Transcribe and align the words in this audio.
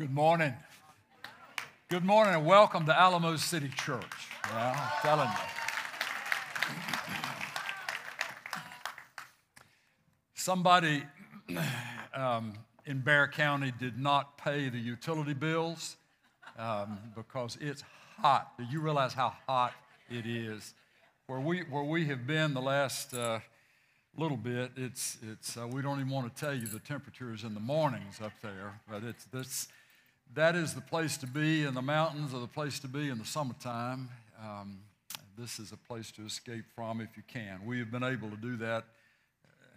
Good 0.00 0.14
morning. 0.14 0.54
Good 1.90 2.06
morning 2.06 2.34
and 2.34 2.46
welcome 2.46 2.86
to 2.86 2.98
Alamo 2.98 3.36
City 3.36 3.68
Church. 3.68 4.02
Yeah, 4.46 4.74
I'm 4.74 5.02
telling 5.02 5.28
you. 5.28 5.34
Somebody 10.32 11.02
um, 12.14 12.54
in 12.86 13.00
Bexar 13.00 13.28
County 13.28 13.74
did 13.78 13.98
not 13.98 14.38
pay 14.38 14.70
the 14.70 14.78
utility 14.78 15.34
bills 15.34 15.98
um, 16.58 16.98
because 17.14 17.58
it's 17.60 17.84
hot. 18.16 18.56
Do 18.56 18.64
you 18.70 18.80
realize 18.80 19.12
how 19.12 19.34
hot 19.46 19.74
it 20.08 20.24
is? 20.24 20.72
Where 21.26 21.40
we, 21.40 21.58
where 21.64 21.84
we 21.84 22.06
have 22.06 22.26
been 22.26 22.54
the 22.54 22.62
last 22.62 23.12
uh, 23.12 23.40
little 24.16 24.38
bit, 24.38 24.72
it's, 24.76 25.18
it's, 25.30 25.58
uh, 25.58 25.68
we 25.68 25.82
don't 25.82 26.00
even 26.00 26.10
want 26.10 26.34
to 26.34 26.40
tell 26.40 26.54
you 26.54 26.66
the 26.66 26.78
temperatures 26.78 27.44
in 27.44 27.52
the 27.52 27.60
mornings 27.60 28.18
up 28.22 28.32
there, 28.40 28.80
but 28.88 29.04
it's, 29.04 29.26
this, 29.26 29.68
that 30.34 30.54
is 30.54 30.74
the 30.74 30.80
place 30.80 31.16
to 31.18 31.26
be, 31.26 31.64
and 31.64 31.76
the 31.76 31.82
mountains 31.82 32.32
are 32.32 32.40
the 32.40 32.46
place 32.46 32.78
to 32.80 32.88
be 32.88 33.08
in 33.08 33.18
the 33.18 33.24
summertime. 33.24 34.08
Um, 34.40 34.78
this 35.36 35.58
is 35.58 35.72
a 35.72 35.76
place 35.76 36.10
to 36.12 36.24
escape 36.24 36.64
from 36.74 37.00
if 37.00 37.16
you 37.16 37.22
can. 37.26 37.64
We 37.64 37.78
have 37.78 37.90
been 37.90 38.04
able 38.04 38.30
to 38.30 38.36
do 38.36 38.56
that, 38.58 38.84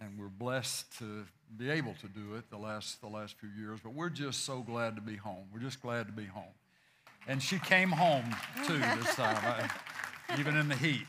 and 0.00 0.18
we're 0.18 0.28
blessed 0.28 0.96
to 0.98 1.24
be 1.56 1.70
able 1.70 1.94
to 1.94 2.08
do 2.08 2.34
it 2.34 2.50
the 2.50 2.56
last, 2.56 3.00
the 3.00 3.08
last 3.08 3.36
few 3.38 3.48
years, 3.58 3.80
but 3.82 3.94
we're 3.94 4.10
just 4.10 4.44
so 4.44 4.60
glad 4.60 4.94
to 4.96 5.02
be 5.02 5.16
home. 5.16 5.44
We're 5.52 5.60
just 5.60 5.82
glad 5.82 6.06
to 6.06 6.12
be 6.12 6.26
home. 6.26 6.54
And 7.26 7.42
she 7.42 7.58
came 7.58 7.90
home 7.90 8.24
too 8.66 8.78
this 8.78 9.14
time, 9.16 9.36
I, 9.44 10.38
even 10.38 10.56
in 10.56 10.68
the 10.68 10.76
heat. 10.76 11.06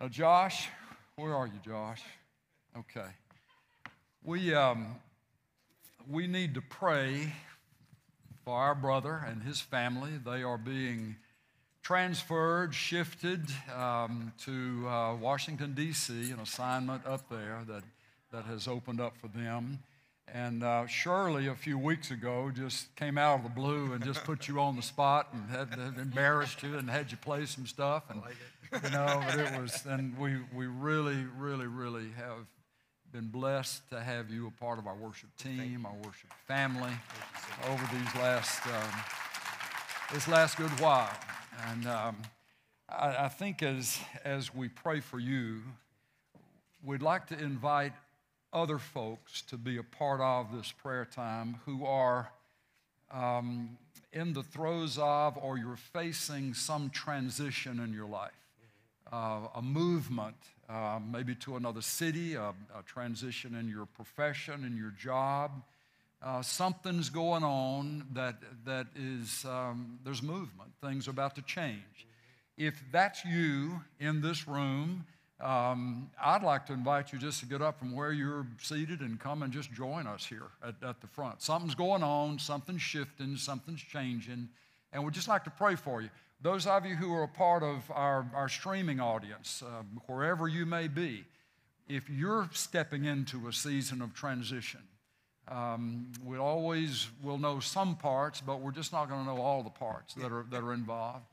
Now, 0.00 0.08
Josh, 0.08 0.68
where 1.16 1.34
are 1.34 1.46
you, 1.46 1.60
Josh? 1.64 2.02
Okay. 2.76 3.08
We, 4.22 4.54
um, 4.54 4.96
we 6.08 6.26
need 6.26 6.54
to 6.54 6.60
pray 6.60 7.32
for 8.48 8.56
our 8.56 8.74
brother 8.74 9.22
and 9.28 9.42
his 9.42 9.60
family. 9.60 10.12
They 10.24 10.42
are 10.42 10.56
being 10.56 11.16
transferred, 11.82 12.74
shifted 12.74 13.42
um, 13.76 14.32
to 14.44 14.88
uh, 14.88 15.16
Washington, 15.16 15.74
D.C., 15.74 16.30
an 16.30 16.40
assignment 16.40 17.04
up 17.04 17.28
there 17.28 17.60
that, 17.68 17.82
that 18.32 18.46
has 18.46 18.66
opened 18.66 19.02
up 19.02 19.18
for 19.18 19.28
them. 19.28 19.80
And 20.32 20.64
uh, 20.64 20.86
Shirley, 20.86 21.48
a 21.48 21.54
few 21.54 21.76
weeks 21.76 22.10
ago, 22.10 22.50
just 22.54 22.96
came 22.96 23.18
out 23.18 23.40
of 23.40 23.42
the 23.42 23.50
blue 23.50 23.92
and 23.92 24.02
just 24.02 24.24
put 24.24 24.48
you 24.48 24.60
on 24.60 24.76
the 24.76 24.82
spot 24.82 25.28
and 25.34 25.50
had, 25.50 25.78
had 25.78 25.98
embarrassed 25.98 26.62
you 26.62 26.78
and 26.78 26.88
had 26.88 27.10
you 27.10 27.18
play 27.18 27.44
some 27.44 27.66
stuff. 27.66 28.04
And, 28.08 28.22
you 28.82 28.90
know, 28.92 29.22
but 29.26 29.38
it 29.38 29.60
was, 29.60 29.84
and 29.84 30.16
we, 30.16 30.36
we 30.54 30.64
really, 30.64 31.22
really, 31.36 31.66
really 31.66 32.08
have 32.16 32.46
been 33.12 33.28
blessed 33.28 33.88
to 33.90 34.00
have 34.00 34.30
you 34.30 34.46
a 34.46 34.50
part 34.50 34.78
of 34.78 34.86
our 34.86 34.94
worship 34.94 35.30
team, 35.38 35.86
our 35.86 35.94
worship 36.04 36.32
family 36.46 36.92
over 37.68 37.88
these 37.92 38.14
last 38.16 38.66
um, 38.66 39.00
this 40.12 40.28
last 40.28 40.56
good 40.58 40.70
while. 40.80 41.10
And 41.68 41.86
um, 41.86 42.16
I, 42.88 43.24
I, 43.24 43.28
think 43.28 43.62
as 43.62 43.98
as 44.24 44.54
we 44.54 44.68
pray 44.68 45.00
for 45.00 45.18
you, 45.18 45.62
we'd 46.84 47.02
like 47.02 47.26
to 47.28 47.38
invite 47.38 47.92
other 48.52 48.78
folks 48.78 49.42
to 49.42 49.56
be 49.56 49.78
a 49.78 49.82
part 49.82 50.20
of 50.20 50.54
this 50.54 50.70
prayer 50.72 51.06
time 51.06 51.60
who 51.64 51.86
are 51.86 52.30
um, 53.10 53.78
in 54.12 54.32
the 54.32 54.42
throes 54.42 54.98
of 54.98 55.38
or 55.38 55.58
you're 55.58 55.76
facing 55.76 56.54
some 56.54 56.90
transition 56.90 57.80
in 57.80 57.92
your 57.92 58.06
life, 58.06 58.32
uh, 59.12 59.48
a 59.54 59.62
movement 59.62 60.36
uh, 60.68 60.98
maybe 61.10 61.34
to 61.34 61.56
another 61.56 61.80
city, 61.80 62.34
a, 62.34 62.48
a, 62.48 62.82
transition 62.84 63.54
in 63.54 63.68
your 63.68 63.86
profession, 63.86 64.64
in 64.64 64.76
your 64.76 64.90
job. 64.90 65.50
Uh, 66.20 66.42
something's 66.42 67.08
going 67.08 67.42
on 67.42 68.04
that, 68.12 68.36
that 68.66 68.86
is, 68.94 69.44
um, 69.46 69.98
there's 70.04 70.22
movement. 70.22 70.70
Things 70.82 71.08
are 71.08 71.12
about 71.12 71.34
to 71.36 71.42
change. 71.42 72.06
If 72.58 72.82
that's 72.92 73.24
you 73.24 73.80
in 74.00 74.20
this 74.20 74.46
room, 74.46 75.06
um, 75.40 76.10
I'd 76.20 76.42
like 76.42 76.66
to 76.66 76.72
invite 76.72 77.12
you 77.12 77.18
just 77.18 77.40
to 77.40 77.46
get 77.46 77.62
up 77.62 77.78
from 77.78 77.94
where 77.94 78.12
you're 78.12 78.46
seated 78.60 79.00
and 79.00 79.20
come 79.20 79.44
and 79.44 79.52
just 79.52 79.72
join 79.72 80.08
us 80.08 80.26
here 80.26 80.48
at, 80.62 80.74
at 80.82 81.00
the 81.00 81.06
front. 81.06 81.40
Something's 81.40 81.76
going 81.76 82.02
on, 82.02 82.40
something's 82.40 82.82
shifting, 82.82 83.36
something's 83.36 83.80
changing, 83.80 84.48
and 84.92 85.04
we'd 85.04 85.14
just 85.14 85.28
like 85.28 85.44
to 85.44 85.50
pray 85.50 85.76
for 85.76 86.02
you. 86.02 86.10
Those 86.40 86.68
of 86.68 86.86
you 86.86 86.94
who 86.94 87.12
are 87.14 87.24
a 87.24 87.28
part 87.28 87.64
of 87.64 87.90
our, 87.90 88.24
our 88.32 88.48
streaming 88.48 89.00
audience, 89.00 89.60
uh, 89.66 89.82
wherever 90.06 90.46
you 90.46 90.66
may 90.66 90.86
be, 90.86 91.24
if 91.88 92.08
you're 92.08 92.48
stepping 92.52 93.06
into 93.06 93.48
a 93.48 93.52
season 93.52 94.00
of 94.00 94.14
transition, 94.14 94.80
um, 95.48 96.12
we 96.24 96.36
always 96.36 97.08
will 97.24 97.38
know 97.38 97.58
some 97.58 97.96
parts, 97.96 98.40
but 98.40 98.60
we're 98.60 98.70
just 98.70 98.92
not 98.92 99.08
going 99.08 99.24
to 99.24 99.34
know 99.34 99.40
all 99.40 99.64
the 99.64 99.70
parts 99.70 100.14
that 100.14 100.30
are, 100.30 100.44
that 100.50 100.62
are 100.62 100.74
involved. 100.74 101.24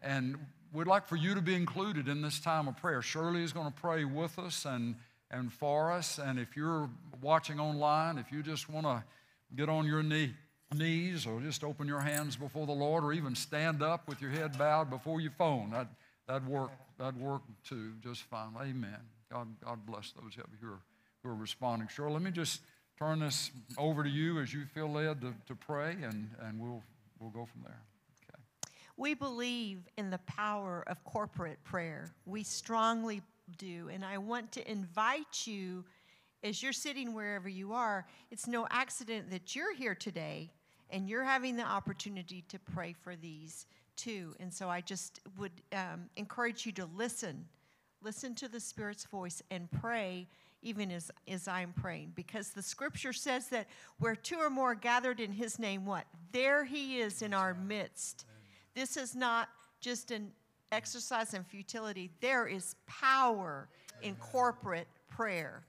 And 0.00 0.36
we'd 0.72 0.86
like 0.86 1.08
for 1.08 1.16
you 1.16 1.34
to 1.34 1.40
be 1.40 1.54
included 1.54 2.06
in 2.06 2.22
this 2.22 2.38
time 2.38 2.68
of 2.68 2.76
prayer. 2.76 3.02
Shirley 3.02 3.42
is 3.42 3.52
going 3.52 3.66
to 3.66 3.80
pray 3.80 4.04
with 4.04 4.38
us 4.38 4.64
and, 4.64 4.94
and 5.30 5.52
for 5.52 5.90
us. 5.90 6.18
And 6.18 6.38
if 6.38 6.56
you're 6.56 6.88
watching 7.20 7.58
online, 7.58 8.18
if 8.18 8.30
you 8.30 8.44
just 8.44 8.68
want 8.68 8.86
to 8.86 9.02
get 9.56 9.68
on 9.68 9.86
your 9.86 10.04
knee, 10.04 10.34
knees 10.74 11.26
or 11.26 11.40
just 11.40 11.64
open 11.64 11.86
your 11.86 12.00
hands 12.00 12.36
before 12.36 12.66
the 12.66 12.72
Lord 12.72 13.04
or 13.04 13.12
even 13.12 13.34
stand 13.34 13.82
up 13.82 14.08
with 14.08 14.20
your 14.20 14.30
head 14.30 14.58
bowed 14.58 14.90
before 14.90 15.20
your 15.20 15.32
phone. 15.32 15.70
That, 15.70 15.88
that'd, 16.26 16.46
work, 16.46 16.70
that'd 16.98 17.20
work 17.20 17.42
too 17.64 17.92
just 18.02 18.22
fine. 18.22 18.54
Amen. 18.60 18.98
God, 19.30 19.48
God 19.64 19.86
bless 19.86 20.12
those 20.12 20.34
of 20.34 20.50
you 20.60 20.68
who 20.68 20.72
are, 20.74 20.80
who 21.22 21.30
are 21.30 21.34
responding. 21.34 21.88
Sure, 21.88 22.10
let 22.10 22.22
me 22.22 22.30
just 22.30 22.60
turn 22.98 23.20
this 23.20 23.50
over 23.78 24.04
to 24.04 24.10
you 24.10 24.40
as 24.40 24.52
you 24.52 24.64
feel 24.66 24.90
led 24.90 25.20
to, 25.22 25.34
to 25.46 25.54
pray, 25.54 25.96
and, 26.02 26.30
and 26.40 26.60
we'll, 26.60 26.82
we'll 27.18 27.30
go 27.30 27.44
from 27.44 27.62
there. 27.64 27.80
Okay. 28.28 28.38
We 28.96 29.14
believe 29.14 29.80
in 29.96 30.10
the 30.10 30.18
power 30.18 30.84
of 30.86 31.02
corporate 31.04 31.62
prayer. 31.64 32.12
We 32.26 32.44
strongly 32.44 33.22
do. 33.58 33.88
And 33.92 34.04
I 34.04 34.18
want 34.18 34.52
to 34.52 34.70
invite 34.70 35.46
you, 35.46 35.84
as 36.44 36.62
you're 36.62 36.72
sitting 36.72 37.14
wherever 37.14 37.48
you 37.48 37.72
are, 37.72 38.06
it's 38.30 38.46
no 38.46 38.66
accident 38.70 39.30
that 39.30 39.54
you're 39.54 39.74
here 39.74 39.94
today 39.94 40.50
and 40.92 41.08
you're 41.08 41.24
having 41.24 41.56
the 41.56 41.64
opportunity 41.64 42.44
to 42.48 42.58
pray 42.58 42.92
for 42.92 43.16
these 43.16 43.66
too. 43.96 44.34
And 44.38 44.52
so 44.52 44.68
I 44.68 44.80
just 44.80 45.20
would 45.38 45.52
um, 45.72 46.10
encourage 46.16 46.66
you 46.66 46.72
to 46.72 46.88
listen, 46.94 47.46
listen 48.02 48.34
to 48.36 48.48
the 48.48 48.60
Spirit's 48.60 49.04
voice, 49.04 49.42
and 49.50 49.70
pray 49.70 50.28
even 50.62 50.92
as, 50.92 51.10
as 51.26 51.48
I'm 51.48 51.72
praying. 51.72 52.12
Because 52.14 52.50
the 52.50 52.62
scripture 52.62 53.12
says 53.12 53.48
that 53.48 53.66
where 53.98 54.14
two 54.14 54.36
or 54.36 54.50
more 54.50 54.74
gathered 54.74 55.18
in 55.18 55.32
His 55.32 55.58
name, 55.58 55.84
what? 55.84 56.04
There 56.30 56.64
He 56.64 57.00
is 57.00 57.22
in 57.22 57.34
our 57.34 57.54
midst. 57.54 58.26
This 58.74 58.96
is 58.96 59.16
not 59.16 59.48
just 59.80 60.10
an 60.10 60.30
exercise 60.70 61.34
in 61.34 61.44
futility, 61.44 62.10
there 62.20 62.46
is 62.46 62.76
power 62.86 63.68
in 64.02 64.14
corporate 64.16 64.88
prayer. 65.08 65.64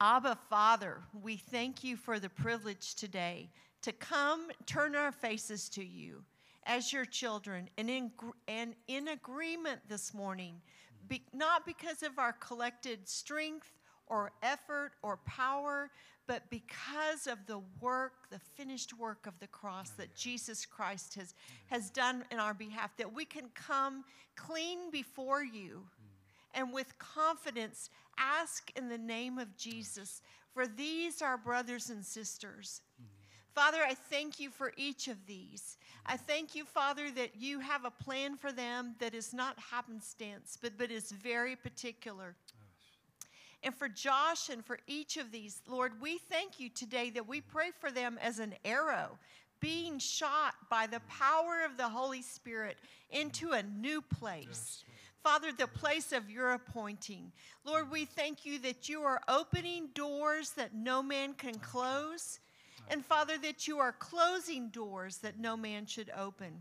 Abba, 0.00 0.36
Father, 0.48 0.98
we 1.22 1.36
thank 1.36 1.84
you 1.84 1.96
for 1.96 2.18
the 2.18 2.28
privilege 2.28 2.94
today 2.94 3.50
to 3.82 3.92
come 3.92 4.48
turn 4.64 4.94
our 4.94 5.12
faces 5.12 5.68
to 5.70 5.84
you 5.84 6.22
as 6.64 6.92
your 6.92 7.04
children 7.04 7.68
and 7.78 7.88
in, 7.88 8.10
and 8.48 8.74
in 8.88 9.08
agreement 9.08 9.80
this 9.88 10.12
morning, 10.12 10.60
be, 11.08 11.22
not 11.32 11.64
because 11.64 12.02
of 12.02 12.18
our 12.18 12.32
collected 12.32 13.08
strength 13.08 13.72
or 14.08 14.32
effort 14.42 14.92
or 15.02 15.18
power, 15.18 15.90
but 16.26 16.42
because 16.50 17.26
of 17.26 17.38
the 17.46 17.60
work, 17.80 18.28
the 18.30 18.38
finished 18.38 18.98
work 18.98 19.26
of 19.26 19.38
the 19.38 19.46
cross 19.46 19.90
that 19.90 20.14
Jesus 20.14 20.66
Christ 20.66 21.14
has, 21.14 21.34
has 21.66 21.90
done 21.90 22.24
in 22.30 22.38
our 22.38 22.54
behalf, 22.54 22.96
that 22.96 23.12
we 23.12 23.24
can 23.24 23.48
come 23.54 24.04
clean 24.34 24.90
before 24.90 25.44
you 25.44 25.82
and 26.56 26.72
with 26.72 26.98
confidence 26.98 27.90
ask 28.18 28.72
in 28.74 28.88
the 28.88 28.98
name 28.98 29.38
of 29.38 29.56
Jesus, 29.56 30.22
for 30.52 30.66
these 30.66 31.22
are 31.22 31.36
brothers 31.36 31.90
and 31.90 32.04
sisters. 32.04 32.80
Father, 33.54 33.78
I 33.86 33.94
thank 33.94 34.40
you 34.40 34.50
for 34.50 34.72
each 34.76 35.08
of 35.08 35.26
these. 35.26 35.76
I 36.04 36.16
thank 36.16 36.54
you, 36.54 36.64
Father, 36.64 37.10
that 37.12 37.36
you 37.40 37.60
have 37.60 37.84
a 37.84 37.90
plan 37.90 38.36
for 38.36 38.52
them 38.52 38.96
that 39.00 39.14
is 39.14 39.32
not 39.32 39.58
happenstance, 39.58 40.58
but, 40.60 40.72
but 40.76 40.90
is 40.90 41.10
very 41.12 41.56
particular. 41.56 42.36
And 43.62 43.74
for 43.74 43.88
Josh 43.88 44.48
and 44.50 44.64
for 44.64 44.78
each 44.86 45.16
of 45.16 45.32
these, 45.32 45.60
Lord, 45.66 45.92
we 46.00 46.18
thank 46.18 46.60
you 46.60 46.68
today 46.68 47.10
that 47.10 47.26
we 47.26 47.40
pray 47.40 47.70
for 47.80 47.90
them 47.90 48.18
as 48.22 48.38
an 48.38 48.54
arrow 48.64 49.18
being 49.60 49.98
shot 49.98 50.54
by 50.70 50.86
the 50.86 51.00
power 51.08 51.64
of 51.64 51.76
the 51.76 51.88
Holy 51.88 52.22
Spirit 52.22 52.76
into 53.10 53.52
a 53.52 53.62
new 53.62 54.02
place. 54.02 54.46
Yes. 54.48 54.84
Father, 55.26 55.50
the 55.50 55.66
place 55.66 56.12
of 56.12 56.30
your 56.30 56.52
appointing. 56.52 57.32
Lord, 57.64 57.90
we 57.90 58.04
thank 58.04 58.46
you 58.46 58.60
that 58.60 58.88
you 58.88 59.02
are 59.02 59.20
opening 59.26 59.88
doors 59.92 60.50
that 60.50 60.72
no 60.72 61.02
man 61.02 61.34
can 61.34 61.58
close. 61.58 62.38
And 62.88 63.04
Father, 63.04 63.36
that 63.38 63.66
you 63.66 63.80
are 63.80 63.90
closing 63.90 64.68
doors 64.68 65.16
that 65.18 65.40
no 65.40 65.56
man 65.56 65.86
should 65.86 66.12
open. 66.16 66.60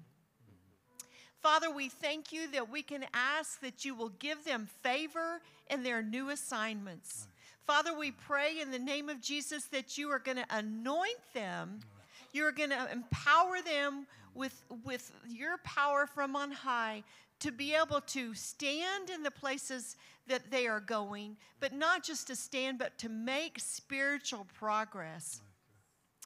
Father, 1.41 1.69
we 1.69 1.89
thank 1.89 2.33
you 2.33 2.50
that 2.53 2.71
we 2.71 2.81
can 2.81 3.06
ask 3.13 3.62
that 3.62 3.85
you 3.85 3.94
will 3.94 4.09
give 4.17 4.44
them 4.45 4.68
favor 4.81 5.41
in 5.69 5.83
their 5.83 6.01
new 6.01 6.31
assignments. 6.31 7.27
Father, 7.68 7.95
we 7.95 8.09
pray 8.09 8.59
in 8.59 8.71
the 8.71 8.79
name 8.79 9.09
of 9.09 9.21
Jesus 9.21 9.65
that 9.65 9.95
you 9.95 10.09
are 10.09 10.18
going 10.18 10.38
to 10.38 10.45
anoint 10.50 11.21
them 11.35 11.81
You're 12.33 12.51
going 12.51 12.71
to 12.71 12.91
empower 12.91 13.61
them 13.63 14.07
with, 14.33 14.61
with 14.83 15.11
your 15.29 15.57
power 15.59 16.06
from 16.06 16.35
on 16.35 16.51
high 16.51 17.03
to 17.39 17.51
be 17.51 17.75
able 17.75 18.01
to 18.01 18.33
stand 18.33 19.09
in 19.09 19.23
the 19.23 19.31
places 19.31 19.95
that 20.27 20.49
they 20.51 20.67
are 20.67 20.79
going, 20.79 21.37
but 21.59 21.73
not 21.73 22.03
just 22.03 22.27
to 22.27 22.35
stand, 22.35 22.79
but 22.79 22.97
to 22.97 23.09
make 23.09 23.59
spiritual 23.59 24.47
progress. 24.53 25.41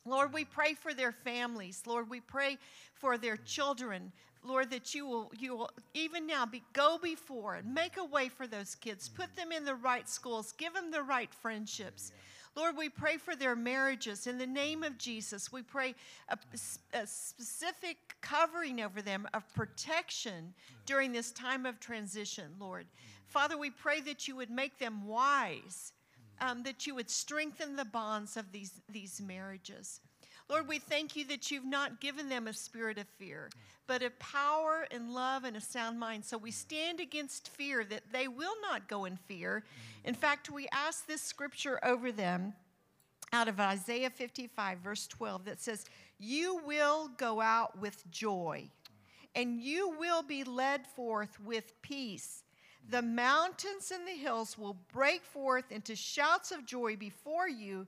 Lord, 0.05 0.33
we 0.33 0.45
pray 0.45 0.73
for 0.73 0.93
their 0.93 1.11
families. 1.11 1.83
Lord, 1.85 2.09
we 2.09 2.21
pray 2.21 2.57
for 2.93 3.17
their 3.17 3.37
children. 3.37 4.11
Lord, 4.43 4.69
that 4.71 4.95
you 4.95 5.05
will, 5.05 5.31
you 5.37 5.55
will 5.55 5.69
even 5.93 6.25
now 6.25 6.45
be, 6.45 6.63
go 6.71 6.97
before 6.97 7.55
and 7.55 7.73
make 7.73 7.97
a 7.97 8.05
way 8.05 8.29
for 8.29 8.47
those 8.47 8.75
kids. 8.75 9.09
Put 9.09 9.35
them 9.35 9.51
in 9.51 9.65
the 9.65 9.75
right 9.75 10.07
schools. 10.07 10.53
Give 10.53 10.73
them 10.73 10.91
the 10.91 11.03
right 11.03 11.33
friendships. 11.33 12.13
Lord, 12.55 12.77
we 12.77 12.89
pray 12.89 13.17
for 13.17 13.35
their 13.35 13.55
marriages 13.55 14.27
in 14.27 14.37
the 14.37 14.47
name 14.47 14.83
of 14.83 14.97
Jesus. 14.97 15.51
We 15.51 15.61
pray 15.61 15.95
a, 16.27 16.37
a, 16.93 17.07
specific 17.07 17.97
covering 18.21 18.81
over 18.81 19.01
them 19.01 19.27
of 19.33 19.47
protection 19.53 20.53
during 20.85 21.11
this 21.11 21.31
time 21.31 21.65
of 21.65 21.79
transition, 21.79 22.51
Lord. 22.59 22.87
Father, 23.27 23.57
we 23.57 23.69
pray 23.69 24.01
that 24.01 24.27
you 24.27 24.35
would 24.35 24.49
make 24.49 24.79
them 24.79 25.05
wise, 25.05 25.93
um, 26.41 26.63
that 26.63 26.87
you 26.87 26.95
would 26.95 27.09
strengthen 27.09 27.75
the 27.75 27.85
bonds 27.85 28.35
of 28.35 28.51
these, 28.51 28.81
these 28.89 29.21
marriages. 29.21 30.01
Lord, 30.49 30.67
we 30.67 30.79
thank 30.79 31.15
you 31.15 31.25
that 31.25 31.51
you've 31.51 31.65
not 31.65 32.01
given 32.01 32.27
them 32.27 32.47
a 32.47 32.53
spirit 32.53 32.97
of 32.97 33.07
fear, 33.19 33.51
but 33.85 34.01
a 34.01 34.09
power 34.11 34.87
and 34.89 35.13
love 35.13 35.43
and 35.43 35.55
a 35.55 35.61
sound 35.61 35.99
mind. 35.99 36.25
So 36.25 36.39
we 36.39 36.49
stand 36.49 36.99
against 36.99 37.49
fear 37.49 37.83
that 37.83 38.11
they 38.11 38.27
will 38.27 38.55
not 38.61 38.87
go 38.87 39.05
in 39.05 39.15
fear. 39.15 39.63
In 40.03 40.15
fact, 40.15 40.49
we 40.49 40.67
ask 40.73 41.05
this 41.05 41.21
scripture 41.21 41.79
over 41.83 42.11
them 42.11 42.53
out 43.31 43.47
of 43.47 43.59
Isaiah 43.59 44.09
55, 44.09 44.79
verse 44.79 45.05
12, 45.07 45.45
that 45.45 45.61
says, 45.61 45.85
You 46.17 46.61
will 46.65 47.09
go 47.17 47.41
out 47.41 47.77
with 47.79 48.09
joy, 48.09 48.69
and 49.35 49.61
you 49.61 49.95
will 49.99 50.23
be 50.23 50.43
led 50.43 50.87
forth 50.87 51.39
with 51.39 51.79
peace. 51.83 52.43
The 52.89 53.03
mountains 53.03 53.91
and 53.93 54.07
the 54.07 54.19
hills 54.19 54.57
will 54.57 54.77
break 54.91 55.23
forth 55.23 55.71
into 55.71 55.95
shouts 55.95 56.51
of 56.51 56.65
joy 56.65 56.95
before 56.95 57.47
you 57.47 57.85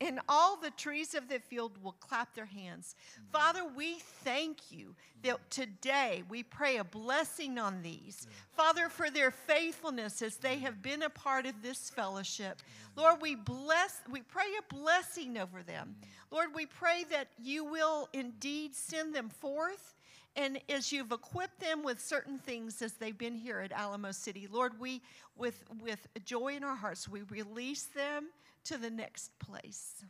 and 0.00 0.20
all 0.28 0.56
the 0.56 0.70
trees 0.70 1.14
of 1.14 1.28
the 1.28 1.38
field 1.38 1.72
will 1.82 1.96
clap 2.00 2.34
their 2.34 2.46
hands. 2.46 2.94
Mm. 3.18 3.32
Father, 3.32 3.60
we 3.76 3.94
thank 4.22 4.70
you 4.70 4.94
that 5.22 5.36
mm. 5.36 5.48
today 5.50 6.22
we 6.28 6.42
pray 6.42 6.76
a 6.78 6.84
blessing 6.84 7.58
on 7.58 7.82
these. 7.82 8.26
Father, 8.52 8.88
for 8.88 9.10
their 9.10 9.30
faithfulness 9.30 10.22
as 10.22 10.36
they 10.36 10.58
have 10.58 10.74
mm. 10.76 10.82
been 10.82 11.02
a 11.02 11.10
part 11.10 11.46
of 11.46 11.62
this 11.62 11.90
fellowship. 11.90 12.62
Lord, 12.96 13.20
we 13.20 13.34
bless, 13.34 14.00
we 14.10 14.22
pray 14.22 14.46
a 14.58 14.74
blessing 14.74 15.38
over 15.38 15.62
them. 15.62 15.96
Lord, 16.30 16.48
we 16.54 16.66
pray 16.66 17.04
that 17.10 17.28
you 17.38 17.64
will 17.64 18.08
indeed 18.12 18.74
send 18.74 19.14
them 19.14 19.28
forth. 19.28 19.94
And 20.36 20.58
as 20.68 20.90
you've 20.90 21.12
equipped 21.12 21.60
them 21.60 21.84
with 21.84 22.00
certain 22.00 22.38
things 22.38 22.82
as 22.82 22.94
they've 22.94 23.16
been 23.16 23.36
here 23.36 23.60
at 23.60 23.70
Alamo 23.70 24.10
City, 24.10 24.48
Lord, 24.50 24.80
we, 24.80 25.00
with, 25.36 25.62
with 25.80 26.08
joy 26.24 26.56
in 26.56 26.64
our 26.64 26.74
hearts, 26.74 27.08
we 27.08 27.22
release 27.22 27.84
them 27.84 28.26
to 28.64 28.78
the 28.78 28.90
next 28.90 29.38
place. 29.38 30.04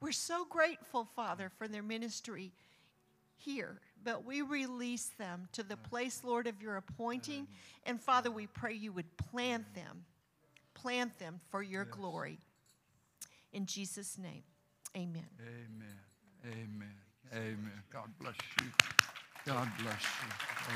We're 0.00 0.12
so 0.12 0.44
grateful, 0.44 1.04
Father, 1.04 1.50
for 1.56 1.68
their 1.68 1.82
ministry 1.82 2.52
here, 3.36 3.80
but 4.02 4.24
we 4.24 4.42
release 4.42 5.10
them 5.18 5.48
to 5.52 5.62
the 5.62 5.76
mm. 5.76 5.82
place, 5.84 6.22
Lord, 6.24 6.46
of 6.46 6.60
your 6.60 6.76
appointing. 6.76 7.42
Mm. 7.42 7.46
And 7.86 8.00
Father, 8.00 8.30
we 8.30 8.46
pray 8.46 8.74
you 8.74 8.92
would 8.92 9.16
plant 9.16 9.74
them, 9.74 10.04
plant 10.74 11.18
them 11.18 11.40
for 11.50 11.62
your 11.62 11.84
yes. 11.84 11.94
glory. 11.94 12.38
In 13.52 13.66
Jesus' 13.66 14.18
name, 14.18 14.42
amen. 14.96 15.26
Amen. 15.40 15.98
Amen. 16.44 16.94
Amen. 17.32 17.82
God 17.92 18.10
bless 18.20 18.34
you. 18.60 18.66
God 19.46 19.68
bless 19.80 20.02
you. 20.02 20.30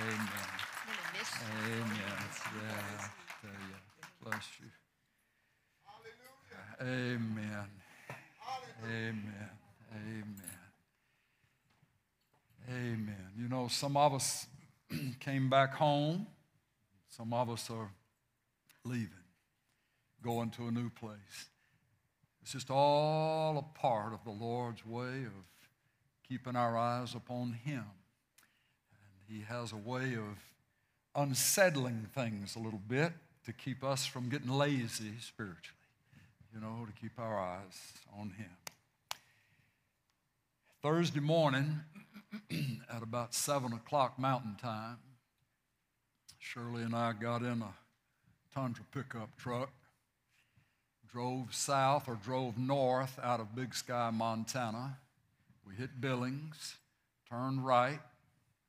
Amen. 0.05 0.29
Amen. 1.67 1.91
Yeah. 2.62 3.51
Bless 4.23 4.47
you. 4.61 4.86
Amen. 6.81 7.70
Amen. 8.84 9.50
Amen. 9.94 10.34
Amen. 12.69 13.28
You 13.38 13.49
know, 13.49 13.69
some 13.69 13.96
of 13.96 14.12
us 14.12 14.46
came 15.20 15.49
back 15.49 15.75
home, 15.75 16.26
some 17.08 17.32
of 17.32 17.49
us 17.49 17.70
are 17.70 17.90
leaving, 18.84 19.08
going 20.23 20.50
to 20.50 20.67
a 20.67 20.70
new 20.70 20.90
place. 20.90 21.49
It's 22.43 22.52
just 22.52 22.70
all 22.70 23.56
a 23.58 23.78
part 23.78 24.12
of 24.12 24.23
the 24.25 24.31
Lord's 24.31 24.84
way 24.84 25.25
of 25.25 25.44
keeping 26.28 26.56
our 26.56 26.76
eyes 26.76 27.14
upon 27.14 27.52
Him. 27.64 27.84
And 28.93 29.37
He 29.37 29.44
has 29.44 29.73
a 29.73 29.76
way 29.76 30.14
of 30.14 30.38
unsettling 31.14 32.08
things 32.14 32.55
a 32.55 32.58
little 32.58 32.82
bit 32.87 33.12
to 33.46 33.52
keep 33.55 33.82
us 33.82 34.05
from 34.05 34.28
getting 34.28 34.50
lazy 34.50 35.12
spiritually 35.20 35.75
you 36.55 36.61
know, 36.61 36.87
to 36.87 36.93
keep 37.01 37.19
our 37.19 37.39
eyes 37.39 37.93
on 38.19 38.31
Him. 38.31 38.51
Thursday 40.83 41.21
morning, 41.21 41.81
at 42.93 43.03
about 43.03 43.35
7 43.35 43.73
o'clock 43.73 44.19
Mountain 44.19 44.57
Time, 44.61 44.99
Shirley 46.39 46.83
and 46.83 46.95
I 46.95 47.13
got 47.13 47.43
in 47.43 47.63
a 47.63 47.75
Tundra 48.55 48.85
pickup 48.93 49.37
truck, 49.37 49.71
drove 51.11 51.55
south 51.55 52.09
or 52.09 52.15
drove 52.15 52.57
north 52.57 53.19
out 53.23 53.41
of 53.41 53.55
Big 53.55 53.75
Sky, 53.75 54.11
Montana. 54.13 54.99
We 55.67 55.75
hit 55.75 56.01
Billings, 56.01 56.77
turned 57.29 57.67
right, 57.67 58.01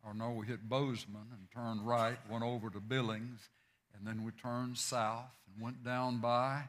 or 0.05 0.13
no, 0.13 0.31
we 0.31 0.47
hit 0.47 0.67
Bozeman 0.67 1.27
and 1.31 1.51
turned 1.53 1.87
right, 1.87 2.17
went 2.29 2.43
over 2.43 2.69
to 2.69 2.79
Billings, 2.79 3.49
and 3.97 4.07
then 4.07 4.23
we 4.23 4.31
turned 4.31 4.77
south 4.77 5.29
and 5.53 5.63
went 5.63 5.83
down 5.83 6.19
by 6.19 6.63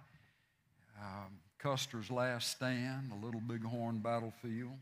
um, 1.00 1.39
Custer's 1.59 2.11
Last 2.11 2.50
Stand, 2.50 3.12
a 3.12 3.25
little 3.25 3.41
bighorn 3.41 3.99
battlefield. 3.99 4.79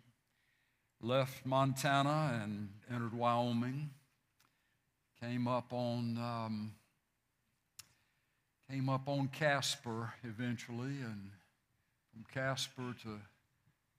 Left 1.00 1.44
Montana 1.44 2.40
and 2.42 2.70
entered 2.92 3.14
Wyoming. 3.14 3.90
Came 5.20 5.48
up 5.48 5.72
on 5.72 6.18
um, 6.18 6.72
came 8.70 8.88
up 8.88 9.08
on 9.08 9.28
Casper 9.28 10.12
eventually, 10.24 11.00
and 11.02 11.30
from 12.12 12.24
Casper 12.32 12.94
to 13.02 13.20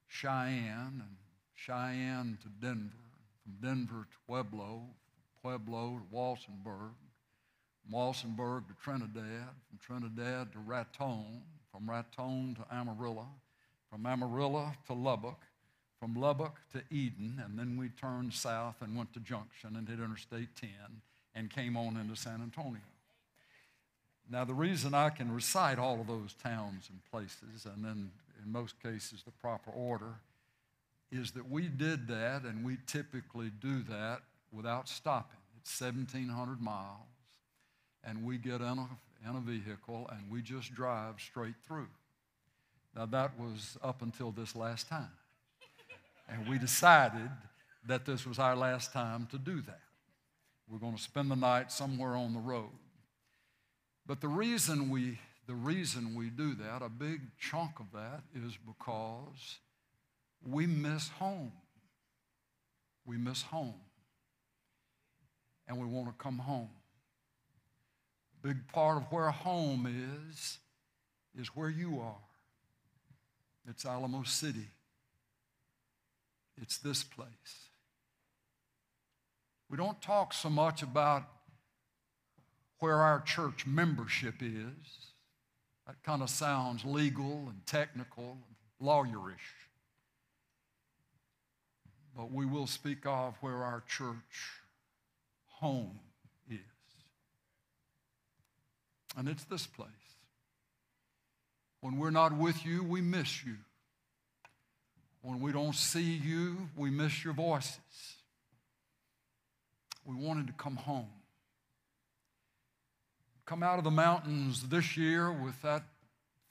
Cheyenne, 0.08 1.02
and 1.02 1.18
Cheyenne 1.56 2.38
to 2.42 2.50
Denver, 2.50 2.96
from 3.44 3.54
Denver 3.62 4.08
to 4.10 4.18
Pueblo, 4.28 4.82
from 5.42 5.52
Pueblo 5.52 6.00
to 6.00 6.16
Walsenburg, 6.16 6.94
from 7.82 7.94
Walsenburg 7.94 8.68
to 8.68 8.74
Trinidad, 8.84 9.50
from 9.70 9.80
Trinidad 9.80 10.52
to 10.54 10.60
Raton, 10.60 11.42
from 11.78 11.90
Raton 11.90 12.56
to 12.56 12.76
Amarillo, 12.76 13.28
from 13.92 14.08
Amarillo 14.08 14.72
to 14.88 14.94
Lubbock, 14.94 15.40
from 16.00 16.16
Lubbock 16.16 16.56
to 16.74 16.82
Eden, 16.90 17.42
and 17.46 17.58
then 17.58 17.78
we 17.78 17.90
turned 17.90 18.34
south 18.34 18.78
and 18.82 18.98
went 18.98 19.14
to 19.14 19.20
Junction 19.20 19.76
and 19.76 19.88
hit 19.88 20.00
Interstate 20.00 20.56
10 20.56 20.70
and 21.36 21.52
came 21.52 21.78
on 21.78 21.96
into 21.98 22.16
San 22.16 22.42
Antonio. 22.42 22.82
Now, 24.30 24.44
the 24.44 24.56
reason 24.56 24.96
I 24.96 25.10
can 25.10 25.32
recite 25.32 25.78
all 25.78 26.02
of 26.02 26.08
those 26.08 26.34
towns 26.34 26.90
and 26.90 27.00
places, 27.12 27.66
and 27.66 27.86
then 27.86 28.10
in 28.44 28.52
most 28.52 28.82
cases 28.82 29.22
the 29.24 29.32
proper 29.32 29.70
order, 29.70 30.16
is 31.12 31.32
that 31.32 31.50
we 31.50 31.68
did 31.68 32.08
that 32.08 32.42
and 32.42 32.66
we 32.66 32.78
typically 32.88 33.52
do 33.62 33.84
that 33.84 34.22
without 34.52 34.90
stopping. 34.90 35.38
It's 35.62 35.80
1,700 35.80 36.60
miles, 36.60 37.06
and 38.04 38.24
we 38.24 38.40
get 38.40 38.62
in 38.62 38.80
a 38.80 38.88
in 39.24 39.36
a 39.36 39.40
vehicle 39.40 40.10
and 40.12 40.32
we 40.32 40.42
just 40.42 40.74
drive 40.74 41.16
straight 41.20 41.56
through. 41.68 41.88
Now, 42.96 43.06
that 43.06 43.40
was 43.40 43.78
up 43.84 44.02
until 44.02 44.32
this 44.32 44.56
last 44.56 44.90
time. 44.90 45.12
And 46.30 46.48
we 46.48 46.58
decided 46.58 47.30
that 47.88 48.06
this 48.06 48.26
was 48.26 48.40
our 48.40 48.56
last 48.56 48.92
time 48.92 49.28
to 49.32 49.38
do 49.38 49.62
that. 49.62 49.82
We're 50.70 50.80
going 50.80 50.96
to 50.96 51.02
spend 51.02 51.32
the 51.32 51.36
night 51.36 51.72
somewhere 51.72 52.16
on 52.16 52.34
the 52.34 52.40
road. 52.40 52.72
But 54.06 54.20
the 54.20 54.28
reason 54.28 54.90
we, 54.90 55.20
the 55.48 55.54
reason 55.54 56.16
we 56.16 56.30
do 56.30 56.56
that, 56.56 56.82
a 56.82 56.90
big 56.90 57.22
chunk 57.40 57.80
of 57.80 57.86
that, 57.94 58.24
is 58.36 58.58
because 58.66 59.60
we 60.46 60.66
miss 60.66 61.10
home. 61.10 61.52
We 63.06 63.18
miss 63.18 63.44
home. 63.44 63.76
And 65.68 65.78
we 65.78 65.86
want 65.86 66.08
to 66.08 66.24
come 66.24 66.40
home 66.40 66.70
big 68.42 68.68
part 68.72 68.98
of 68.98 69.04
where 69.12 69.30
home 69.32 69.88
is, 70.30 70.58
is 71.40 71.48
where 71.56 71.70
you 71.70 72.00
are. 72.00 72.16
It's 73.70 73.86
Alamo 73.86 74.24
City. 74.24 74.68
It's 76.62 76.78
this 76.78 77.04
place. 77.04 77.28
We 79.70 79.78
don't 79.78 80.02
talk 80.02 80.34
so 80.34 80.50
much 80.50 80.82
about 80.82 81.24
where 82.80 82.98
our 83.02 83.20
church 83.22 83.66
membership 83.66 84.36
is. 84.42 85.12
That 85.86 86.02
kind 86.04 86.22
of 86.22 86.30
sounds 86.30 86.86
legal 86.86 87.46
and 87.50 87.66
technical 87.66 88.38
and 88.48 88.88
lawyerish. 88.88 89.36
but 92.16 92.32
we 92.32 92.46
will 92.46 92.68
speak 92.68 93.06
of 93.06 93.36
where 93.42 93.64
our 93.64 93.84
church 93.88 94.62
home 95.46 96.00
is. 96.50 96.60
And 99.18 99.28
it's 99.28 99.44
this 99.46 99.66
place. 99.66 99.90
When 101.82 101.98
we're 101.98 102.12
not 102.12 102.38
with 102.38 102.66
you, 102.66 102.84
we 102.84 103.02
miss 103.02 103.44
you. 103.44 103.56
When 105.22 105.42
we 105.42 105.52
don't 105.52 105.76
see 105.76 106.22
you, 106.24 106.70
we 106.78 106.92
miss 106.92 107.24
your 107.24 107.34
voices. 107.34 107.80
We 110.06 110.16
wanted 110.16 110.48
to 110.48 110.54
come 110.54 110.76
home. 110.76 111.10
Come 113.46 113.64
out 113.64 113.78
of 113.80 113.84
the 113.84 113.92
mountains 113.92 114.70
this 114.70 114.96
year 114.96 115.32
with 115.32 115.62
that 115.64 115.84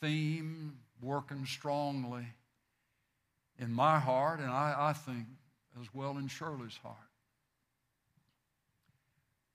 theme 0.00 0.78
working 1.00 1.46
strongly 1.46 2.26
in 3.58 3.72
my 3.72 3.98
heart, 3.98 4.40
and 4.40 4.50
I, 4.50 4.74
I 4.76 4.92
think 4.92 5.26
as 5.80 5.86
well 5.94 6.18
in 6.18 6.28
Shirley's 6.28 6.76
heart. 6.82 6.96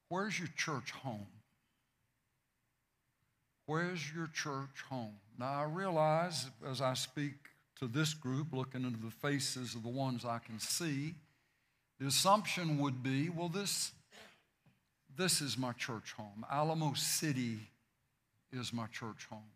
Where's 0.08 0.38
your 0.38 0.50
church 0.56 0.92
home? 0.92 1.28
Where's 3.72 4.14
your 4.14 4.28
church 4.34 4.84
home? 4.90 5.14
Now, 5.40 5.62
I 5.62 5.64
realize 5.64 6.48
as 6.70 6.82
I 6.82 6.94
speak 6.94 7.36
to 7.80 7.88
this 7.88 8.14
group, 8.14 8.48
looking 8.52 8.84
into 8.84 9.00
the 9.00 9.10
faces 9.10 9.76
of 9.76 9.84
the 9.84 9.88
ones 9.88 10.26
I 10.26 10.40
can 10.40 10.60
see, 10.60 11.14
the 11.98 12.08
assumption 12.08 12.80
would 12.80 13.02
be 13.02 13.30
well, 13.30 13.48
this, 13.48 13.94
this 15.16 15.40
is 15.40 15.58
my 15.58 15.72
church 15.72 16.12
home. 16.12 16.46
Alamo 16.52 16.92
City 16.96 17.60
is 18.52 18.74
my 18.74 18.88
church 18.88 19.26
home. 19.30 19.54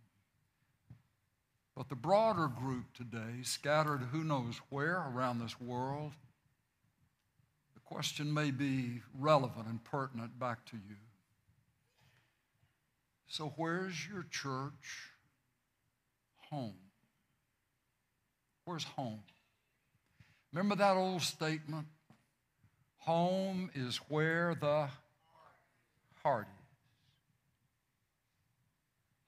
But 1.75 1.89
the 1.89 1.95
broader 1.97 2.47
group 2.47 2.85
today, 2.93 3.41
scattered 3.41 3.99
who 4.13 4.23
knows 4.23 4.61
where 4.69 5.05
around 5.13 5.39
this 5.39 5.59
world, 5.59 6.13
the 7.73 7.81
question 7.81 8.33
may 8.33 8.51
be 8.51 9.01
relevant 9.19 9.67
and 9.67 9.83
pertinent 9.83 10.39
back 10.39 10.63
to 10.67 10.77
you. 10.77 10.95
So, 13.27 13.53
where's 13.57 14.07
your 14.07 14.25
church 14.29 15.11
home? 16.49 16.75
Where's 18.65 18.83
home? 18.83 19.21
Remember 20.53 20.75
that 20.75 20.95
old 20.95 21.21
statement? 21.21 21.87
Home 22.99 23.69
is 23.75 23.97
where 24.07 24.55
the 24.55 24.87
heart 26.23 26.47
is. 26.47 26.65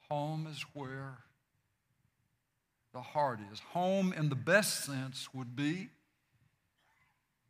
Home 0.09 0.47
is 0.49 0.63
where 0.73 1.17
the 2.93 3.01
heart 3.01 3.39
is. 3.51 3.59
Home, 3.73 4.13
in 4.13 4.29
the 4.29 4.35
best 4.35 4.85
sense, 4.85 5.27
would 5.33 5.55
be 5.55 5.89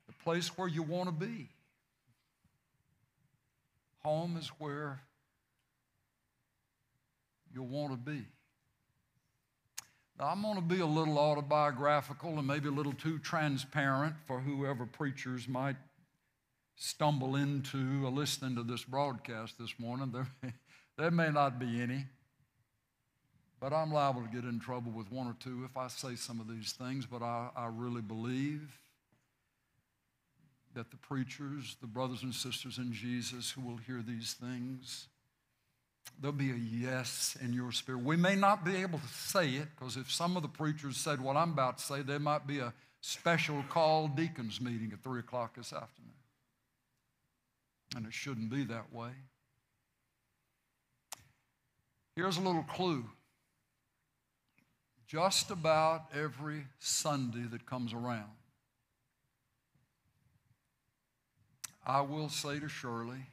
the 0.08 0.14
place 0.24 0.58
where 0.58 0.68
you 0.68 0.84
want 0.84 1.08
to 1.08 1.26
be. 1.26 1.50
Home 4.04 4.38
is 4.38 4.48
where 4.58 5.02
you 7.54 7.64
want 7.64 7.92
to 7.92 7.98
be. 7.98 8.26
Now, 10.20 10.30
I'm 10.30 10.42
going 10.42 10.56
to 10.56 10.62
be 10.62 10.80
a 10.80 10.86
little 10.86 11.20
autobiographical 11.20 12.38
and 12.40 12.48
maybe 12.48 12.70
a 12.70 12.72
little 12.72 12.94
too 12.94 13.20
transparent 13.20 14.16
for 14.26 14.40
whoever 14.40 14.86
preachers 14.86 15.48
might 15.48 15.76
stumble 16.76 17.36
into 17.36 18.08
listening 18.10 18.56
to 18.56 18.64
this 18.64 18.84
broadcast 18.84 19.60
this 19.60 19.74
morning. 19.78 20.12
There, 20.12 20.28
there 20.98 21.12
may 21.12 21.30
not 21.30 21.60
be 21.60 21.82
any. 21.82 22.06
But 23.60 23.74
I'm 23.74 23.92
liable 23.92 24.22
to 24.22 24.28
get 24.28 24.44
in 24.44 24.60
trouble 24.60 24.92
with 24.92 25.12
one 25.12 25.28
or 25.28 25.36
two 25.40 25.64
if 25.66 25.78
I 25.78 25.88
say 25.88 26.16
some 26.16 26.40
of 26.40 26.48
these 26.48 26.74
things, 26.74 27.06
but 27.06 27.24
I, 27.24 27.50
I 27.56 27.68
really 27.68 28.02
believe 28.02 28.80
that 30.76 30.92
the 30.92 30.98
preachers, 30.98 31.76
the 31.82 31.88
brothers 31.88 32.22
and 32.22 32.34
sisters 32.34 32.78
in 32.78 32.94
Jesus 32.94 33.50
who 33.50 33.62
will 33.62 33.78
hear 33.78 34.04
these 34.06 34.34
things, 34.34 35.08
there'll 36.20 36.36
be 36.36 36.52
a 36.52 36.56
yes 36.56 37.38
in 37.42 37.54
your 37.54 37.72
spirit. 37.72 38.04
We 38.04 38.16
may 38.16 38.36
not 38.36 38.66
be 38.66 38.76
able 38.78 39.00
to 39.00 39.08
say 39.08 39.50
it 39.52 39.68
because 39.78 39.98
if 39.98 40.12
some 40.12 40.36
of 40.36 40.44
the 40.44 40.50
preachers 40.50 40.98
said 40.98 41.22
what 41.22 41.36
I'm 41.36 41.52
about 41.52 41.78
to 41.78 41.84
say, 41.84 42.02
there 42.02 42.20
might 42.20 42.48
be 42.48 42.60
a 42.60 42.74
special 43.02 43.64
call 43.70 44.08
deacons 44.08 44.60
meeting 44.60 44.92
at 44.94 45.04
3 45.04 45.20
o'clock 45.20 45.56
this 45.56 45.74
afternoon. 45.74 46.14
And 47.96 48.06
it 48.06 48.14
shouldn't 48.14 48.50
be 48.50 48.64
that 48.66 48.94
way. 48.94 49.12
Here's 52.16 52.38
a 52.38 52.42
little 52.42 52.64
clue 52.64 53.06
just 55.08 55.52
about 55.52 56.06
every 56.14 56.66
Sunday 56.80 57.48
that 57.52 57.66
comes 57.66 57.94
around. 57.94 58.32
I 61.86 62.02
will 62.02 62.28
say 62.28 62.60
to 62.60 62.68
Shirley, 62.68 63.28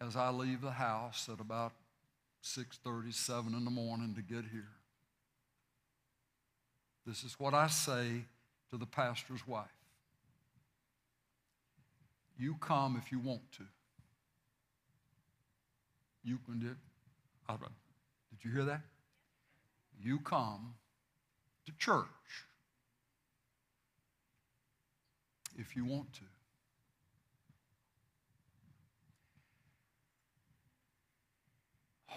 as 0.00 0.16
I 0.16 0.30
leave 0.30 0.60
the 0.60 0.70
house 0.70 1.28
at 1.28 1.40
about 1.40 1.72
6:37 2.42 3.54
in 3.54 3.64
the 3.64 3.70
morning 3.70 4.14
to 4.14 4.22
get 4.22 4.46
here. 4.46 4.72
This 7.06 7.24
is 7.24 7.38
what 7.38 7.54
I 7.54 7.66
say 7.68 8.24
to 8.70 8.76
the 8.76 8.86
pastor's 8.86 9.46
wife. 9.46 9.68
You 12.38 12.54
come 12.56 12.96
if 12.96 13.12
you 13.12 13.18
want 13.18 13.52
to. 13.52 13.66
You 16.22 16.38
can 16.38 16.58
do. 16.58 16.76
Did 17.48 18.44
you 18.44 18.52
hear 18.52 18.64
that? 18.64 18.82
you 20.02 20.18
come 20.20 20.74
to 21.66 21.72
church 21.78 22.06
if 25.58 25.76
you 25.76 25.84
want 25.84 26.12
to. 26.14 26.24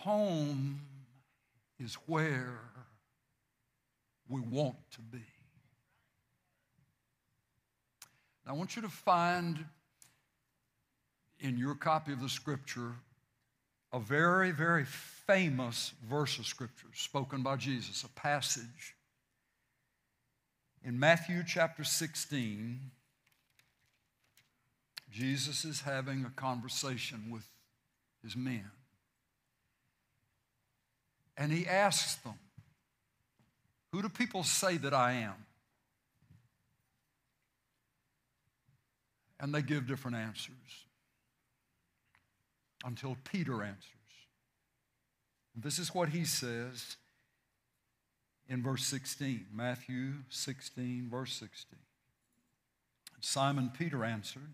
Home 0.03 0.81
is 1.79 1.95
where 2.07 2.59
we 4.27 4.41
want 4.41 4.75
to 4.91 5.01
be. 5.01 5.23
Now, 8.45 8.53
I 8.53 8.55
want 8.57 8.75
you 8.75 8.81
to 8.81 8.89
find 8.89 9.63
in 11.39 11.57
your 11.57 11.75
copy 11.75 12.11
of 12.11 12.21
the 12.21 12.27
scripture 12.27 12.91
a 13.93 13.99
very, 13.99 14.51
very 14.51 14.83
famous 14.83 15.93
verse 16.09 16.39
of 16.39 16.47
Scripture 16.47 16.87
spoken 16.93 17.43
by 17.43 17.55
Jesus, 17.55 18.03
a 18.03 18.09
passage 18.09 18.95
in 20.83 20.99
Matthew 20.99 21.43
chapter 21.47 21.83
16. 21.83 22.91
Jesus 25.11 25.63
is 25.63 25.81
having 25.81 26.25
a 26.25 26.31
conversation 26.31 27.29
with 27.31 27.47
his 28.21 28.35
men. 28.35 28.69
And 31.37 31.51
he 31.51 31.67
asks 31.67 32.15
them, 32.15 32.35
Who 33.91 34.01
do 34.01 34.09
people 34.09 34.43
say 34.43 34.77
that 34.77 34.93
I 34.93 35.13
am? 35.13 35.33
And 39.39 39.53
they 39.53 39.61
give 39.61 39.87
different 39.87 40.17
answers 40.17 40.85
until 42.85 43.17
Peter 43.23 43.63
answers. 43.63 43.89
This 45.55 45.79
is 45.79 45.93
what 45.93 46.09
he 46.09 46.25
says 46.25 46.95
in 48.47 48.61
verse 48.61 48.85
16, 48.85 49.47
Matthew 49.53 50.13
16, 50.29 51.07
verse 51.09 51.33
16. 51.33 51.79
Simon 53.21 53.71
Peter 53.77 54.03
answered 54.03 54.53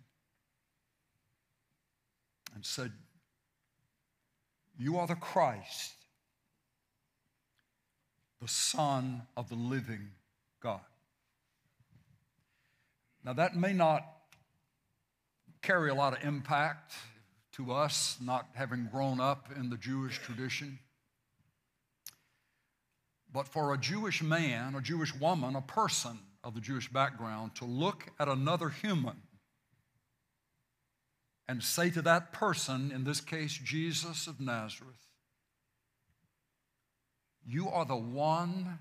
and 2.53 2.65
said, 2.65 2.91
You 4.77 4.97
are 4.97 5.07
the 5.07 5.15
Christ, 5.15 5.93
the 8.41 8.47
Son 8.47 9.23
of 9.35 9.49
the 9.49 9.55
living 9.55 10.11
God. 10.61 10.81
Now, 13.23 13.33
that 13.33 13.55
may 13.55 13.73
not 13.73 14.05
carry 15.61 15.89
a 15.89 15.95
lot 15.95 16.17
of 16.17 16.23
impact 16.23 16.93
to 17.53 17.73
us, 17.73 18.17
not 18.21 18.47
having 18.53 18.87
grown 18.91 19.19
up 19.19 19.49
in 19.57 19.69
the 19.69 19.77
Jewish 19.77 20.19
tradition. 20.19 20.79
But 23.31 23.47
for 23.47 23.73
a 23.73 23.77
Jewish 23.77 24.23
man, 24.23 24.75
a 24.75 24.81
Jewish 24.81 25.13
woman, 25.13 25.55
a 25.55 25.61
person 25.61 26.19
of 26.43 26.55
the 26.55 26.61
Jewish 26.61 26.91
background 26.91 27.55
to 27.55 27.65
look 27.65 28.05
at 28.19 28.29
another 28.29 28.69
human 28.69 29.17
and 31.47 31.61
say 31.61 31.89
to 31.89 32.01
that 32.03 32.31
person, 32.31 32.91
in 32.93 33.03
this 33.03 33.21
case, 33.21 33.53
Jesus 33.53 34.27
of 34.27 34.39
Nazareth, 34.39 35.08
You 37.45 37.69
are 37.69 37.85
the 37.85 37.95
one 37.95 38.79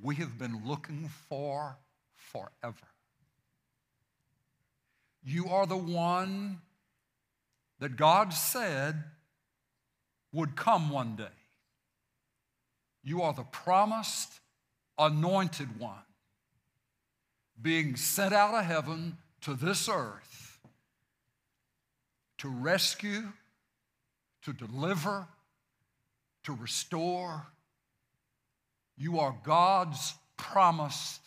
we 0.00 0.16
have 0.16 0.38
been 0.38 0.66
looking 0.66 1.10
for 1.28 1.76
forever. 2.14 2.86
You 5.24 5.48
are 5.48 5.66
the 5.66 5.76
one 5.76 6.60
that 7.80 7.96
God 7.96 8.32
said 8.32 9.02
would 10.32 10.56
come 10.56 10.90
one 10.90 11.16
day. 11.16 11.24
You 13.02 13.22
are 13.22 13.32
the 13.32 13.42
promised, 13.44 14.40
anointed 14.98 15.78
one. 15.78 15.98
being 17.60 17.96
sent 17.96 18.34
out 18.34 18.54
of 18.54 18.64
heaven 18.64 19.16
to 19.40 19.54
this 19.54 19.88
earth 19.88 20.58
to 22.38 22.48
rescue, 22.48 23.32
to 24.42 24.52
deliver, 24.52 25.26
to 26.44 26.52
restore. 26.52 27.46
You 28.96 29.20
are 29.20 29.36
God's 29.44 30.14
promised 30.36 31.20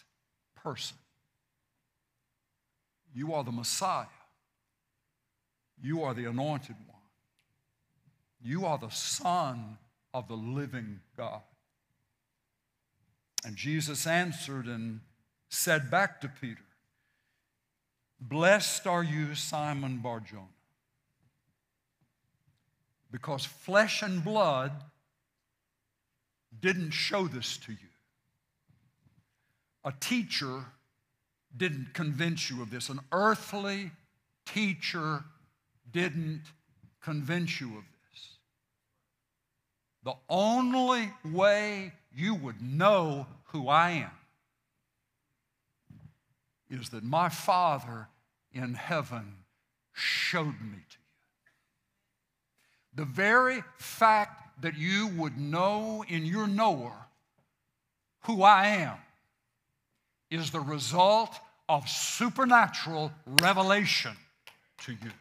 person. 0.55 0.97
You 3.13 3.33
are 3.33 3.43
the 3.43 3.51
Messiah. 3.51 4.05
You 5.81 6.03
are 6.03 6.13
the 6.13 6.25
anointed 6.25 6.75
one. 6.88 6.97
You 8.41 8.65
are 8.65 8.77
the 8.77 8.89
Son 8.89 9.77
of 10.13 10.27
the 10.27 10.35
living 10.35 10.99
God. 11.15 11.41
And 13.45 13.55
Jesus 13.55 14.05
answered 14.05 14.65
and 14.65 14.99
said 15.49 15.89
back 15.89 16.21
to 16.21 16.27
Peter, 16.27 16.61
Blessed 18.19 18.85
are 18.85 19.03
you, 19.03 19.33
Simon 19.33 19.99
Barjona, 19.99 20.47
because 23.11 23.45
flesh 23.45 24.01
and 24.01 24.23
blood 24.23 24.71
didn't 26.58 26.91
show 26.91 27.27
this 27.27 27.58
to 27.58 27.72
you. 27.72 27.77
A 29.86 29.94
teacher 30.00 30.65
didn't 31.56 31.94
convince 31.94 32.50
you 32.50 32.62
of 32.62 32.70
this. 32.70 32.89
An 32.89 33.00
earthly 33.12 33.91
teacher 34.46 35.24
didn't 35.91 36.44
convince 37.01 37.60
you 37.60 37.68
of 37.70 37.84
this. 37.84 38.38
The 40.03 40.13
only 40.29 41.12
way 41.25 41.94
you 42.15 42.36
would 42.36 42.62
know 42.62 43.27
who 43.46 43.68
I 43.68 43.91
am 43.91 44.12
is 46.70 46.89
that 46.89 47.03
my 47.03 47.29
Father 47.29 48.08
in 48.53 48.74
heaven 48.74 49.38
showed 49.94 50.62
me 50.62 50.77
to 50.89 50.98
you. 50.98 51.06
The 52.96 53.06
very 53.06 53.63
fact 53.77 54.49
that 54.61 54.77
you 54.77 55.07
would 55.17 55.37
know 55.37 56.03
in 56.07 56.25
your 56.25 56.47
knower 56.47 56.93
who 58.25 58.43
I 58.43 58.67
am 58.67 58.97
is 60.29 60.51
the 60.51 60.59
result 60.59 61.33
of 61.67 61.87
supernatural 61.87 63.11
revelation 63.25 64.15
to 64.79 64.91
you. 64.91 65.11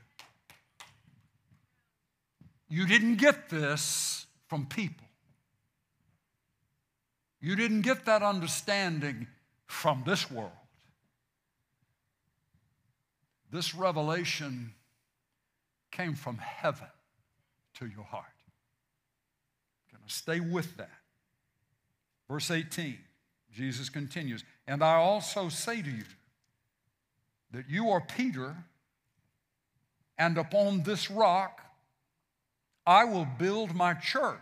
You 2.69 2.87
didn't 2.87 3.17
get 3.17 3.49
this 3.49 4.27
from 4.49 4.67
people. 4.67 5.07
You 7.41 7.57
didn't 7.57 7.83
get 7.83 8.07
that 8.07 8.23
understanding 8.23 9.27
from 9.67 10.03
this 10.05 10.31
world. 10.31 10.51
This 13.51 13.75
revelation 13.75 14.75
came 15.91 16.15
from 16.15 16.39
heaven 16.39 16.89
to 17.75 17.87
your 17.87 18.05
heart. 18.05 18.27
Stay 20.09 20.41
with 20.41 20.77
that? 20.77 20.91
Verse 22.29 22.51
18, 22.51 22.99
Jesus 23.53 23.89
continues, 23.89 24.45
And 24.67 24.83
I 24.83 24.95
also 24.95 25.49
say 25.49 25.81
to 25.81 25.91
you 25.91 26.05
that 27.53 27.69
you 27.69 27.91
are 27.91 28.01
Peter, 28.01 28.55
and 30.19 30.37
upon 30.37 30.83
this 30.83 31.11
rock 31.11 31.61
I 32.87 33.05
will 33.05 33.27
build 33.39 33.75
my 33.75 33.95
church, 33.95 34.41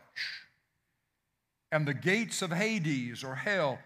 and 1.70 1.86
the 1.86 1.94
gates 1.94 2.42
of 2.42 2.52
Hades 2.52 3.24
or 3.24 3.34
hell 3.34 3.78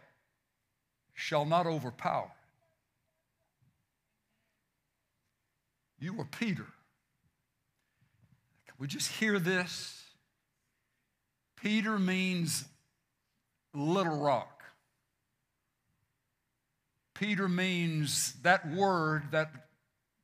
shall 1.14 1.44
not 1.44 1.66
overpower. 1.66 2.30
You 5.98 6.18
are 6.18 6.24
Peter. 6.24 6.66
Can 8.66 8.74
we 8.78 8.86
just 8.86 9.12
hear 9.12 9.38
this? 9.38 9.99
Peter 11.62 11.98
means 11.98 12.64
little 13.74 14.18
rock. 14.18 14.64
Peter 17.14 17.48
means 17.48 18.32
that 18.42 18.66
word, 18.70 19.24
that 19.30 19.50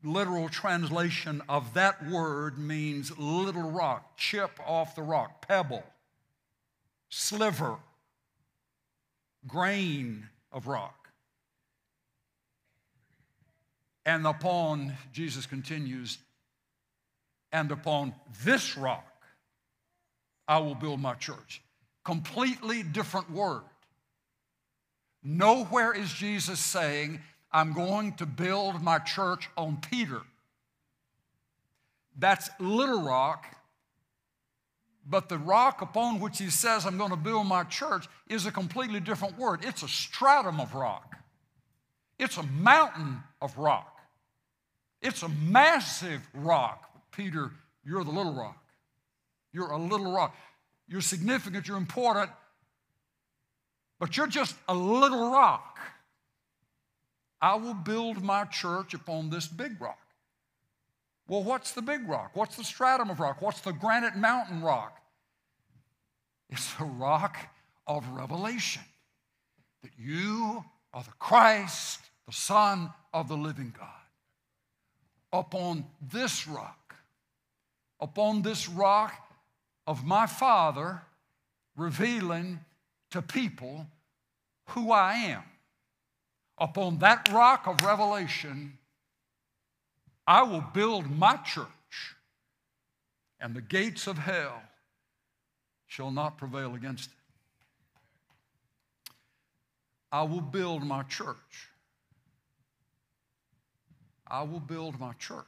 literal 0.03 0.49
translation 0.49 1.42
of 1.49 1.75
that 1.75 2.09
word 2.09 2.59
means 2.59 3.16
little 3.18 3.70
rock, 3.70 4.16
chip 4.16 4.59
off 4.66 4.94
the 4.94 5.03
rock, 5.03 5.46
pebble, 5.46 5.85
sliver, 7.11 7.77
grain 9.46 10.27
of 10.53 10.66
rock. 10.66 11.09
And 14.07 14.27
upon, 14.27 14.94
Jesus 15.12 15.44
continues, 15.44 16.16
and 17.53 17.70
upon 17.70 18.14
this 18.42 18.79
rock 18.79 19.15
I 20.49 20.59
will 20.59 20.75
build 20.75 21.01
my 21.01 21.15
church. 21.15 21.63
Completely 22.05 22.83
different 22.83 23.31
word. 23.31 23.63
Nowhere 25.23 25.93
is 25.93 26.13
Jesus 26.13 26.61
saying, 26.61 27.21
I'm 27.51 27.73
going 27.73 28.13
to 28.15 28.27
build 28.27 28.81
my 28.83 28.99
church 28.99 29.49
on 29.57 29.79
Peter. 29.91 30.21
That's 32.19 32.49
little 32.61 33.03
rock, 33.03 33.47
but 35.05 35.29
the 35.29 35.39
rock 35.39 35.83
upon 35.83 36.21
which 36.21 36.39
he 36.39 36.51
says, 36.51 36.87
I'm 36.87 36.97
going 36.97 37.11
to 37.11 37.17
build 37.17 37.47
my 37.47 37.65
church, 37.65 38.07
is 38.29 38.47
a 38.47 38.53
completely 38.53 39.01
different 39.01 39.39
word. 39.39 39.65
It's 39.65 39.83
a 39.83 39.89
stratum 39.89 40.61
of 40.61 40.75
rock, 40.75 41.17
it's 42.19 42.37
a 42.37 42.43
mountain 42.43 43.23
of 43.43 43.57
rock, 43.59 44.01
it's 45.03 45.23
a 45.23 45.29
massive 45.29 46.27
rock. 46.35 46.83
Peter, 47.11 47.51
you're 47.85 48.05
the 48.05 48.11
little 48.11 48.35
rock. 48.35 48.63
You're 49.57 49.71
a 49.71 49.79
little 49.79 50.12
rock. 50.12 50.37
You're 50.87 51.01
significant, 51.01 51.66
you're 51.66 51.79
important, 51.79 52.31
but 53.99 54.14
you're 54.14 54.27
just 54.27 54.55
a 54.69 54.75
little 54.75 55.31
rock. 55.31 55.79
I 57.40 57.55
will 57.55 57.73
build 57.73 58.23
my 58.23 58.45
church 58.45 58.92
upon 58.92 59.31
this 59.31 59.47
big 59.47 59.81
rock. 59.81 59.99
Well, 61.27 61.42
what's 61.42 61.73
the 61.73 61.81
big 61.81 62.07
rock? 62.07 62.33
What's 62.35 62.57
the 62.57 62.64
stratum 62.64 63.09
of 63.09 63.19
rock? 63.19 63.40
What's 63.40 63.62
the 63.62 63.73
granite 63.73 64.14
mountain 64.14 64.61
rock? 64.61 65.01
It's 66.51 66.75
the 66.75 66.85
rock 66.85 67.38
of 67.87 68.07
revelation 68.11 68.83
that 69.83 69.92
you 69.99 70.62
are 70.92 71.03
the 71.03 71.12
Christ, 71.19 72.01
the 72.27 72.33
Son 72.33 72.90
of 73.14 73.29
the 73.29 73.38
living 73.38 73.73
God. 73.77 73.88
Upon 75.33 75.87
this 76.12 76.47
rock, 76.47 76.95
upon 77.99 78.42
this 78.42 78.69
rock 78.69 79.23
of 79.87 80.05
my 80.05 80.27
Father, 80.27 81.03
revealing 81.77 82.61
to 83.11 83.22
people 83.22 83.87
who 84.70 84.90
I 84.90 85.14
am. 85.14 85.42
Upon 86.59 86.99
that 86.99 87.29
rock 87.31 87.66
of 87.66 87.83
revelation, 87.83 88.79
I 90.27 90.42
will 90.42 90.64
build 90.75 91.11
my 91.11 91.37
church, 91.37 91.66
and 93.38 93.55
the 93.55 93.61
gates 93.61 94.07
of 94.07 94.18
hell 94.18 94.62
shall 95.87 96.11
not 96.11 96.38
prevail 96.38 96.75
against 96.75 97.11
it. 97.11 97.16
I 100.11 100.22
will 100.22 100.40
build 100.40 100.83
my 100.83 101.03
church. 101.03 101.68
I 104.27 104.42
will 104.42 104.61
build 104.61 104.99
my 104.99 105.12
church. 105.12 105.44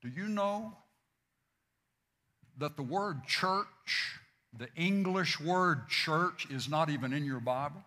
Do 0.00 0.08
you 0.08 0.28
know 0.28 0.72
that 2.60 2.76
the 2.76 2.82
word 2.82 3.26
church, 3.26 4.20
the 4.56 4.68
English 4.76 5.40
word 5.40 5.88
church, 5.88 6.46
is 6.50 6.68
not 6.68 6.88
even 6.88 7.12
in 7.12 7.24
your 7.24 7.40
Bible? 7.40 7.82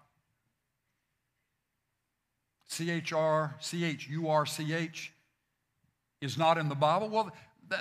C 2.68 2.90
H 2.90 3.14
R, 3.14 3.56
C 3.60 3.86
H 3.86 4.08
U 4.10 4.28
R 4.28 4.46
C 4.46 4.74
H 4.74 5.14
is 6.22 6.38
not 6.38 6.58
in 6.58 6.70
the 6.70 6.76
Bible? 6.76 7.10
Well, 7.10 7.32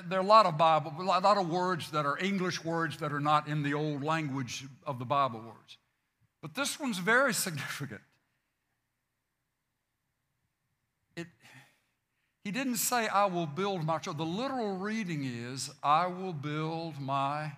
there 0.08 0.18
are 0.18 0.22
a 0.22 0.26
lot 0.26 0.46
of 0.46 0.58
Bible, 0.58 0.92
a 0.98 1.02
lot 1.02 1.38
of 1.38 1.48
words 1.48 1.90
that 1.92 2.06
are 2.06 2.18
English 2.18 2.64
words 2.64 2.98
that 2.98 3.12
are 3.12 3.20
not 3.20 3.48
in 3.48 3.62
the 3.62 3.74
old 3.74 4.02
language 4.02 4.64
of 4.86 4.98
the 4.98 5.04
Bible 5.04 5.40
words. 5.40 5.78
But 6.40 6.54
this 6.54 6.78
one's 6.78 6.98
very 6.98 7.32
significant. 7.32 8.00
It, 11.16 11.26
he 12.44 12.50
didn't 12.50 12.76
say, 12.76 13.06
I 13.06 13.26
will 13.26 13.46
build 13.46 13.84
my 13.84 13.98
church. 13.98 14.16
The 14.16 14.24
literal 14.24 14.76
reading 14.76 15.24
is, 15.24 15.70
I 15.82 16.08
will 16.08 16.32
build 16.32 17.00
my 17.00 17.52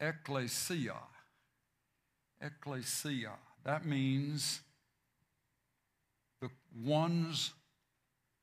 ecclesia. 0.00 0.96
Ecclesia. 2.40 3.32
That 3.64 3.86
means 3.86 4.60
the 6.40 6.50
ones 6.84 7.52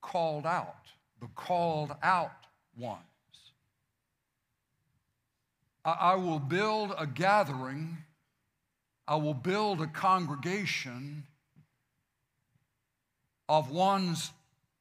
called 0.02 0.46
out, 0.46 0.86
the 1.20 1.28
called 1.36 1.96
out 2.02 2.32
ones. 2.78 3.02
I 5.84 6.16
will 6.16 6.40
build 6.40 6.94
a 6.98 7.08
gathering, 7.08 7.98
I 9.08 9.16
will 9.16 9.34
build 9.34 9.82
a 9.82 9.88
congregation 9.88 11.26
of 13.50 13.72
ones 13.72 14.32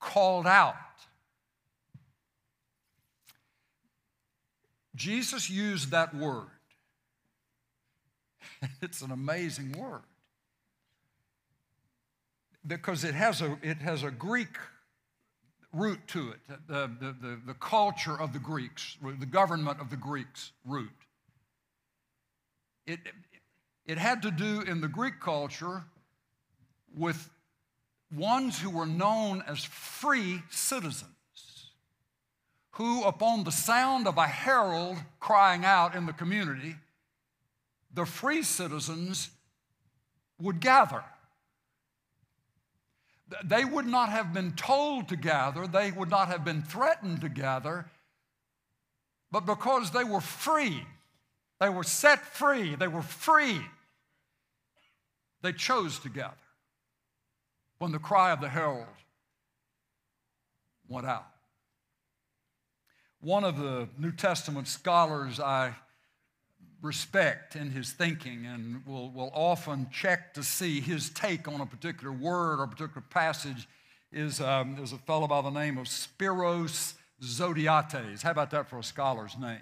called 0.01 0.47
out. 0.47 0.75
Jesus 4.97 5.49
used 5.49 5.91
that 5.93 6.15
word. 6.15 6.49
It's 8.83 9.01
an 9.01 9.11
amazing 9.11 9.73
word 9.73 10.03
because 12.67 13.05
it 13.05 13.15
has 13.15 13.41
a, 13.41 13.59
it 13.63 13.79
has 13.79 14.03
a 14.03 14.11
Greek 14.11 14.59
root 15.73 16.01
to 16.09 16.31
it, 16.31 16.41
the, 16.67 16.91
the, 17.01 17.17
the, 17.21 17.41
the 17.47 17.55
culture 17.55 18.21
of 18.21 18.33
the 18.33 18.39
Greeks, 18.39 18.97
the 19.19 19.27
government 19.27 19.81
of 19.81 19.89
the 19.89 19.97
Greeks 19.97 20.53
root. 20.65 20.91
It, 22.87 23.01
it 23.87 23.99
had 23.99 24.23
to 24.23 24.31
do 24.31 24.63
in 24.63 24.81
the 24.81 24.89
Greek 24.89 25.21
culture 25.21 25.85
with 26.97 27.31
ones 28.15 28.59
who 28.59 28.71
were 28.71 28.87
known 28.87 29.43
as 29.47 29.65
free 29.65 30.43
citizens, 30.51 31.07
who, 32.73 33.05
upon 33.05 33.45
the 33.45 33.53
sound 33.53 34.07
of 34.07 34.19
a 34.19 34.27
herald 34.27 34.97
crying 35.21 35.65
out 35.65 35.95
in 35.95 36.07
the 36.07 36.13
community, 36.13 36.75
the 37.95 38.05
free 38.05 38.43
citizens 38.43 39.31
would 40.41 40.61
gather. 40.61 41.05
They 43.45 43.65
would 43.65 43.87
not 43.87 44.09
have 44.09 44.33
been 44.33 44.53
told 44.53 45.09
to 45.09 45.17
gather, 45.17 45.67
they 45.67 45.93
would 45.93 46.11
not 46.11 46.29
have 46.29 46.45
been 46.45 46.63
threatened 46.63 47.21
to 47.21 47.29
gather, 47.29 47.87
but 49.31 49.47
because 49.47 49.93
they 49.93 50.03
were 50.03 50.21
free, 50.21 50.85
they 51.61 51.69
were 51.69 51.85
set 51.85 52.27
free, 52.27 52.75
they 52.75 52.89
were 52.89 53.03
free, 53.03 53.61
they 55.43 55.53
chose 55.53 56.01
to 56.01 56.09
gather 56.09 56.40
when 57.81 57.93
the 57.93 57.99
cry 57.99 58.31
of 58.31 58.43
the 58.43 58.49
herald 58.49 58.87
went 60.87 61.07
out. 61.07 61.27
One 63.21 63.43
of 63.43 63.59
the 63.59 63.89
New 63.99 64.13
Testament 64.13 64.69
scholars 64.69 65.41
I 65.41 65.75
respect 66.83 67.57
in 67.57 67.71
his 67.71 67.93
thinking 67.93 68.45
and 68.45 68.87
will, 68.87 69.11
will 69.11 69.31
often 69.35 69.89
check 69.91 70.35
to 70.35 70.43
see 70.43 70.81
his 70.81 71.09
take 71.11 71.49
on 71.49 71.63
a 71.63 71.67
particular 71.67 72.13
word 72.13 72.61
or 72.61 72.67
particular 72.67 73.05
passage 73.09 73.67
is, 74.13 74.43
um, 74.43 74.77
is 74.79 74.93
a 74.93 74.99
fellow 74.99 75.27
by 75.27 75.41
the 75.41 75.51
name 75.51 75.79
of 75.79 75.87
Spiros 75.87 76.95
Zodhiates. 77.23 78.23
How 78.23 78.33
about 78.33 78.51
that 78.51 78.69
for 78.69 78.79
a 78.79 78.85
scholar's 78.85 79.39
name? 79.39 79.59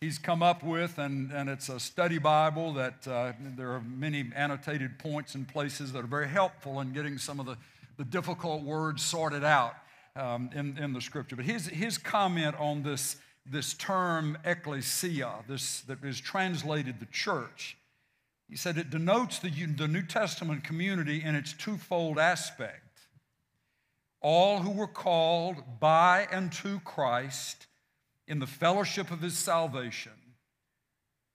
He's 0.00 0.18
come 0.18 0.44
up 0.44 0.62
with, 0.62 0.98
and, 0.98 1.32
and 1.32 1.48
it's 1.48 1.68
a 1.68 1.80
study 1.80 2.18
Bible 2.18 2.72
that 2.74 3.08
uh, 3.08 3.32
there 3.56 3.72
are 3.72 3.80
many 3.80 4.30
annotated 4.34 4.98
points 4.98 5.34
and 5.34 5.46
places 5.46 5.92
that 5.92 6.04
are 6.04 6.08
very 6.08 6.28
helpful 6.28 6.80
in 6.80 6.92
getting 6.92 7.18
some 7.18 7.40
of 7.40 7.46
the, 7.46 7.56
the 7.96 8.04
difficult 8.04 8.62
words 8.62 9.02
sorted 9.02 9.42
out 9.42 9.74
um, 10.14 10.50
in, 10.54 10.78
in 10.78 10.92
the 10.92 11.00
scripture. 11.00 11.34
But 11.34 11.46
his, 11.46 11.66
his 11.66 11.98
comment 11.98 12.54
on 12.58 12.82
this 12.82 13.16
this 13.50 13.74
term 13.74 14.36
ecclesia, 14.44 15.32
this 15.48 15.80
that 15.82 16.04
is 16.04 16.20
translated 16.20 17.00
the 17.00 17.06
church. 17.06 17.76
He 18.48 18.56
said 18.56 18.78
it 18.78 18.90
denotes 18.90 19.38
the, 19.38 19.50
the 19.50 19.88
New 19.88 20.02
Testament 20.02 20.64
community 20.64 21.22
in 21.22 21.34
its 21.34 21.52
twofold 21.52 22.18
aspect. 22.18 22.82
All 24.20 24.60
who 24.60 24.70
were 24.70 24.88
called 24.88 25.80
by 25.80 26.26
and 26.30 26.52
to 26.54 26.80
Christ 26.80 27.67
in 28.28 28.38
the 28.38 28.46
fellowship 28.46 29.10
of 29.10 29.22
his 29.22 29.36
salvation, 29.36 30.12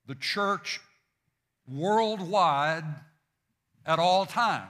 the 0.06 0.15
church 0.15 0.79
worldwide 1.67 2.86
at 3.86 3.99
all 3.99 4.25
times. 4.25 4.69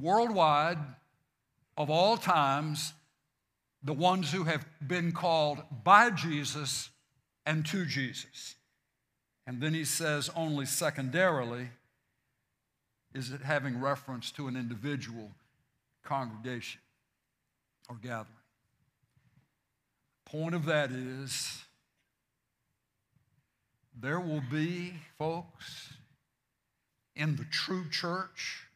Worldwide 0.00 0.78
of 1.76 1.90
all 1.90 2.16
times 2.16 2.94
the 3.82 3.92
ones 3.92 4.30
who 4.30 4.44
have 4.44 4.64
been 4.86 5.10
called 5.12 5.62
by 5.84 6.10
Jesus 6.10 6.88
and 7.44 7.66
to 7.66 7.84
Jesus. 7.84 8.54
And 9.46 9.60
then 9.60 9.74
he 9.74 9.84
says, 9.84 10.30
only 10.36 10.66
secondarily 10.66 11.70
is 13.12 13.32
it 13.32 13.42
having 13.42 13.80
reference 13.80 14.30
to 14.32 14.46
an 14.46 14.56
individual 14.56 15.32
congregation 16.04 16.80
or 17.88 17.96
gathering. 17.96 18.41
Point 20.32 20.54
of 20.54 20.64
that 20.64 20.90
is 20.90 21.62
there 24.00 24.18
will 24.18 24.42
be 24.50 24.94
folks 25.18 25.92
in 27.14 27.36
the 27.36 27.44
true 27.44 27.84
church, 27.90 28.66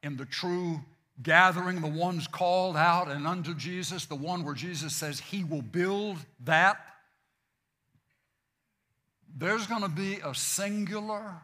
in 0.00 0.16
the 0.16 0.24
true 0.24 0.78
gathering 1.20 1.80
the 1.80 1.88
ones 1.88 2.28
called 2.28 2.76
out 2.76 3.08
and 3.08 3.26
unto 3.26 3.52
Jesus, 3.52 4.06
the 4.06 4.14
one 4.14 4.44
where 4.44 4.54
Jesus 4.54 4.94
says 4.94 5.18
he 5.18 5.42
will 5.42 5.60
build 5.60 6.18
that, 6.44 6.78
there's 9.36 9.66
going 9.66 9.82
to 9.82 9.88
be 9.88 10.20
a 10.24 10.36
singular 10.36 11.34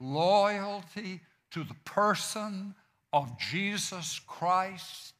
loyalty 0.00 1.20
to 1.50 1.64
the 1.64 1.76
person 1.84 2.74
of 3.12 3.38
Jesus 3.38 4.22
Christ 4.26 5.15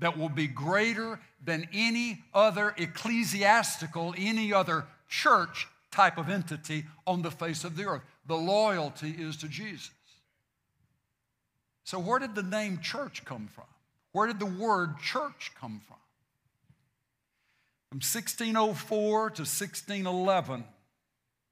that 0.00 0.18
will 0.18 0.28
be 0.28 0.46
greater 0.46 1.20
than 1.44 1.68
any 1.72 2.22
other 2.34 2.74
ecclesiastical, 2.76 4.14
any 4.16 4.52
other 4.52 4.84
church 5.08 5.68
type 5.90 6.18
of 6.18 6.28
entity 6.28 6.84
on 7.06 7.22
the 7.22 7.30
face 7.30 7.64
of 7.64 7.76
the 7.76 7.84
earth. 7.84 8.02
The 8.26 8.36
loyalty 8.36 9.10
is 9.10 9.36
to 9.38 9.48
Jesus. 9.48 9.90
So, 11.84 11.98
where 11.98 12.18
did 12.18 12.34
the 12.34 12.42
name 12.42 12.78
church 12.80 13.24
come 13.24 13.48
from? 13.54 13.64
Where 14.12 14.26
did 14.26 14.38
the 14.38 14.46
word 14.46 14.98
church 14.98 15.52
come 15.58 15.80
from? 15.86 15.96
From 17.90 17.96
1604 17.96 19.30
to 19.30 19.42
1611, 19.42 20.64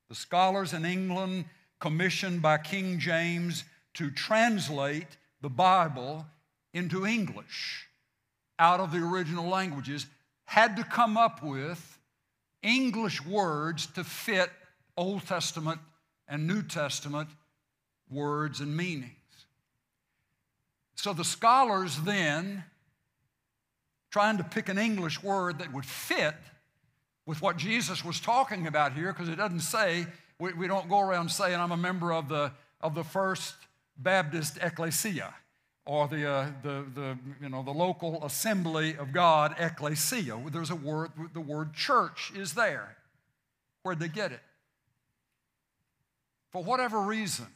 the 0.09 0.15
scholars 0.15 0.73
in 0.73 0.85
England, 0.85 1.47
commissioned 1.81 2.41
by 2.41 2.59
King 2.59 2.99
James 2.99 3.65
to 3.95 4.11
translate 4.11 5.17
the 5.41 5.49
Bible 5.49 6.27
into 6.73 7.05
English 7.05 7.88
out 8.59 8.81
of 8.81 8.93
the 8.93 8.99
original 8.99 9.49
languages, 9.49 10.07
had 10.45 10.77
to 10.77 10.85
come 10.85 11.17
up 11.17 11.43
with 11.43 11.99
English 12.63 13.25
words 13.25 13.87
to 13.87 14.03
fit 14.03 14.51
Old 14.97 15.27
Testament 15.27 15.81
and 16.27 16.47
New 16.47 16.63
Testament 16.63 17.29
words 18.11 18.61
and 18.61 18.77
meanings. 18.77 19.13
So 20.95 21.13
the 21.13 21.25
scholars 21.25 21.99
then, 22.01 22.65
trying 24.11 24.39
to 24.39 24.45
pick 24.45 24.69
an 24.69 24.79
English 24.79 25.23
word 25.23 25.61
that 25.61 25.73
would 25.73 25.85
fit 25.87 26.35
with 27.27 27.41
what 27.41 27.57
Jesus 27.57 28.05
was 28.05 28.19
talking 28.19 28.67
about 28.67 28.95
here, 28.95 29.13
because 29.13 29.29
it 29.29 29.37
doesn't 29.37 29.61
say, 29.61 30.07
we, 30.41 30.53
we 30.55 30.67
don't 30.67 30.89
go 30.89 31.01
around 31.01 31.31
saying, 31.31 31.55
I'm 31.55 31.73
a 31.73 31.77
member 31.77 32.13
of 32.13 32.29
the, 32.29 32.51
of 32.81 32.95
the 32.95 33.05
First 33.05 33.55
Baptist 33.99 34.59
Ecclesia 34.63 35.35
or 35.89 36.07
the, 36.07 36.31
uh, 36.31 36.51
the, 36.63 36.85
the, 36.95 37.19
you 37.41 37.49
know, 37.49 37.63
the 37.63 37.73
local 37.73 38.23
assembly 38.23 38.95
of 38.99 39.11
God, 39.11 39.57
ecclesia. 39.59 40.39
There's 40.53 40.69
a 40.69 40.77
word, 40.77 41.13
the 41.33 41.41
word 41.41 41.73
church 41.73 42.31
is 42.37 42.53
there. 42.53 42.95
Where'd 43.83 43.99
they 43.99 44.09
get 44.09 44.31
it? 44.31 44.43
For 46.51 46.63
whatever 46.63 47.01
reason, 47.01 47.47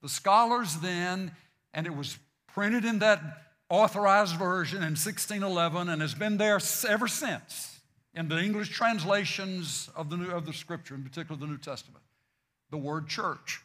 the 0.00 0.08
scholars 0.08 0.76
then 0.76 1.32
and 1.74 1.86
it 1.86 1.94
was 1.94 2.18
printed 2.54 2.86
in 2.86 3.00
that 3.00 3.20
authorized 3.68 4.36
version 4.36 4.78
in 4.78 4.92
1611 4.96 5.90
and 5.90 6.00
has 6.00 6.14
been 6.14 6.38
there 6.38 6.58
ever 6.88 7.08
since 7.08 7.78
in 8.14 8.28
the 8.28 8.38
English 8.38 8.70
translations 8.70 9.90
of 9.94 10.08
the, 10.08 10.16
New, 10.16 10.30
of 10.30 10.46
the 10.46 10.52
Scripture, 10.54 10.94
in 10.94 11.02
particular 11.02 11.38
the 11.38 11.46
New 11.46 11.58
Testament. 11.58 12.02
The 12.70 12.78
word 12.78 13.06
church. 13.06 13.60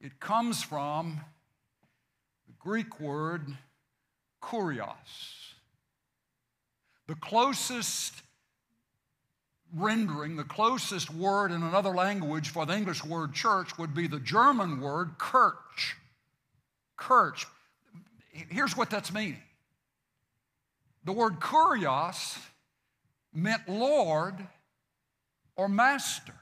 It 0.00 0.18
comes 0.18 0.62
from 0.62 1.20
Greek 2.58 3.00
word 3.00 3.46
kurios. 4.42 5.54
The 7.06 7.14
closest 7.14 8.14
rendering, 9.74 10.36
the 10.36 10.44
closest 10.44 11.12
word 11.12 11.52
in 11.52 11.62
another 11.62 11.90
language 11.90 12.50
for 12.50 12.66
the 12.66 12.76
English 12.76 13.04
word 13.04 13.34
church 13.34 13.76
would 13.78 13.94
be 13.94 14.06
the 14.06 14.20
German 14.20 14.80
word 14.80 15.18
Kirch. 15.18 15.96
Kirch. 16.96 17.46
Here's 18.32 18.76
what 18.76 18.90
that's 18.90 19.12
meaning 19.12 19.42
the 21.04 21.12
word 21.12 21.40
kurios 21.40 22.38
meant 23.32 23.68
Lord 23.68 24.34
or 25.56 25.68
master. 25.68 26.34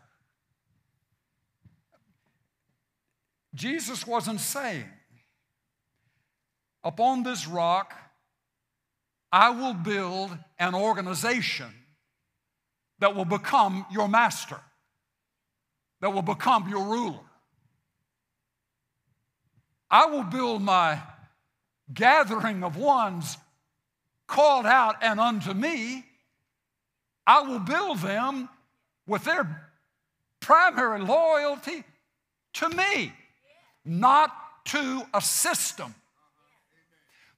Jesus 3.54 4.06
wasn't 4.06 4.40
saying, 4.40 4.84
Upon 6.86 7.24
this 7.24 7.48
rock, 7.48 7.92
I 9.32 9.50
will 9.50 9.74
build 9.74 10.30
an 10.56 10.72
organization 10.76 11.66
that 13.00 13.16
will 13.16 13.24
become 13.24 13.84
your 13.90 14.06
master, 14.06 14.60
that 16.00 16.12
will 16.12 16.22
become 16.22 16.68
your 16.68 16.84
ruler. 16.84 17.18
I 19.90 20.06
will 20.06 20.22
build 20.22 20.62
my 20.62 21.02
gathering 21.92 22.62
of 22.62 22.76
ones 22.76 23.36
called 24.28 24.64
out 24.64 24.94
and 25.02 25.18
unto 25.18 25.54
me. 25.54 26.04
I 27.26 27.40
will 27.40 27.58
build 27.58 27.98
them 27.98 28.48
with 29.08 29.24
their 29.24 29.72
primary 30.38 31.00
loyalty 31.00 31.82
to 32.54 32.68
me, 32.68 33.12
not 33.84 34.32
to 34.66 35.02
a 35.12 35.20
system. 35.20 35.92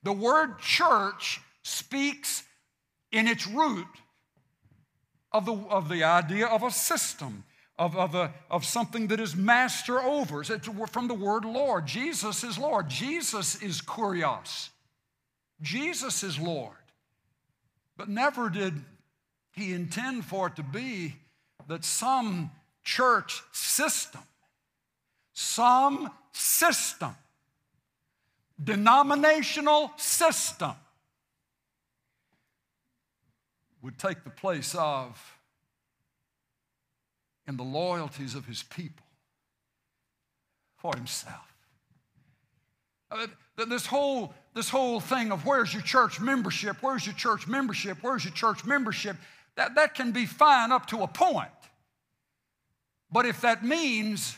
The 0.03 0.13
word 0.13 0.59
church 0.59 1.41
speaks 1.63 2.45
in 3.13 3.27
its 3.27 3.47
root 3.47 3.87
of 5.33 5.47
the, 5.47 5.53
of 5.53 5.89
the 5.89 6.05
idea 6.05 6.47
of 6.47 6.63
a 6.63 6.71
system, 6.71 7.45
of, 7.79 7.97
of, 7.97 8.15
a, 8.15 8.33
of 8.51 8.65
something 8.65 9.09
that 9.09 9.21
is 9.21 9.37
master 9.37 10.01
over. 10.01 10.41
It's 10.41 10.69
from 10.91 11.09
the 11.09 11.15
word 11.15 11.45
Lord. 11.45 11.87
Jesus 11.87 12.45
is 12.45 12.59
Lord. 12.59 12.89
Jesus 12.89 13.63
is 13.63 13.81
kurios. 13.81 14.71
Jesus 15.61 16.23
is 16.23 16.39
Lord. 16.39 16.75
But 17.97 18.09
never 18.09 18.49
did 18.49 18.75
he 19.53 19.73
intend 19.73 20.25
for 20.25 20.47
it 20.47 20.57
to 20.57 20.63
be 20.63 21.17
that 21.67 21.85
some 21.85 22.51
church 22.85 23.43
system, 23.53 24.23
some 25.35 26.11
system, 26.33 27.15
denominational 28.63 29.93
system, 29.97 30.73
would 33.83 33.99
take 33.99 34.25
the 34.25 34.31
place 34.31 34.75
of 34.77 35.39
in 37.47 37.57
the 37.57 37.63
loyalties 37.63 38.35
of 38.35 38.45
his 38.45 38.63
people 38.63 39.07
for 40.77 40.95
himself. 40.95 41.55
This 43.57 43.87
whole, 43.87 44.35
this 44.55 44.69
whole 44.69 45.01
thing 45.01 45.33
of 45.33 45.47
where's 45.47 45.73
your 45.73 45.83
church 45.83 46.21
membership, 46.21 46.77
where's 46.83 47.07
your 47.07 47.15
church 47.15 47.47
membership, 47.47 47.99
where's 48.03 48.25
your 48.25 48.35
church 48.35 48.65
membership, 48.65 49.17
that, 49.57 49.77
that 49.77 49.95
can 49.95 50.13
be 50.13 50.27
fine 50.27 50.73
up 50.73 50.87
to 50.87 51.03
a 51.03 51.09
point. 51.09 51.49
But 53.11 53.25
if 53.25 53.41
that 53.41 53.65
means 53.65 54.37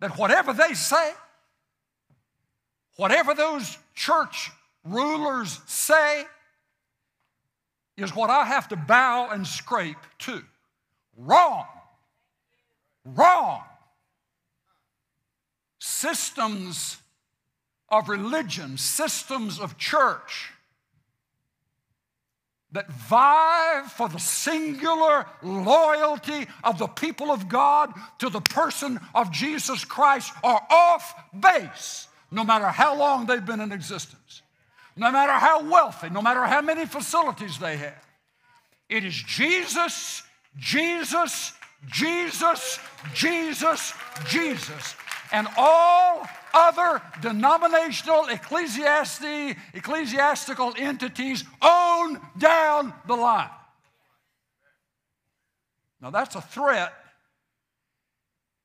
that 0.00 0.16
whatever 0.16 0.52
they 0.54 0.72
say, 0.72 1.12
whatever 2.96 3.34
those 3.34 3.78
church 3.94 4.50
rulers 4.84 5.60
say, 5.66 6.24
is 7.96 8.14
what 8.14 8.30
I 8.30 8.44
have 8.44 8.68
to 8.68 8.76
bow 8.76 9.28
and 9.30 9.46
scrape 9.46 9.98
to. 10.20 10.42
Wrong. 11.16 11.66
Wrong. 13.04 13.62
Systems 15.78 16.96
of 17.88 18.08
religion, 18.08 18.78
systems 18.78 19.60
of 19.60 19.76
church 19.76 20.52
that 22.72 22.90
vie 22.90 23.82
for 23.96 24.08
the 24.08 24.18
singular 24.18 25.26
loyalty 25.42 26.46
of 26.64 26.78
the 26.78 26.86
people 26.86 27.30
of 27.30 27.48
God 27.48 27.92
to 28.18 28.30
the 28.30 28.40
person 28.40 28.98
of 29.14 29.30
Jesus 29.30 29.84
Christ 29.84 30.32
are 30.42 30.66
off 30.70 31.14
base, 31.38 32.08
no 32.32 32.42
matter 32.44 32.66
how 32.66 32.96
long 32.96 33.26
they've 33.26 33.44
been 33.44 33.60
in 33.60 33.72
existence, 33.72 34.42
no 34.96 35.12
matter 35.12 35.32
how 35.32 35.70
wealthy, 35.70 36.08
no 36.10 36.22
matter 36.22 36.42
how 36.44 36.62
many 36.62 36.86
facilities 36.86 37.58
they 37.58 37.76
have. 37.76 38.06
It 38.88 39.04
is 39.04 39.14
Jesus, 39.14 40.22
Jesus, 40.56 41.52
Jesus, 41.86 42.78
Jesus, 43.14 43.92
Jesus. 44.26 44.94
And 45.30 45.46
all 45.56 46.26
other 46.54 47.00
denominational 47.20 48.26
ecclesiastic, 48.26 49.56
ecclesiastical 49.74 50.74
entities 50.76 51.44
own 51.62 52.20
down 52.38 52.92
the 53.06 53.14
line. 53.14 53.48
Now, 56.00 56.10
that's 56.10 56.34
a 56.34 56.42
threat 56.42 56.92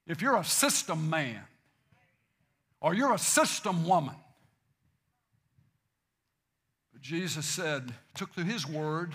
if 0.07 0.21
you're 0.21 0.37
a 0.37 0.43
system 0.43 1.09
man 1.09 1.41
or 2.81 2.93
you're 2.93 3.13
a 3.13 3.19
system 3.19 3.85
woman. 3.85 4.15
But 6.93 7.01
Jesus 7.01 7.45
said, 7.45 7.93
took 8.15 8.33
to 8.35 8.43
his 8.43 8.67
word 8.67 9.13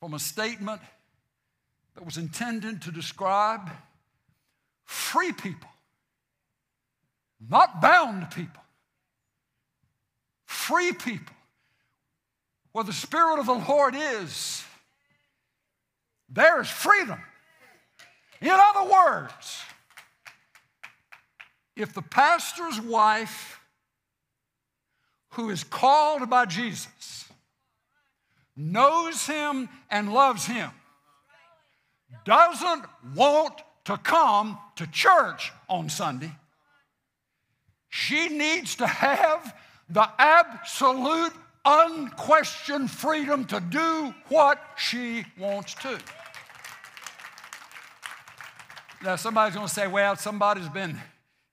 from 0.00 0.14
a 0.14 0.18
statement 0.18 0.80
that 1.94 2.04
was 2.04 2.16
intended 2.16 2.82
to 2.82 2.92
describe 2.92 3.70
free 4.84 5.32
people 5.32 5.68
not 7.48 7.80
bound 7.80 8.30
people, 8.30 8.62
free 10.44 10.92
people. 10.92 11.34
Where 12.72 12.84
the 12.84 12.92
Spirit 12.92 13.40
of 13.40 13.46
the 13.46 13.54
Lord 13.54 13.96
is, 13.96 14.62
there 16.28 16.60
is 16.60 16.68
freedom. 16.68 17.18
In 18.40 18.50
other 18.52 18.88
words, 18.88 19.62
if 21.76 21.94
the 21.94 22.02
pastor's 22.02 22.80
wife, 22.80 23.60
who 25.30 25.50
is 25.50 25.64
called 25.64 26.28
by 26.28 26.44
Jesus, 26.46 27.26
knows 28.56 29.26
him 29.26 29.68
and 29.90 30.12
loves 30.12 30.46
him, 30.46 30.70
doesn't 32.24 32.84
want 33.14 33.62
to 33.84 33.96
come 33.96 34.58
to 34.76 34.86
church 34.88 35.52
on 35.68 35.88
Sunday, 35.88 36.32
she 37.88 38.28
needs 38.28 38.76
to 38.76 38.86
have 38.86 39.54
the 39.88 40.08
absolute, 40.18 41.32
unquestioned 41.64 42.90
freedom 42.90 43.44
to 43.44 43.60
do 43.60 44.14
what 44.28 44.58
she 44.76 45.24
wants 45.38 45.74
to. 45.74 45.98
Now, 49.02 49.16
somebody's 49.16 49.54
going 49.54 49.66
to 49.66 49.72
say, 49.72 49.86
well, 49.86 50.14
somebody's 50.16 50.68
been 50.68 50.98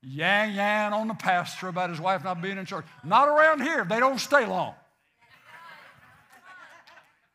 yang 0.08 0.56
yang 0.56 0.94
on 0.94 1.08
the 1.10 1.14
pastor 1.14 1.68
about 1.68 1.90
his 1.90 2.00
wife 2.00 2.24
not 2.24 2.42
being 2.42 2.58
in 2.58 2.66
church. 2.66 2.86
Not 3.04 3.28
around 3.28 3.62
here, 3.62 3.84
they 3.84 4.00
don't 4.00 4.20
stay 4.20 4.46
long. 4.46 4.74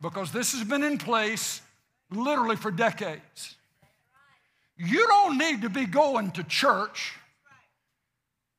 Because 0.00 0.32
this 0.32 0.52
has 0.52 0.64
been 0.64 0.82
in 0.82 0.98
place 0.98 1.60
literally 2.10 2.56
for 2.56 2.70
decades. 2.70 3.56
You 4.76 5.06
don't 5.06 5.38
need 5.38 5.62
to 5.62 5.68
be 5.68 5.84
going 5.84 6.32
to 6.32 6.44
church 6.44 7.12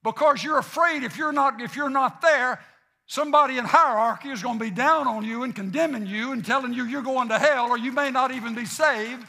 because 0.03 0.43
you're 0.43 0.59
afraid 0.59 1.03
if 1.03 1.17
you're 1.17 1.33
not, 1.33 1.59
if 1.59 1.75
you're 1.75 1.89
not 1.89 2.21
there, 2.21 2.61
somebody 3.07 3.57
in 3.57 3.65
hierarchy 3.65 4.29
is 4.29 4.43
going 4.43 4.59
to 4.59 4.63
be 4.63 4.71
down 4.71 5.07
on 5.07 5.25
you 5.25 5.43
and 5.43 5.55
condemning 5.55 6.05
you 6.05 6.31
and 6.31 6.45
telling 6.45 6.73
you 6.73 6.85
you're 6.85 7.01
going 7.01 7.29
to 7.29 7.39
hell 7.39 7.69
or 7.69 7.77
you 7.77 7.91
may 7.91 8.11
not 8.11 8.31
even 8.31 8.53
be 8.53 8.65
saved. 8.65 9.25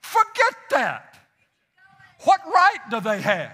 Forget 0.00 0.54
that. 0.70 1.11
What 2.24 2.40
right 2.46 2.78
do 2.90 3.00
they 3.00 3.20
have? 3.20 3.52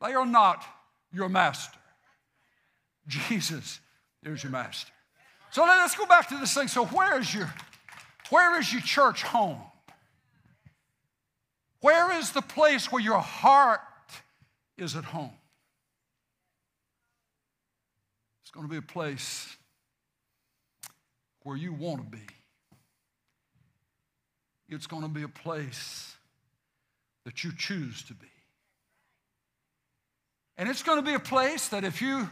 They 0.00 0.14
are 0.14 0.26
not 0.26 0.64
your 1.12 1.28
master. 1.28 1.78
Jesus 3.06 3.80
is 4.22 4.42
your 4.42 4.52
master. 4.52 4.92
So 5.50 5.64
let's 5.64 5.94
go 5.94 6.06
back 6.06 6.28
to 6.28 6.38
this 6.38 6.54
thing. 6.54 6.68
So 6.68 6.86
where 6.86 7.18
is 7.18 7.32
your 7.34 7.52
where 8.30 8.58
is 8.58 8.72
your 8.72 8.82
church 8.82 9.22
home? 9.22 9.58
Where 11.80 12.12
is 12.18 12.32
the 12.32 12.40
place 12.42 12.90
where 12.90 13.02
your 13.02 13.18
heart 13.18 13.80
is 14.82 14.96
at 14.96 15.04
home. 15.04 15.30
It's 18.42 18.50
going 18.50 18.66
to 18.66 18.70
be 18.70 18.78
a 18.78 18.82
place 18.82 19.56
where 21.42 21.56
you 21.56 21.72
want 21.72 22.02
to 22.02 22.16
be. 22.16 22.26
It's 24.68 24.86
going 24.86 25.02
to 25.02 25.08
be 25.08 25.22
a 25.22 25.28
place 25.28 26.16
that 27.24 27.44
you 27.44 27.52
choose 27.56 28.02
to 28.04 28.14
be. 28.14 28.26
And 30.56 30.68
it's 30.68 30.82
going 30.82 30.98
to 30.98 31.04
be 31.04 31.14
a 31.14 31.20
place 31.20 31.68
that 31.68 31.84
if 31.84 32.02
you 32.02 32.28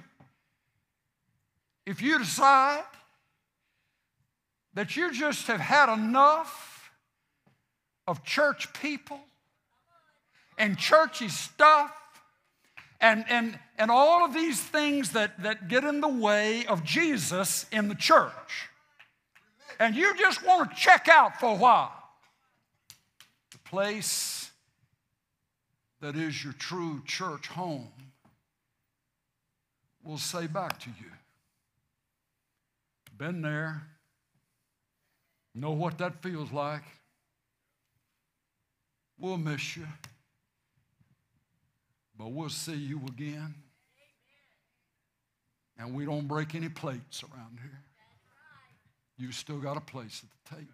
if 1.87 2.03
you 2.03 2.18
decide 2.18 2.85
that 4.74 4.96
you 4.96 5.12
just 5.12 5.46
have 5.46 5.61
had 5.61 5.92
enough 5.92 6.90
of 8.07 8.24
church 8.24 8.72
people 8.74 9.20
and 10.59 10.79
churchy 10.79 11.29
stuff 11.29 11.92
and, 13.00 13.24
and, 13.29 13.59
and 13.79 13.90
all 13.90 14.24
of 14.24 14.35
these 14.35 14.61
things 14.61 15.12
that, 15.12 15.42
that 15.42 15.68
get 15.68 15.85
in 15.85 16.00
the 16.00 16.09
way 16.09 16.66
of 16.66 16.85
Jesus 16.85 17.66
in 17.72 17.88
the 17.88 17.94
church. 17.94 18.68
And 19.79 19.96
you 19.96 20.14
just 20.16 20.44
want 20.44 20.70
to 20.70 20.76
check 20.76 21.09
out 21.09 21.40
for 21.40 21.55
a 21.55 21.57
while. 21.57 21.92
The 23.50 23.59
place 23.59 24.39
that 26.00 26.16
is 26.16 26.42
your 26.42 26.54
true 26.54 27.02
church 27.06 27.46
home 27.48 27.88
will 30.02 30.18
say 30.18 30.46
back 30.46 30.78
to 30.80 30.88
you, 30.88 31.10
been 33.16 33.42
there, 33.42 33.82
know 35.54 35.72
what 35.72 35.98
that 35.98 36.22
feels 36.22 36.50
like. 36.52 36.82
We'll 39.18 39.36
miss 39.36 39.76
you. 39.76 39.86
but 42.16 42.32
we'll 42.32 42.48
see 42.50 42.74
you 42.74 43.00
again. 43.08 43.54
And 45.78 45.94
we 45.94 46.04
don't 46.04 46.28
break 46.28 46.54
any 46.54 46.68
plates 46.68 47.22
around 47.22 47.58
here. 47.62 47.80
You 49.16 49.32
still 49.32 49.58
got 49.58 49.78
a 49.78 49.80
place 49.80 50.22
at 50.22 50.30
the 50.30 50.56
table. 50.56 50.72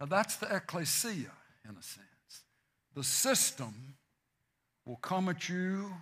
Now, 0.00 0.06
that's 0.06 0.36
the 0.36 0.54
ecclesia, 0.54 1.30
in 1.68 1.76
a 1.76 1.82
sense. 1.82 2.13
The 2.94 3.04
system 3.04 3.96
will 4.84 4.96
come 4.96 5.28
at 5.28 5.48
you 5.48 5.92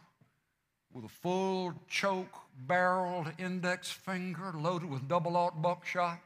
with 0.92 1.04
a 1.04 1.08
full 1.08 1.72
choke 1.88 2.34
barreled 2.66 3.32
index 3.38 3.90
finger 3.90 4.52
loaded 4.54 4.90
with 4.90 5.08
double 5.08 5.36
aught 5.36 5.62
buckshot, 5.62 6.18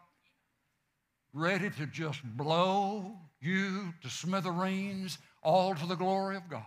ready 1.33 1.71
to 1.71 1.87
just 1.87 2.21
blow 2.37 3.13
you 3.41 3.95
to 4.03 4.11
smithereens, 4.11 5.19
all 5.43 5.75
to 5.75 5.87
the 5.87 5.95
glory 5.95 6.37
of 6.37 6.49
God, 6.49 6.65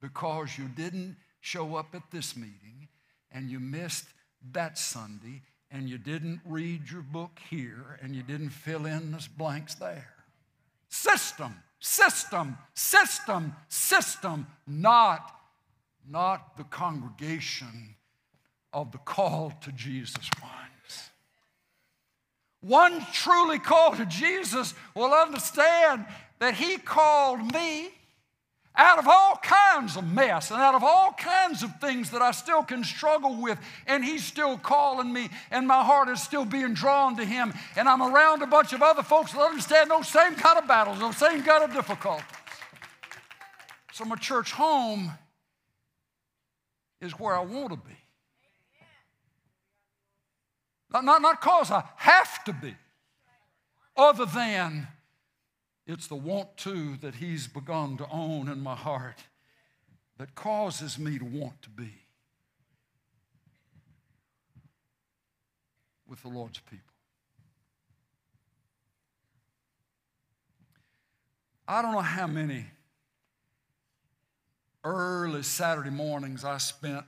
because 0.00 0.56
you 0.56 0.68
didn't 0.68 1.16
show 1.40 1.76
up 1.76 1.94
at 1.94 2.10
this 2.10 2.34
meeting 2.34 2.88
and 3.30 3.50
you 3.50 3.60
missed 3.60 4.06
that 4.52 4.78
Sunday 4.78 5.42
and 5.70 5.88
you 5.88 5.98
didn't 5.98 6.40
read 6.46 6.90
your 6.90 7.02
book 7.02 7.38
here 7.50 7.98
and 8.02 8.14
you 8.14 8.22
didn't 8.22 8.50
fill 8.50 8.86
in 8.86 9.10
the 9.10 9.26
blanks 9.36 9.74
there. 9.74 10.14
System, 10.88 11.54
system, 11.82 12.56
system, 12.74 13.54
system, 13.68 14.46
not, 14.68 15.34
not 16.08 16.56
the 16.56 16.62
congregation 16.64 17.96
of 18.72 18.92
the 18.92 18.98
call 18.98 19.52
to 19.62 19.72
Jesus 19.72 20.30
ones. 20.40 21.10
One 22.60 23.04
truly 23.12 23.58
called 23.58 23.96
to 23.96 24.06
Jesus 24.06 24.74
will 24.94 25.12
understand 25.12 26.06
that 26.38 26.54
He 26.54 26.78
called 26.78 27.52
me 27.52 27.90
out 28.74 28.98
of 28.98 29.06
all 29.06 29.36
kinds 29.42 29.96
of 29.96 30.04
mess 30.04 30.50
and 30.50 30.60
out 30.60 30.74
of 30.74 30.82
all 30.82 31.12
kinds 31.12 31.62
of 31.62 31.78
things 31.80 32.10
that 32.10 32.22
I 32.22 32.30
still 32.30 32.62
can 32.62 32.84
struggle 32.84 33.36
with, 33.36 33.58
and 33.86 34.04
He's 34.04 34.24
still 34.24 34.56
calling 34.56 35.12
me, 35.12 35.28
and 35.50 35.66
my 35.66 35.82
heart 35.84 36.08
is 36.08 36.22
still 36.22 36.44
being 36.44 36.72
drawn 36.72 37.16
to 37.16 37.24
Him, 37.24 37.52
and 37.76 37.88
I'm 37.88 38.02
around 38.02 38.42
a 38.42 38.46
bunch 38.46 38.72
of 38.72 38.82
other 38.82 39.02
folks 39.02 39.32
that 39.32 39.40
understand 39.40 39.90
those 39.90 40.08
same 40.08 40.34
kind 40.34 40.58
of 40.58 40.66
battles, 40.66 40.98
those 40.98 41.16
same 41.16 41.42
kind 41.42 41.64
of 41.64 41.72
difficulties. 41.72 42.24
So, 43.92 44.06
my 44.06 44.16
church 44.16 44.52
home 44.52 45.12
is 47.02 47.12
where 47.18 47.34
I 47.34 47.40
want 47.40 47.70
to 47.70 47.76
be. 47.76 47.96
Not, 50.90 51.04
not, 51.04 51.20
not 51.20 51.40
cause 51.40 51.70
I 51.70 51.84
have 51.96 52.44
to 52.44 52.52
be, 52.52 52.74
other 53.96 54.24
than 54.24 54.88
it's 55.86 56.06
the 56.06 56.14
want 56.14 56.56
to 56.58 56.96
that 56.98 57.16
He's 57.16 57.46
begun 57.46 57.96
to 57.98 58.08
own 58.10 58.48
in 58.48 58.60
my 58.60 58.76
heart 58.76 59.24
that 60.18 60.34
causes 60.34 60.98
me 60.98 61.18
to 61.18 61.24
want 61.24 61.60
to 61.62 61.70
be 61.70 61.92
with 66.06 66.22
the 66.22 66.28
Lord's 66.28 66.60
people. 66.60 66.92
I 71.66 71.80
don't 71.80 71.92
know 71.92 72.00
how 72.00 72.26
many 72.26 72.66
early 74.84 75.42
Saturday 75.42 75.90
mornings 75.90 76.44
I 76.44 76.58
spent 76.58 77.04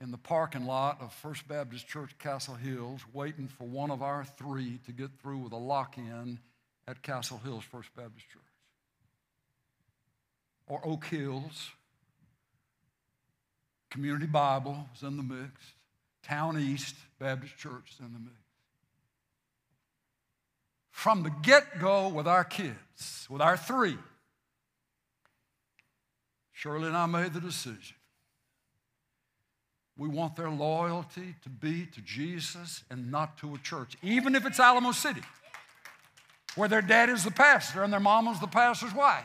in 0.00 0.10
the 0.10 0.18
parking 0.18 0.66
lot 0.66 1.00
of 1.00 1.12
First 1.12 1.48
Baptist 1.48 1.88
Church 1.88 2.16
Castle 2.18 2.54
Hills 2.54 3.00
waiting 3.12 3.48
for 3.48 3.64
one 3.64 3.90
of 3.90 4.02
our 4.02 4.24
three 4.24 4.78
to 4.86 4.92
get 4.92 5.10
through 5.20 5.38
with 5.38 5.52
a 5.52 5.56
lock 5.56 5.96
in 5.96 6.38
at 6.86 7.02
Castle 7.02 7.40
Hills 7.44 7.64
First 7.64 7.94
Baptist 7.96 8.28
Church. 8.28 8.42
Or 10.66 10.80
Oak 10.84 11.06
Hills. 11.06 11.70
Community 13.90 14.26
Bible 14.26 14.86
is 14.96 15.02
in 15.02 15.16
the 15.16 15.22
mix. 15.22 15.52
Town 16.22 16.58
East 16.58 16.94
Baptist 17.18 17.56
Church 17.56 17.92
is 17.92 18.00
in 18.00 18.12
the 18.12 18.18
mix. 18.18 18.36
From 20.90 21.22
the 21.22 21.30
get 21.42 21.80
go 21.80 22.08
with 22.08 22.28
our 22.28 22.44
kids, 22.44 23.26
with 23.28 23.42
our 23.42 23.56
three, 23.56 23.98
Shirley 26.52 26.86
and 26.86 26.96
I 26.96 27.06
made 27.06 27.32
the 27.32 27.40
decision. 27.40 27.96
We 29.98 30.08
want 30.08 30.36
their 30.36 30.50
loyalty 30.50 31.34
to 31.42 31.48
be 31.48 31.86
to 31.86 32.00
Jesus 32.00 32.84
and 32.90 33.10
not 33.10 33.36
to 33.38 33.54
a 33.54 33.58
church, 33.58 33.96
even 34.02 34.34
if 34.34 34.46
it's 34.46 34.60
Alamo 34.60 34.92
City 34.92 35.22
where 36.56 36.68
their 36.68 36.82
dad 36.82 37.08
is 37.08 37.24
the 37.24 37.30
pastor 37.30 37.82
and 37.82 37.92
their 37.92 38.00
mama's 38.00 38.40
the 38.40 38.46
pastor's 38.46 38.94
wife. 38.94 39.24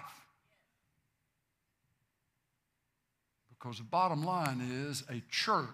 Because 3.49 3.77
the 3.77 3.83
bottom 3.83 4.23
line 4.23 4.61
is 4.61 5.03
a 5.09 5.21
church 5.29 5.67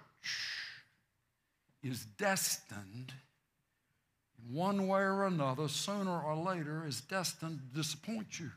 is 1.84 2.06
destined, 2.18 3.14
in 4.40 4.56
one 4.56 4.88
way 4.88 5.02
or 5.02 5.26
another, 5.26 5.68
sooner 5.68 6.18
or 6.22 6.36
later, 6.36 6.86
is 6.88 7.02
destined 7.02 7.60
to 7.60 7.78
disappoint 7.78 8.40
you. 8.40 8.52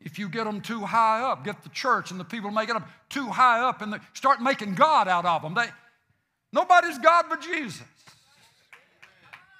If 0.00 0.18
you 0.18 0.28
get 0.28 0.44
them 0.44 0.60
too 0.60 0.80
high 0.80 1.22
up, 1.22 1.44
get 1.44 1.62
the 1.62 1.68
church 1.70 2.10
and 2.10 2.20
the 2.20 2.24
people 2.24 2.50
making 2.50 2.74
them 2.74 2.84
too 3.08 3.28
high 3.28 3.60
up 3.60 3.80
and 3.80 3.98
start 4.12 4.42
making 4.42 4.74
God 4.74 5.08
out 5.08 5.24
of 5.24 5.42
them. 5.42 5.54
They, 5.54 5.68
nobody's 6.52 6.98
God 6.98 7.26
but 7.30 7.40
Jesus. 7.40 7.82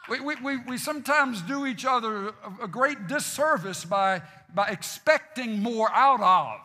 We, 0.08 0.20
we, 0.20 0.36
we, 0.36 0.56
we 0.58 0.78
sometimes 0.78 1.42
do 1.42 1.66
each 1.66 1.84
other 1.84 2.32
a 2.62 2.68
great 2.68 3.08
disservice 3.08 3.84
by, 3.84 4.22
by 4.54 4.68
expecting 4.68 5.60
more 5.62 5.90
out 5.92 6.20
of 6.20 6.60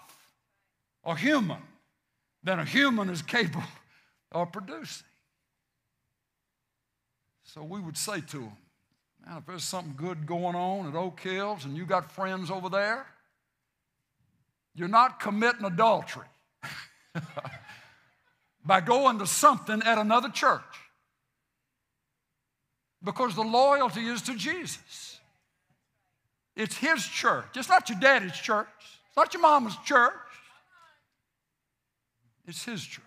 a 1.14 1.18
human 1.18 1.62
than 2.44 2.60
a 2.60 2.66
human 2.66 3.10
is 3.10 3.22
capable 3.22 3.64
of 4.32 4.52
producing. 4.52 5.08
So 7.44 7.64
we 7.64 7.80
would 7.82 7.98
say 7.98 8.22
to 8.22 8.40
them, 8.40 8.58
man, 9.26 9.38
if 9.38 9.46
there's 9.46 9.64
something 9.64 9.96
good 9.98 10.26
going 10.26 10.56
on 10.56 10.88
at 10.88 10.96
Oak 10.96 11.20
Hills 11.20 11.66
and 11.66 11.76
you 11.76 11.86
got 11.86 12.12
friends 12.12 12.52
over 12.52 12.70
there, 12.70 13.08
you're 14.76 14.88
not 14.88 15.20
committing 15.20 15.66
adultery 15.66 16.28
by 18.66 18.80
going 18.82 19.20
to 19.20 19.28
something 19.28 19.82
at 19.84 19.98
another 19.98 20.30
church 20.30 20.62
because 23.04 23.36
the 23.36 23.44
loyalty 23.44 24.02
is 24.02 24.22
to 24.24 24.36
Jesus. 24.36 25.20
It's 26.56 26.78
His 26.78 27.06
church. 27.06 27.46
It's 27.56 27.70
not 27.70 27.90
your 27.90 28.00
daddy's 28.00 28.34
church, 28.34 28.68
it's 29.08 29.18
not 29.18 29.34
your 29.34 29.42
mama's 29.42 29.78
church, 29.86 30.14
it's 32.46 32.64
His 32.64 32.84
church. 32.84 33.06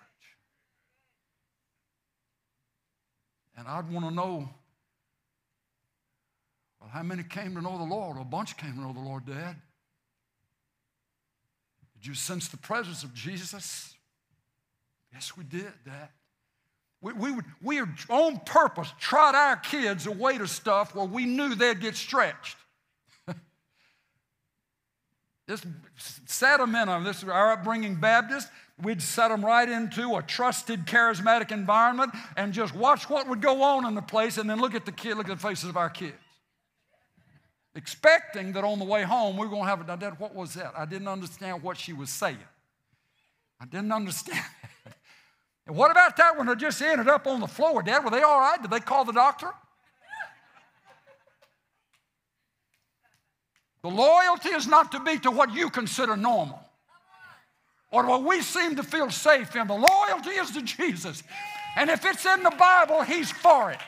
And 3.57 3.69
I'd 3.69 3.91
want 3.91 4.09
to 4.09 4.15
know 4.15 4.49
well, 6.85 6.91
how 6.93 7.03
many 7.03 7.23
came 7.23 7.55
to 7.55 7.63
know 7.63 7.79
the 7.79 7.85
Lord? 7.85 8.19
A 8.19 8.25
bunch 8.25 8.59
came 8.59 8.75
to 8.75 8.81
know 8.81 8.93
the 8.93 9.01
Lord, 9.01 9.25
Dad. 9.25 9.57
Did 11.95 12.07
you 12.07 12.15
sense 12.15 12.49
the 12.49 12.59
presence 12.59 13.05
of 13.05 13.15
Jesus? 13.15 13.95
Yes, 15.11 15.35
we 15.35 15.45
did, 15.45 15.73
Dad. 15.87 16.11
We, 17.05 17.13
we, 17.13 17.33
would, 17.33 17.45
we 17.61 17.81
on 18.09 18.41
purpose 18.47 18.91
trot 18.99 19.35
our 19.35 19.57
kids 19.57 20.07
away 20.07 20.39
to 20.39 20.49
stuff 20.49 20.95
where 20.95 21.05
we 21.05 21.27
knew 21.27 21.55
they'd 21.55 21.79
get 21.79 21.97
stretched. 21.97 22.57
Just 25.47 25.67
set 26.25 26.57
them 26.57 26.75
in 26.75 26.89
on 26.89 27.05
this, 27.05 27.23
our 27.23 27.53
upbringing 27.53 27.97
Baptist. 27.97 28.49
We'd 28.83 29.03
set 29.03 29.29
them 29.29 29.45
right 29.45 29.69
into 29.69 30.17
a 30.17 30.23
trusted, 30.23 30.87
charismatic 30.87 31.53
environment 31.53 32.13
and 32.39 32.55
just 32.55 32.75
watch 32.75 33.11
what 33.11 33.29
would 33.29 33.43
go 33.43 33.63
on 33.63 33.85
in 33.85 33.95
the 33.95 34.01
place 34.01 34.39
and 34.39 34.49
then 34.49 34.59
look 34.59 34.75
at 34.75 34.87
the 34.87 34.93
kid, 34.93 35.19
look 35.19 35.29
at 35.29 35.37
the 35.37 35.47
faces 35.47 35.69
of 35.69 35.77
our 35.77 35.91
kids. 35.91 36.17
Expecting 37.75 38.53
that 38.53 38.65
on 38.65 38.79
the 38.79 38.85
way 38.87 39.03
home 39.03 39.37
we 39.37 39.45
were 39.45 39.51
going 39.51 39.65
to 39.65 39.69
have 39.69 39.87
a, 39.87 39.97
Dad, 39.99 40.19
what 40.19 40.35
was 40.35 40.55
that? 40.55 40.73
I 40.75 40.87
didn't 40.87 41.09
understand 41.09 41.63
what 41.63 41.77
she 41.77 41.93
was 41.93 42.09
saying. 42.09 42.39
I 43.61 43.67
didn't 43.67 43.93
understand 44.01 44.43
And 45.67 45.77
what 45.77 45.91
about 45.91 46.17
that 46.17 46.37
one 46.37 46.47
that 46.47 46.59
just 46.59 46.81
ended 46.83 47.09
up 47.09 47.27
on 47.27 47.41
the 47.41 47.47
floor, 47.47 47.83
Dad? 47.83 48.05
Were 48.05 48.11
they 48.11 48.23
all 48.23 48.39
right? 48.39 48.61
Did 48.61 48.71
they 48.71 48.81
call 48.81 49.05
the 49.05 49.13
doctor? 49.13 49.51
The 53.83 53.91
loyalty 53.91 54.49
is 54.51 54.67
not 54.67 54.93
to 54.93 55.01
be 55.01 55.19
to 55.21 55.31
what 55.31 55.53
you 55.55 55.69
consider 55.69 56.17
normal 56.17 56.61
or 57.91 58.07
what 58.07 58.25
we 58.25 58.41
seem 58.41 58.77
to 58.77 58.83
feel 58.83 59.11
safe 59.11 59.55
in. 59.57 59.67
The 59.67 59.75
loyalty 59.75 60.31
is 60.31 60.51
to 60.53 60.63
Jesus. 60.63 61.23
And 61.77 61.91
if 61.91 62.05
it's 62.05 62.25
in 62.25 62.43
the 62.43 62.51
Bible, 62.51 63.03
He's 63.03 63.31
for 63.31 63.71
it. 63.71 63.79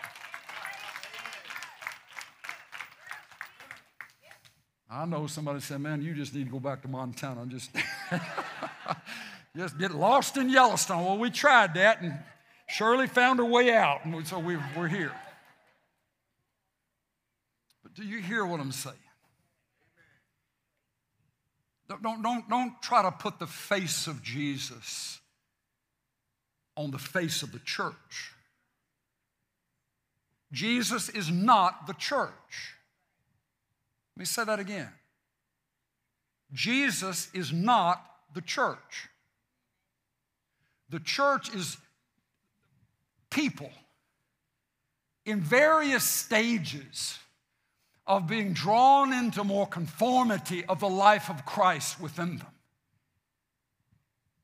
I 4.89 5.05
know 5.05 5.27
somebody 5.27 5.61
said, 5.61 5.81
man, 5.81 6.01
you 6.01 6.15
just 6.15 6.35
need 6.35 6.45
to 6.45 6.51
go 6.51 6.61
back 6.61 6.83
to 6.83 6.89
Montana 6.89 7.43
and 7.43 7.51
just. 7.51 7.71
Just 9.57 9.79
get 9.79 9.93
lost 9.93 10.37
in 10.37 10.51
Yellowstone. 10.51 11.05
Well, 11.05 11.17
we 11.17 11.31
tried 11.31 11.75
that, 11.75 12.03
and 12.03 12.19
Shirley 12.69 13.07
found 13.07 13.39
her 13.39 13.45
way 13.45 13.73
out, 13.73 14.05
and 14.05 14.27
so 14.27 14.39
we, 14.39 14.59
we're 14.77 14.89
here. 14.89 15.13
But 17.83 17.95
do 17.95 18.05
you 18.05 18.21
hear 18.21 18.45
what 18.45 18.61
I'm 18.61 18.73
saying? 18.73 18.97
Don't, 21.89 22.23
don't, 22.23 22.49
don't 22.51 22.83
try 22.83 23.03
to 23.03 23.11
put 23.11 23.39
the 23.39 23.47
face 23.47 24.07
of 24.07 24.23
Jesus 24.23 25.21
on 26.77 26.91
the 26.91 26.99
face 26.99 27.43
of 27.43 27.53
the 27.53 27.61
church. 27.61 28.33
Jesus 30.53 31.09
is 31.09 31.31
not 31.31 31.87
the 31.87 31.95
church. 31.95 32.75
Let 34.15 34.21
me 34.21 34.25
say 34.27 34.45
that 34.45 34.59
again. 34.59 34.91
Jesus 36.53 37.31
is 37.33 37.53
not 37.53 38.05
the 38.35 38.43
church. 38.43 39.09
The 40.91 41.01
church 41.01 41.55
is 41.55 41.77
people 43.31 43.71
in 45.25 45.41
various 45.41 46.05
stages 46.05 47.19
of 48.07 48.29
being 48.29 48.53
drawn 48.53 49.13
into 49.13 49.43
more 49.43 49.67
conformity 49.67 50.65
of 50.67 50.79
the 50.79 50.89
life 50.89 51.29
of 51.29 51.45
Christ 51.45 52.01
within 52.01 52.39
them. 52.39 52.47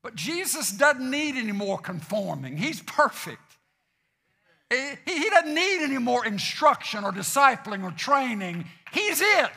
But 0.01 0.15
Jesus 0.15 0.71
doesn't 0.71 1.09
need 1.09 1.37
any 1.37 1.53
more 1.53 1.77
conforming, 1.77 2.57
He's 2.57 2.81
perfect. 2.81 3.39
He 4.69 5.29
doesn't 5.29 5.53
need 5.53 5.83
any 5.83 5.99
more 5.99 6.25
instruction 6.25 7.03
or 7.03 7.11
discipling 7.11 7.83
or 7.83 7.91
training. 7.91 8.65
He's 8.91 9.21
it. 9.21 9.51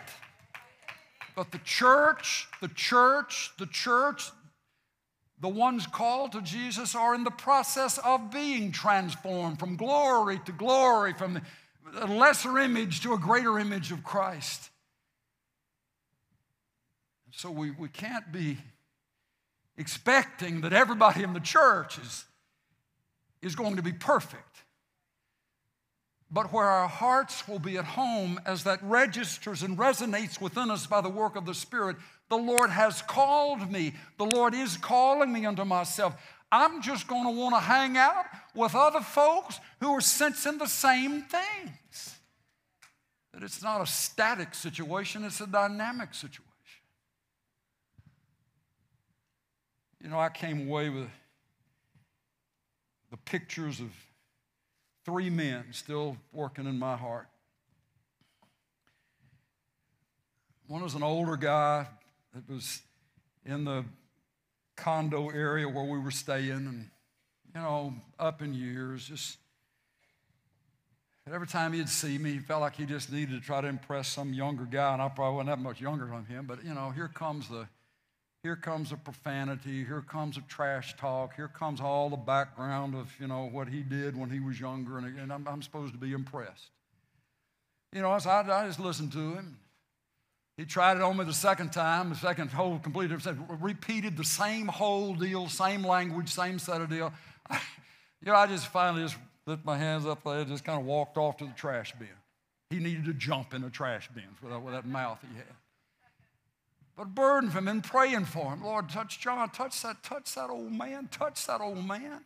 But 1.35 1.53
the 1.53 1.59
church, 1.59 2.47
the 2.61 2.69
church, 2.69 3.51
the 3.59 3.67
church, 3.67 4.31
the 5.41 5.49
ones 5.49 5.87
called 5.87 6.33
to 6.33 6.41
Jesus 6.41 6.95
are 6.95 7.15
in 7.15 7.25
the 7.25 7.31
process 7.31 7.99
of 7.99 8.31
being 8.31 8.73
transformed 8.73 9.59
from 9.59 9.77
glory 9.77 10.41
to 10.47 10.53
glory, 10.53 11.13
from 11.13 11.41
a 11.95 12.07
lesser 12.07 12.59
image 12.59 13.03
to 13.03 13.13
a 13.13 13.19
greater 13.19 13.59
image 13.59 13.93
of 13.93 14.03
Christ. 14.03 14.71
So 17.33 17.51
we, 17.51 17.71
we 17.71 17.89
can't 17.89 18.33
be 18.33 18.57
expecting 19.77 20.63
that 20.63 20.73
everybody 20.73 21.23
in 21.23 21.35
the 21.35 21.41
church 21.41 21.99
is, 21.99 22.25
is 23.43 23.55
going 23.55 23.77
to 23.77 23.83
be 23.83 23.93
perfect. 23.93 24.63
But 26.31 26.53
where 26.53 26.65
our 26.67 26.89
hearts 26.89 27.47
will 27.47 27.59
be 27.59 27.77
at 27.77 27.85
home 27.85 28.41
as 28.47 28.65
that 28.65 28.83
registers 28.83 29.63
and 29.63 29.77
resonates 29.77 30.41
within 30.41 30.71
us 30.71 30.87
by 30.87 31.03
the 31.03 31.11
work 31.11 31.37
of 31.37 31.45
the 31.45 31.55
Spirit, 31.55 31.97
the 32.29 32.37
Lord 32.37 32.71
has 32.71 33.03
called 33.03 33.71
me. 33.71 33.95
The 34.19 34.25
Lord 34.25 34.55
is 34.55 34.77
calling 34.77 35.33
me 35.33 35.47
unto 35.47 35.65
myself. 35.65 36.15
I'm 36.51 36.83
just 36.83 37.07
going 37.07 37.25
to 37.25 37.31
want 37.31 37.55
to 37.55 37.61
hang 37.61 37.97
out 37.97 38.25
with 38.55 38.75
other 38.75 39.01
folks 39.01 39.61
who 39.81 39.93
are 39.93 40.01
sensing 40.01 40.59
the 40.59 40.67
same 40.67 41.23
things. 41.23 42.17
That 43.33 43.43
it's 43.43 43.63
not 43.63 43.81
a 43.81 43.87
static 43.87 44.55
situation, 44.55 45.25
it's 45.25 45.41
a 45.41 45.47
dynamic 45.47 46.15
situation. 46.15 46.45
You 50.03 50.09
know, 50.09 50.19
I 50.19 50.29
came 50.29 50.69
away 50.69 50.89
with 50.89 51.09
the 53.11 53.17
pictures 53.17 53.81
of 53.81 53.91
three 55.05 55.31
men 55.31 55.65
still 55.73 56.17
working 56.33 56.67
in 56.67 56.79
my 56.79 56.97
heart. 56.97 57.29
One 60.69 60.83
was 60.83 60.95
an 60.95 61.03
older 61.03 61.37
guy 61.37 61.87
that 62.37 62.53
was 62.53 62.83
in 63.47 63.65
the 63.65 63.83
condo 64.77 65.31
area 65.31 65.67
where 65.67 65.85
we 65.85 65.99
were 65.99 66.11
staying, 66.11 66.51
and, 66.51 66.91
you 67.55 67.61
know, 67.63 67.95
up 68.19 68.43
in 68.43 68.53
years, 68.53 69.09
just 69.09 69.39
every 71.33 71.47
time 71.47 71.73
he'd 71.73 71.89
see 71.89 72.19
me, 72.19 72.33
he 72.33 72.39
felt 72.39 72.61
like 72.61 72.77
he 72.77 72.85
just 72.85 73.11
needed 73.11 73.41
to 73.41 73.41
try 73.41 73.63
to 73.63 73.69
impress 73.69 74.09
some 74.09 74.35
younger 74.35 74.65
guy, 74.65 74.93
and 74.93 75.01
I 75.01 75.09
probably 75.09 75.37
wasn't 75.37 75.49
that 75.49 75.63
much 75.63 75.81
younger 75.81 76.05
than 76.05 76.27
him, 76.27 76.45
but, 76.47 76.63
you 76.63 76.75
know, 76.75 76.91
here 76.91 77.09
comes 77.09 77.49
the 77.49 77.67
here 78.43 78.55
comes 78.55 78.91
the 78.91 78.97
profanity, 78.97 79.83
here 79.85 80.05
comes 80.07 80.37
the 80.37 80.43
trash 80.43 80.95
talk, 80.97 81.35
here 81.35 81.49
comes 81.49 81.81
all 81.81 82.11
the 82.11 82.17
background 82.17 82.95
of, 82.95 83.11
you 83.19 83.27
know, 83.27 83.49
what 83.51 83.67
he 83.67 83.83
did 83.83 84.17
when 84.17 84.31
he 84.31 84.41
was 84.41 84.61
younger, 84.61 84.99
and, 84.99 85.19
and 85.19 85.33
I'm, 85.33 85.49
I'm 85.49 85.63
supposed 85.63 85.95
to 85.95 85.99
be 85.99 86.13
impressed. 86.13 86.69
You 87.93 88.03
know, 88.03 88.17
so 88.19 88.31
I, 88.31 88.63
I 88.63 88.67
just 88.67 88.79
listened 88.79 89.11
to 89.13 89.35
him. 89.35 89.57
He 90.57 90.65
tried 90.65 90.97
it 90.97 91.03
on 91.03 91.17
me 91.17 91.25
the 91.25 91.35
second 91.35 91.73
time, 91.73 92.11
the 92.11 92.17
second 92.17 92.51
whole 92.51 92.79
completed, 92.79 93.21
repeated 93.61 94.17
the 94.17 94.25
same 94.25 94.69
whole 94.69 95.15
deal, 95.15 95.49
same 95.49 95.85
language, 95.85 96.31
same 96.31 96.59
set 96.59 96.81
of 96.81 96.91
deal. 96.91 97.13
You 98.23 98.33
know, 98.33 98.39
I 98.39 98.47
just 98.47 98.67
finally 98.69 99.03
just 99.03 99.17
lifted 99.45 99.65
my 99.65 99.77
hands 99.77 100.07
up 100.07 100.25
there, 100.25 100.43
just 100.45 100.65
kind 100.65 100.81
of 100.81 100.87
walked 100.87 101.17
off 101.19 101.37
to 101.37 101.45
the 101.45 101.53
trash 101.53 101.93
bin. 101.97 102.09
He 102.71 102.79
needed 102.79 103.05
to 103.05 103.13
jump 103.13 103.55
in 103.55 103.61
the 103.61 103.71
trash 103.71 104.09
bin 104.13 104.25
with 104.43 104.51
that, 104.51 104.59
with 104.59 104.75
that 104.75 104.87
mouth 104.87 105.19
he 105.21 105.37
had 105.37 105.45
but 106.97 107.15
burden 107.15 107.51
for 107.51 107.59
him 107.59 107.69
and 107.69 107.85
praying 107.85 108.25
for 108.25 108.53
him. 108.53 108.65
Lord, 108.65 108.89
touch 108.89 109.21
John, 109.21 109.51
touch 109.51 109.83
that, 109.83 110.03
touch 110.03 110.35
that 110.35 110.49
old 110.49 110.73
man, 110.73 111.09
touch 111.11 111.47
that 111.47 111.61
old 111.61 111.85
man. 111.87 112.25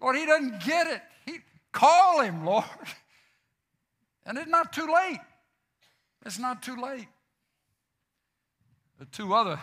Lord, 0.00 0.16
he 0.16 0.24
doesn't 0.24 0.64
get 0.64 0.86
it. 0.86 1.02
He 1.26 1.40
call 1.70 2.20
him, 2.20 2.44
Lord. 2.44 2.64
And 4.26 4.36
it's 4.36 4.50
not 4.50 4.72
too 4.72 4.86
late. 4.86 5.18
It's 6.24 6.38
not 6.38 6.62
too 6.62 6.76
late. 6.76 7.08
The 8.98 9.06
two 9.06 9.34
other, 9.34 9.58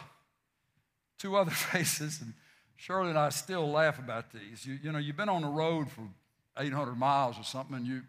two 1.19 1.35
other 1.35 1.51
faces, 1.71 2.21
and 2.21 2.33
Shirley 2.75 3.09
and 3.09 3.19
I 3.19 3.29
still 3.29 3.69
laugh 3.69 3.99
about 3.99 4.31
these. 4.31 4.65
You, 4.65 4.77
you 4.81 4.91
know, 4.91 4.99
you've 4.99 5.17
been 5.17 5.29
on 5.29 5.41
the 5.41 5.47
road 5.47 5.89
for 5.89 6.01
800 6.57 6.95
miles 6.95 7.39
or 7.39 7.43
something, 7.43 7.75
and 7.75 7.85
you 7.85 8.01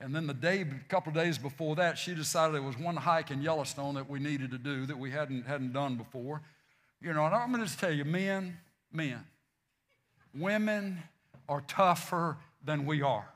and 0.00 0.14
then 0.14 0.26
the 0.26 0.34
day, 0.34 0.62
a 0.62 0.88
couple 0.88 1.10
of 1.10 1.14
days 1.14 1.38
before 1.38 1.76
that, 1.76 1.98
she 1.98 2.14
decided 2.14 2.54
there 2.54 2.62
was 2.62 2.78
one 2.78 2.96
hike 2.96 3.30
in 3.30 3.40
Yellowstone 3.40 3.94
that 3.94 4.10
we 4.10 4.18
needed 4.18 4.50
to 4.50 4.58
do 4.58 4.86
that 4.86 4.98
we 4.98 5.10
hadn't, 5.10 5.46
hadn't 5.46 5.72
done 5.72 5.96
before. 5.96 6.42
You 7.00 7.12
know, 7.12 7.24
and 7.26 7.34
I'm 7.34 7.48
going 7.50 7.60
to 7.60 7.66
just 7.66 7.78
tell 7.78 7.92
you, 7.92 8.04
men, 8.04 8.56
men, 8.92 9.20
women 10.34 11.02
are 11.48 11.62
tougher 11.68 12.36
than 12.64 12.86
we 12.86 13.02
are. 13.02 13.28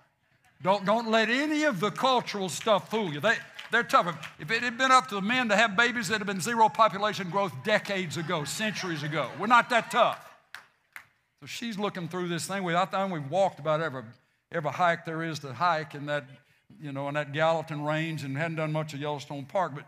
Don't, 0.63 0.85
don't 0.85 1.11
let 1.11 1.31
any 1.31 1.65
of 1.65 1.79
the 1.79 1.91
cultural 1.91 2.49
stuff 2.49 2.91
fool 2.91 3.13
you. 3.13 3.21
They, 3.21 3.37
they're 3.71 3.83
tougher. 3.83 4.19
If 4.39 4.51
it 4.51 4.63
had 4.63 4.79
been 4.79 4.91
up 4.91 5.09
to 5.09 5.15
the 5.15 5.23
men 5.23 5.49
to 5.49 5.57
have 5.57 5.77
babies, 5.77 6.09
there'd 6.09 6.21
have 6.21 6.27
been 6.27 6.41
zero 6.41 6.69
population 6.69 7.31
growth 7.31 7.53
decades 7.65 8.17
ago, 8.17 8.45
centuries 8.45 9.03
ago. 9.03 9.29
We're 9.39 9.47
not 9.47 9.71
that 9.71 9.91
tough. 9.91 10.25
So 11.41 11.47
she's 11.47 11.79
looking 11.79 12.09
through 12.09 12.29
this 12.29 12.47
thing. 12.47 12.65
We, 12.65 12.75
I 12.75 12.85
think 12.85 13.13
we've 13.13 13.31
walked 13.31 13.61
about 13.61 13.81
every, 13.81 14.03
every 14.51 14.71
hike 14.71 15.05
there 15.05 15.23
is 15.23 15.39
to 15.41 15.53
hike 15.53 15.95
in 15.95 16.07
that 16.07 16.25
you 16.81 16.93
know, 16.93 17.09
in 17.09 17.15
that 17.15 17.33
Gallatin 17.33 17.85
Range 17.85 18.23
and 18.25 18.37
hadn't 18.37 18.57
done 18.57 18.73
much 18.73 18.95
of 18.95 19.01
Yellowstone 19.01 19.45
Park, 19.47 19.73
but, 19.75 19.85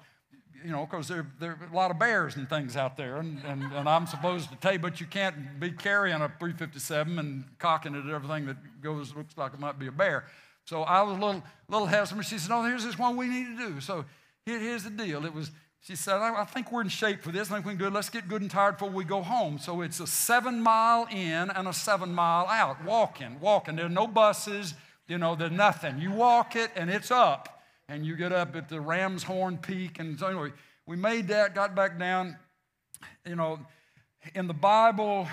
you 0.65 0.71
know, 0.71 0.87
because 0.87 1.09
there, 1.09 1.27
there 1.39 1.53
are 1.53 1.69
a 1.71 1.77
lot 1.77 1.91
of 1.91 1.99
bears 1.99 2.37
and 2.37 2.49
things 2.49 2.77
out 2.77 2.97
there. 2.97 3.17
And, 3.17 3.39
and, 3.45 3.63
and 3.73 3.89
I'm 3.89 4.07
supposed 4.07 4.51
to 4.51 4.57
tell 4.57 4.73
you, 4.73 4.79
but 4.79 5.01
you 5.01 5.07
can't 5.07 5.61
be 5.61 5.71
carrying 5.71 6.21
a 6.21 6.29
357 6.39 7.19
and 7.19 7.45
cocking 7.59 7.95
it 7.95 8.05
at 8.07 8.11
everything 8.11 8.47
that 8.47 8.57
goes, 8.83 9.15
looks 9.15 9.37
like 9.37 9.55
it 9.55 9.61
might 9.61 9.79
be 9.79 9.87
a 9.87 9.93
bear. 9.93 10.25
So 10.71 10.83
I 10.85 11.03
was 11.03 11.19
a 11.19 11.21
little, 11.21 11.43
little 11.69 11.89
hesitant. 11.89 12.25
She 12.27 12.39
said, 12.39 12.51
no, 12.51 12.63
here's 12.63 12.85
this 12.85 12.97
one 12.97 13.17
we 13.17 13.27
need 13.27 13.57
to 13.57 13.57
do. 13.57 13.81
So 13.81 14.05
here, 14.47 14.61
here's 14.61 14.85
the 14.85 14.91
deal. 14.91 15.27
It 15.27 15.35
was, 15.35 15.51
she 15.81 15.97
said, 15.97 16.15
I, 16.15 16.43
I 16.43 16.45
think 16.45 16.71
we're 16.71 16.83
in 16.83 16.89
shape 16.89 17.23
for 17.23 17.33
this. 17.33 17.51
I 17.51 17.55
think 17.55 17.67
we 17.67 17.73
can 17.73 17.81
do 17.81 17.87
it. 17.89 17.93
Let's 17.93 18.09
get 18.09 18.29
good 18.29 18.41
and 18.41 18.49
tired 18.49 18.79
before 18.79 18.91
we 18.91 19.03
go 19.03 19.21
home. 19.21 19.59
So 19.59 19.81
it's 19.81 19.99
a 19.99 20.07
seven 20.07 20.63
mile 20.63 21.09
in 21.11 21.51
and 21.51 21.67
a 21.67 21.73
seven 21.73 22.15
mile 22.15 22.47
out, 22.47 22.85
walking, 22.85 23.41
walking. 23.41 23.75
There 23.75 23.87
are 23.87 23.89
no 23.89 24.07
buses. 24.07 24.75
You 25.09 25.19
know, 25.19 25.35
there's 25.35 25.51
nothing. 25.51 25.99
You 25.99 26.13
walk 26.13 26.55
it 26.55 26.71
and 26.77 26.89
it's 26.89 27.11
up. 27.11 27.65
And 27.89 28.07
you 28.07 28.15
get 28.15 28.33
up 28.33 28.55
at 28.55 28.69
the 28.69 28.77
Ramshorn 28.77 29.61
Peak. 29.61 29.99
And 29.99 30.21
so, 30.21 30.29
anyway, 30.29 30.53
we 30.87 30.95
made 30.95 31.27
that, 31.29 31.53
got 31.53 31.75
back 31.75 31.99
down. 31.99 32.37
You 33.27 33.35
know, 33.35 33.59
in 34.37 34.47
the 34.47 34.55
Bible, 34.55 35.27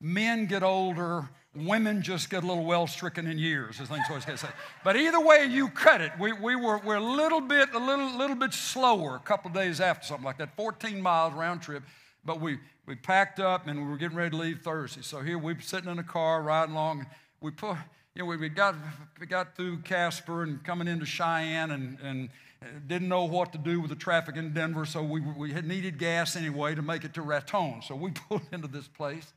men 0.00 0.46
get 0.46 0.64
older, 0.64 1.28
women 1.54 2.02
just 2.02 2.30
get 2.30 2.44
a 2.44 2.46
little 2.46 2.64
well 2.64 2.86
stricken 2.86 3.26
in 3.26 3.38
years, 3.38 3.80
as 3.80 3.88
things 3.88 4.04
always 4.08 4.24
said. 4.24 4.52
But 4.84 4.96
either 4.96 5.20
way 5.20 5.46
you 5.46 5.68
cut 5.68 6.00
it, 6.00 6.12
we, 6.18 6.32
we 6.32 6.56
were 6.56 6.78
we're 6.78 6.96
a 6.96 7.00
little 7.00 7.40
bit, 7.40 7.74
a 7.74 7.78
little, 7.78 8.16
little 8.16 8.36
bit 8.36 8.52
slower 8.52 9.16
a 9.16 9.20
couple 9.20 9.48
of 9.48 9.54
days 9.54 9.80
after 9.80 10.06
something 10.06 10.24
like 10.24 10.38
that, 10.38 10.56
14 10.56 11.00
miles 11.00 11.34
round 11.34 11.62
trip. 11.62 11.82
But 12.24 12.40
we, 12.40 12.58
we 12.86 12.94
packed 12.94 13.40
up 13.40 13.66
and 13.66 13.80
we 13.80 13.90
were 13.90 13.96
getting 13.96 14.16
ready 14.16 14.30
to 14.30 14.36
leave 14.36 14.60
Thursday. 14.60 15.02
So 15.02 15.20
here 15.20 15.38
we 15.38 15.54
were 15.54 15.60
sitting 15.60 15.90
in 15.90 15.98
a 15.98 16.04
car 16.04 16.42
riding 16.42 16.74
along. 16.74 17.06
We 17.40 17.50
put 17.50 17.76
you 18.14 18.22
know, 18.22 18.26
we, 18.26 18.36
we, 18.36 18.48
got, 18.48 18.74
we 19.20 19.26
got 19.26 19.54
through 19.56 19.78
Casper 19.78 20.42
and 20.42 20.62
coming 20.64 20.88
into 20.88 21.06
Cheyenne 21.06 21.70
and, 21.70 21.98
and 22.02 22.28
uh, 22.60 22.66
didn't 22.86 23.08
know 23.08 23.24
what 23.24 23.52
to 23.52 23.58
do 23.58 23.80
with 23.80 23.90
the 23.90 23.96
traffic 23.96 24.36
in 24.36 24.52
Denver, 24.52 24.84
so 24.84 25.02
we, 25.02 25.20
we 25.20 25.52
had 25.52 25.66
needed 25.66 25.96
gas 25.96 26.34
anyway 26.34 26.74
to 26.74 26.82
make 26.82 27.04
it 27.04 27.14
to 27.14 27.22
Raton. 27.22 27.82
So 27.82 27.94
we 27.94 28.10
pulled 28.28 28.42
into 28.52 28.66
this 28.66 28.88
place, 28.88 29.32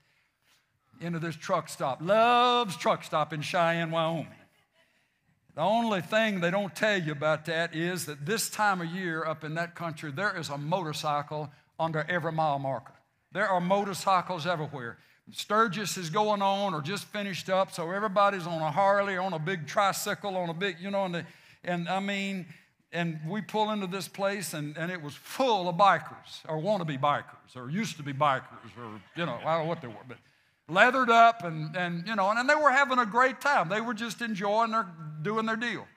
into 1.04 1.20
this 1.20 1.36
truck 1.36 1.70
stop. 1.70 2.00
Love's 2.02 2.76
truck 2.78 3.04
stop 3.04 3.34
in 3.34 3.42
Cheyenne, 3.42 3.92
Wyoming. 3.92 4.28
The 5.56 5.62
only 5.62 6.02
thing 6.02 6.40
they 6.40 6.50
don't 6.50 6.76
tell 6.76 7.00
you 7.00 7.12
about 7.12 7.46
that 7.46 7.76
is 7.76 8.06
that 8.08 8.26
this 8.26 8.50
time 8.50 8.82
of 8.82 8.88
year 8.88 9.24
up 9.24 9.44
in 9.44 9.54
that 9.56 9.76
country, 9.76 10.12
there 10.12 10.36
is 10.36 10.50
a 10.50 10.58
motorcycle 10.58 11.52
under 11.80 12.04
every 12.10 12.32
mile 12.32 12.58
marker. 12.58 12.94
There 13.32 13.48
are 13.48 13.62
motorcycles 13.62 14.48
everywhere. 14.48 14.98
Sturgis 15.32 15.98
is 15.98 16.10
going 16.10 16.42
on 16.42 16.74
or 16.74 16.82
just 16.82 17.06
finished 17.06 17.50
up, 17.50 17.72
so 17.72 17.92
everybody's 17.92 18.48
on 18.48 18.62
a 18.62 18.72
Harley, 18.72 19.16
on 19.16 19.34
a 19.34 19.40
big 19.40 19.68
tricycle, 19.68 20.36
on 20.36 20.50
a 20.50 20.54
big, 20.54 20.78
you 20.80 20.92
know, 20.92 21.06
and, 21.06 21.16
the, 21.16 21.26
and 21.64 21.88
I 21.88 22.00
mean, 22.00 22.46
and 22.92 23.20
we 23.28 23.42
pull 23.42 23.72
into 23.72 23.88
this 23.88 24.08
place, 24.08 24.54
and, 24.54 24.78
and 24.78 24.92
it 24.92 25.02
was 25.02 25.16
full 25.16 25.70
of 25.70 25.76
bikers, 25.76 26.42
or 26.48 26.58
wannabe 26.58 27.00
bikers, 27.00 27.56
or 27.56 27.70
used 27.70 27.98
to 27.98 28.04
be 28.04 28.14
bikers, 28.14 28.44
or, 28.78 29.00
you 29.16 29.26
know, 29.26 29.40
I 29.46 29.58
don't 29.58 29.64
know 29.64 29.70
what 29.70 29.82
they 29.82 29.88
were, 29.88 29.96
but 30.08 30.18
leathered 30.70 31.10
up, 31.10 31.44
and, 31.44 31.76
and 31.76 32.08
you 32.08 32.16
know, 32.16 32.30
and, 32.30 32.40
and 32.40 32.50
they 32.50 32.56
were 32.56 32.72
having 32.72 33.00
a 33.00 33.06
great 33.06 33.42
time. 33.42 33.70
They 33.70 33.82
were 33.82 33.94
just 33.94 34.22
enjoying 34.22 34.72
their, 34.72 34.88
doing 35.22 35.46
their 35.46 35.56
deal. 35.56 35.88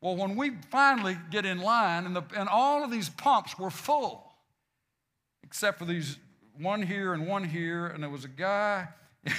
Well, 0.00 0.16
when 0.16 0.36
we 0.36 0.50
finally 0.70 1.16
get 1.30 1.46
in 1.46 1.60
line, 1.60 2.06
and, 2.06 2.16
the, 2.16 2.22
and 2.36 2.48
all 2.48 2.82
of 2.82 2.90
these 2.90 3.08
pumps 3.08 3.58
were 3.58 3.70
full, 3.70 4.32
except 5.44 5.78
for 5.78 5.84
these 5.84 6.18
one 6.58 6.82
here 6.82 7.14
and 7.14 7.26
one 7.26 7.44
here, 7.44 7.86
and 7.86 8.02
there 8.02 8.10
was 8.10 8.24
a 8.24 8.28
guy, 8.28 8.88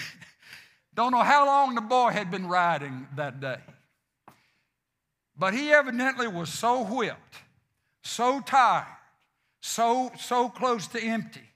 don't 0.93 1.11
know 1.11 1.21
how 1.21 1.45
long 1.45 1.75
the 1.75 1.81
boy 1.81 2.09
had 2.11 2.31
been 2.31 2.47
riding 2.47 3.07
that 3.15 3.41
day. 3.41 3.59
But 5.37 5.53
he 5.53 5.71
evidently 5.71 6.27
was 6.27 6.51
so 6.51 6.83
whipped, 6.83 7.35
so 8.03 8.39
tired, 8.39 8.85
so, 9.61 10.11
so 10.19 10.47
close 10.47 10.87
to 10.87 11.01
empty, 11.01 11.49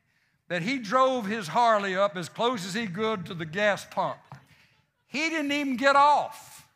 that 0.49 0.61
he 0.61 0.77
drove 0.77 1.25
his 1.25 1.47
Harley 1.47 1.95
up 1.95 2.15
as 2.15 2.29
close 2.29 2.65
as 2.65 2.73
he 2.73 2.87
could 2.87 3.25
to 3.25 3.33
the 3.33 3.45
gas 3.45 3.85
pump. 3.85 4.17
He 5.07 5.29
didn't 5.29 5.51
even 5.51 5.77
get 5.77 5.95
off. 5.95 6.67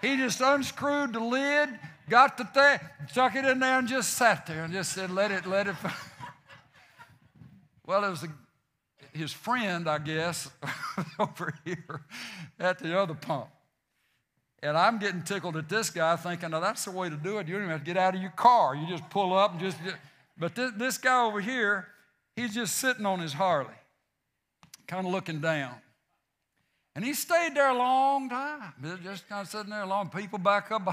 He 0.00 0.16
just 0.16 0.40
unscrewed 0.40 1.12
the 1.12 1.20
lid, 1.20 1.68
got 2.08 2.36
the 2.36 2.44
thing, 2.44 2.78
stuck 3.10 3.34
it 3.36 3.44
in 3.44 3.58
there, 3.58 3.78
and 3.78 3.88
just 3.88 4.14
sat 4.14 4.46
there 4.46 4.64
and 4.64 4.72
just 4.72 4.92
said, 4.92 5.10
let 5.10 5.30
it, 5.30 5.46
let 5.46 5.66
it. 5.66 5.76
well, 7.86 8.04
it 8.04 8.10
was 8.10 8.24
a, 8.24 8.28
his 9.16 9.32
friend, 9.32 9.88
I 9.88 9.98
guess, 9.98 10.50
over 11.18 11.54
here 11.64 12.02
at 12.58 12.78
the 12.78 12.98
other 12.98 13.14
pump. 13.14 13.48
And 14.62 14.78
I'm 14.78 14.98
getting 14.98 15.22
tickled 15.22 15.56
at 15.56 15.68
this 15.68 15.90
guy 15.90 16.16
thinking, 16.16 16.50
now 16.50 16.60
that's 16.60 16.86
the 16.86 16.90
way 16.90 17.10
to 17.10 17.16
do 17.16 17.38
it. 17.38 17.46
You 17.46 17.54
don't 17.54 17.64
even 17.64 17.70
have 17.70 17.80
to 17.80 17.86
get 17.86 17.98
out 17.98 18.14
of 18.14 18.22
your 18.22 18.30
car. 18.30 18.74
You 18.74 18.86
just 18.86 19.08
pull 19.10 19.36
up 19.36 19.52
and 19.52 19.60
just. 19.60 19.76
But 20.38 20.54
this, 20.54 20.72
this 20.76 20.98
guy 20.98 21.22
over 21.22 21.40
here, 21.40 21.88
he's 22.36 22.54
just 22.54 22.76
sitting 22.76 23.06
on 23.06 23.20
his 23.20 23.32
Harley, 23.32 23.74
kind 24.86 25.06
of 25.06 25.12
looking 25.12 25.40
down. 25.40 25.74
And 26.96 27.04
he 27.04 27.14
stayed 27.14 27.54
there 27.54 27.70
a 27.70 27.76
long 27.76 28.28
time, 28.28 28.72
just 29.02 29.28
kind 29.28 29.42
of 29.42 29.48
sitting 29.48 29.70
there 29.70 29.82
a 29.82 29.86
long. 29.86 30.10
People 30.10 30.38
back 30.38 30.70
up. 30.70 30.88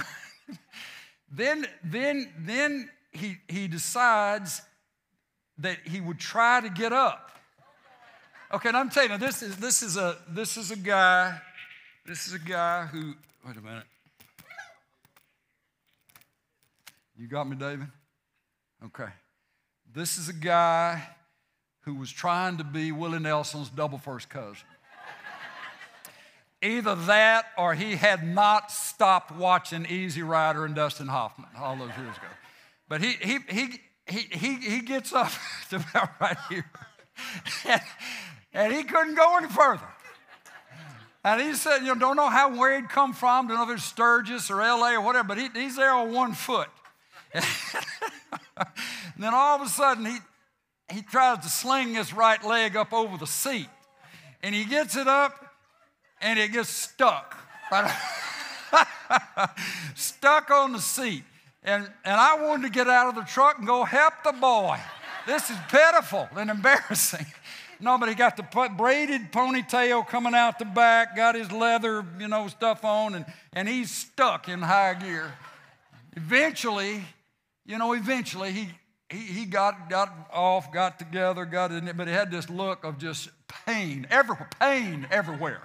then, 1.32 1.68
then, 1.84 2.32
then 2.40 2.90
he, 3.12 3.38
he 3.48 3.68
decides 3.68 4.62
that 5.60 5.78
he 5.86 6.02
would 6.02 6.18
try 6.18 6.60
to 6.62 6.70
get 6.70 6.92
up. 6.92 7.30
Okay, 8.52 8.70
and 8.70 8.78
I'm 8.78 8.90
telling 8.90 9.12
you, 9.12 9.18
this 9.18 9.44
is, 9.44 9.56
this 9.58 9.84
is, 9.84 9.96
a, 9.96 10.18
this 10.28 10.58
is 10.58 10.72
a 10.72 10.76
guy, 10.76 11.40
this 12.06 12.28
is 12.28 12.34
a 12.34 12.40
guy 12.40 12.86
who, 12.86 13.14
Wait 13.46 13.58
a 13.58 13.62
minute. 13.62 13.86
You 17.18 17.28
got 17.28 17.50
me, 17.50 17.56
David? 17.56 17.88
Okay. 18.86 19.10
This 19.92 20.18
is 20.18 20.30
a 20.30 20.34
guy 20.34 21.08
who 21.82 21.96
was 21.96 22.12
trying 22.12 22.58
to 22.58 22.64
be 22.64 22.92
Willie 22.92 23.20
Nelson's 23.20 23.70
double 23.70 23.98
first 23.98 24.30
cousin. 24.30 24.68
Either 26.64 26.94
that 26.94 27.46
or 27.58 27.74
he 27.74 27.96
had 27.96 28.24
not 28.28 28.72
stopped 28.72 29.32
watching 29.32 29.86
Easy 29.88 30.22
Rider 30.22 30.64
and 30.64 30.76
Dustin 30.76 31.08
Hoffman 31.08 31.50
all 31.58 31.76
those 31.76 31.90
years 31.98 32.16
ago. 32.18 32.28
But 32.88 33.02
he, 33.02 33.14
he, 33.14 33.40
he, 33.50 33.82
he, 34.06 34.20
he, 34.32 34.56
he 34.56 34.82
gets 34.82 35.12
up 35.12 35.32
to 35.70 35.78
about 35.78 36.10
right 36.20 36.38
here. 36.50 36.70
and, 37.68 37.82
and 38.54 38.74
he 38.74 38.84
couldn't 38.84 39.16
go 39.16 39.38
any 39.38 39.48
further. 39.48 39.88
And 41.24 41.42
he 41.42 41.54
said, 41.54 41.80
you 41.80 41.94
know, 41.94 41.96
don't 41.96 42.16
know 42.16 42.30
how 42.30 42.56
where 42.56 42.76
he'd 42.80 42.90
come 42.90 43.14
from, 43.14 43.48
don't 43.48 43.58
know 43.58 43.72
if 43.72 43.78
it's 43.78 43.86
Sturgis 43.86 44.50
or 44.50 44.58
LA 44.58 44.94
or 44.94 45.02
whatever, 45.02 45.30
but 45.30 45.38
he, 45.38 45.50
he's 45.54 45.76
there 45.76 45.94
on 45.94 46.12
one 46.12 46.34
foot. 46.34 46.68
and 47.34 47.46
then 49.18 49.34
all 49.34 49.56
of 49.56 49.66
a 49.66 49.70
sudden 49.70 50.06
he 50.06 50.18
he 50.92 51.02
tries 51.02 51.40
to 51.40 51.50
sling 51.50 51.96
his 51.96 52.14
right 52.14 52.44
leg 52.44 52.76
up 52.76 52.94
over 52.94 53.18
the 53.18 53.28
seat. 53.28 53.68
And 54.44 54.54
he 54.54 54.66
gets 54.66 54.96
it 54.96 55.08
up 55.08 55.34
and 56.22 56.38
it 56.40 56.52
gets 56.52 56.70
stuck. 56.70 57.38
stuck 59.96 60.52
on 60.52 60.74
the 60.74 60.80
seat. 60.80 61.24
And, 61.64 61.84
and 62.04 62.16
I 62.16 62.42
wanted 62.42 62.64
to 62.64 62.70
get 62.70 62.88
out 62.88 63.08
of 63.08 63.16
the 63.16 63.22
truck 63.22 63.58
and 63.60 63.68
go 63.68 63.84
help 63.84 64.14
the 64.24 64.32
boy. 64.32 64.80
This 65.28 65.50
is 65.50 65.58
pitiful 65.70 66.28
and 66.36 66.50
embarrassing. 66.50 67.26
Nobody 67.80 68.14
got 68.14 68.38
the 68.38 68.44
braided 68.78 69.32
ponytail 69.32 70.08
coming 70.08 70.36
out 70.36 70.60
the 70.60 70.66
back, 70.66 71.16
got 71.16 71.34
his 71.34 71.52
leather, 71.52 72.06
you 72.20 72.28
know, 72.28 72.48
stuff 72.48 72.86
on, 72.86 73.16
and, 73.16 73.26
and 73.54 73.68
he's 73.68 73.90
stuck 73.90 74.48
in 74.48 74.62
high 74.62 74.94
gear. 74.94 75.34
Eventually, 76.16 77.04
you 77.66 77.80
know, 77.80 77.94
eventually 77.94 78.52
he, 78.52 78.70
he, 79.12 79.20
he 79.20 79.46
got, 79.46 79.90
got 79.90 80.30
off, 80.32 80.72
got 80.72 80.98
together, 80.98 81.46
got 81.46 81.72
in 81.72 81.88
it, 81.88 81.98
but 81.98 82.08
he 82.08 82.14
had 82.14 82.32
this 82.32 82.50
look 82.50 82.84
of 82.84 82.98
just 82.98 83.30
pain, 83.66 84.08
every, 84.10 84.38
pain 84.60 85.08
everywhere. 85.12 85.62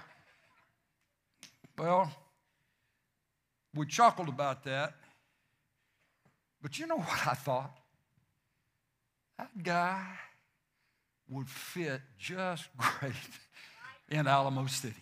Well, 1.78 2.10
we 3.74 3.86
chuckled 3.86 4.28
about 4.28 4.64
that. 4.64 4.94
But 6.62 6.78
you 6.78 6.86
know 6.86 6.98
what 6.98 7.26
I 7.26 7.34
thought? 7.34 7.78
That 9.38 9.62
guy 9.62 10.04
would 11.28 11.48
fit 11.48 12.00
just 12.18 12.64
great 12.76 13.12
in 14.08 14.26
Alamo 14.26 14.66
City. 14.66 14.94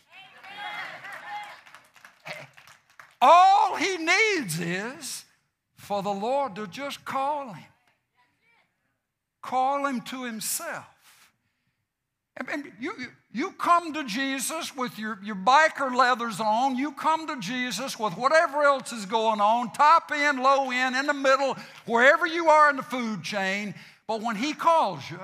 All 3.20 3.76
he 3.76 3.97
needs 3.97 4.61
is 4.61 5.24
for 5.76 6.03
the 6.03 6.12
Lord 6.12 6.57
to 6.57 6.66
just 6.66 7.05
call 7.05 7.55
him, 7.55 7.64
call 9.45 9.86
him 9.86 10.01
to 10.01 10.24
himself. 10.24 10.86
And 12.36 12.72
you, 12.80 12.92
you 13.32 13.53
come 13.53 13.92
to 13.92 14.03
Jesus 14.05 14.74
with 14.74 14.99
your, 14.99 15.20
your 15.22 15.36
biker 15.36 15.95
leathers 15.95 16.40
on. 16.40 16.76
You 16.76 16.90
come 16.92 17.28
to 17.28 17.38
Jesus 17.38 17.97
with 17.99 18.16
whatever 18.16 18.64
else 18.64 18.92
is 18.92 19.07
going 19.07 19.40
on, 19.40 19.70
top 19.70 20.11
end, 20.12 20.42
low 20.42 20.70
end, 20.72 20.97
in 20.97 21.07
the 21.07 21.14
middle, 21.14 21.57
wherever 21.86 22.26
you 22.26 22.49
are 22.49 22.70
in 22.70 22.76
the 22.76 22.82
food 22.82 23.22
chain. 23.22 23.74
But 24.09 24.20
when 24.20 24.34
He 24.34 24.53
calls 24.53 25.09
you, 25.09 25.20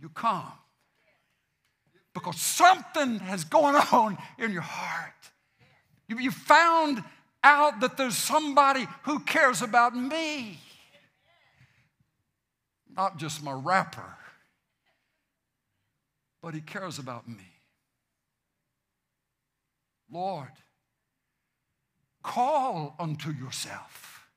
you 0.00 0.10
come. 0.10 0.52
Because 2.12 2.38
something 2.38 3.18
has 3.20 3.44
going 3.44 3.76
on 3.92 4.18
in 4.38 4.52
your 4.52 4.62
heart. 4.62 5.12
You, 6.08 6.18
you 6.18 6.30
found 6.30 7.02
out 7.42 7.80
that 7.80 7.96
there's 7.96 8.16
somebody 8.16 8.86
who 9.04 9.20
cares 9.20 9.62
about 9.62 9.96
me, 9.96 10.58
not 12.96 13.18
just 13.18 13.42
my 13.42 13.52
rapper, 13.52 14.16
but 16.42 16.54
he 16.54 16.60
cares 16.60 16.98
about 16.98 17.28
me. 17.28 17.52
Lord, 20.10 20.52
call 22.22 22.94
unto 22.98 23.30
yourself. 23.30 24.28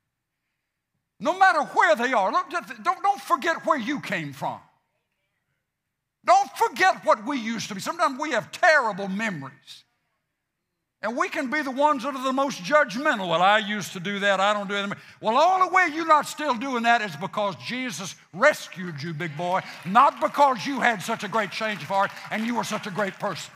No 1.20 1.38
matter 1.38 1.62
where 1.62 1.96
they 1.96 2.14
are, 2.14 2.32
don't, 2.32 3.04
don't 3.04 3.22
forget 3.22 3.66
where 3.66 3.78
you 3.78 4.00
came 4.00 4.34
from. 4.34 4.60
Don't 6.26 6.50
forget 6.58 7.06
what 7.06 7.26
we 7.26 7.38
used 7.38 7.70
to 7.70 7.76
be. 7.76 7.82
Sometimes 7.82 8.20
we 8.20 8.32
have 8.32 8.52
terrible 8.52 9.08
memories. 9.08 9.84
And 11.02 11.16
we 11.16 11.30
can 11.30 11.50
be 11.50 11.62
the 11.62 11.72
ones 11.72 12.04
that 12.04 12.14
are 12.14 12.24
the 12.24 12.34
most 12.34 12.62
judgmental. 12.62 13.30
Well, 13.30 13.42
I 13.42 13.60
used 13.60 13.94
to 13.94 14.02
do 14.02 14.20
that, 14.20 14.42
I 14.42 14.54
don't 14.54 14.68
do 14.68 14.76
it. 14.76 14.80
Anymore. 14.80 14.98
Well, 15.22 15.36
the 15.36 15.64
only 15.64 15.74
way 15.74 15.96
you're 15.96 16.06
not 16.06 16.28
still 16.28 16.54
doing 16.54 16.84
that 16.84 17.02
is 17.02 17.16
because 17.16 17.56
Jesus 17.66 18.16
rescued 18.34 19.02
you, 19.02 19.14
big 19.14 19.36
boy, 19.38 19.62
not 19.86 20.20
because 20.20 20.66
you 20.66 20.82
had 20.82 21.02
such 21.02 21.24
a 21.24 21.30
great 21.30 21.52
change 21.52 21.82
of 21.82 21.88
heart 21.88 22.12
and 22.32 22.46
you 22.46 22.56
were 22.56 22.66
such 22.66 22.86
a 22.86 22.92
great 22.92 23.14
person. 23.14 23.54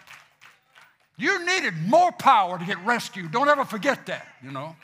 You 1.17 1.45
needed 1.45 1.73
more 1.85 2.11
power 2.13 2.57
to 2.57 2.65
get 2.65 2.83
rescued. 2.85 3.31
Don't 3.31 3.49
ever 3.49 3.65
forget 3.65 4.05
that, 4.05 4.25
you 4.41 4.51
know. 4.51 4.75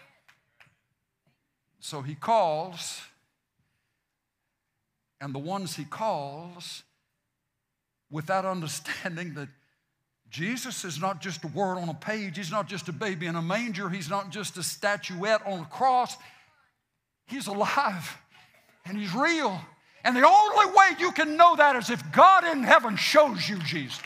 So 1.80 2.02
he 2.02 2.14
calls, 2.14 3.02
and 5.22 5.34
the 5.34 5.40
ones 5.40 5.78
he 5.78 5.86
calls, 5.86 6.84
without 8.12 8.46
understanding 8.56 9.34
that 9.36 9.48
Jesus 10.30 10.86
is 10.86 11.02
not 11.02 11.22
just 11.22 11.44
a 11.44 11.48
word 11.48 11.78
on 11.78 11.90
a 11.90 11.94
page, 11.94 12.38
He's 12.38 12.52
not 12.52 12.68
just 12.68 12.88
a 12.88 12.94
baby 12.94 13.26
in 13.26 13.36
a 13.36 13.42
manger, 13.42 13.90
He's 13.90 14.10
not 14.10 14.30
just 14.30 14.58
a 14.58 14.64
statuette 14.64 15.46
on 15.46 15.62
a 15.62 15.66
cross. 15.66 16.16
He's 17.26 17.48
alive 17.48 18.18
and 18.86 18.98
He's 18.98 19.14
real. 19.14 19.60
And 20.04 20.16
the 20.16 20.28
only 20.28 20.66
way 20.68 20.90
you 21.00 21.12
can 21.12 21.36
know 21.36 21.56
that 21.56 21.76
is 21.76 21.90
if 21.90 22.12
God 22.12 22.46
in 22.46 22.64
heaven 22.64 22.96
shows 22.96 23.50
you 23.50 23.58
Jesus. 23.60 24.00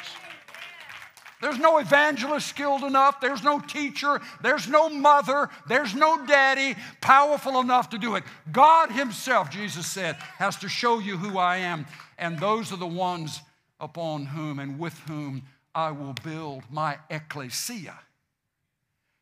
There's 1.42 1.60
no 1.60 1.78
evangelist 1.78 2.48
skilled 2.48 2.84
enough. 2.84 3.20
There's 3.20 3.44
no 3.44 3.60
teacher. 3.60 4.22
There's 4.42 4.70
no 4.70 4.88
mother. 4.88 5.50
There's 5.68 5.94
no 5.94 6.26
daddy 6.26 6.80
powerful 7.02 7.60
enough 7.60 7.90
to 7.90 7.98
do 7.98 8.16
it. 8.16 8.24
God 8.54 8.92
Himself, 8.92 9.50
Jesus 9.50 9.86
said, 9.86 10.16
has 10.38 10.56
to 10.58 10.70
show 10.70 11.00
you 11.00 11.18
who 11.18 11.38
I 11.38 11.58
am. 11.58 11.86
And 12.18 12.40
those 12.40 12.72
are 12.72 12.78
the 12.78 12.88
ones 12.88 13.42
upon 13.82 14.26
whom 14.26 14.60
and 14.60 14.80
with 14.80 14.98
whom 15.00 15.44
I 15.76 15.92
will 15.92 16.14
build 16.24 16.64
my 16.70 16.98
ecclesia, 17.10 18.00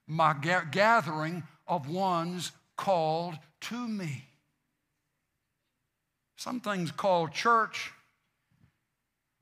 my 0.07 0.35
ga- 0.41 0.65
gathering 0.69 1.43
of 1.67 1.89
ones 1.89 2.51
called 2.75 3.35
to 3.61 3.87
me. 3.87 4.25
Some 6.35 6.59
things 6.59 6.91
called 6.91 7.31
church 7.31 7.91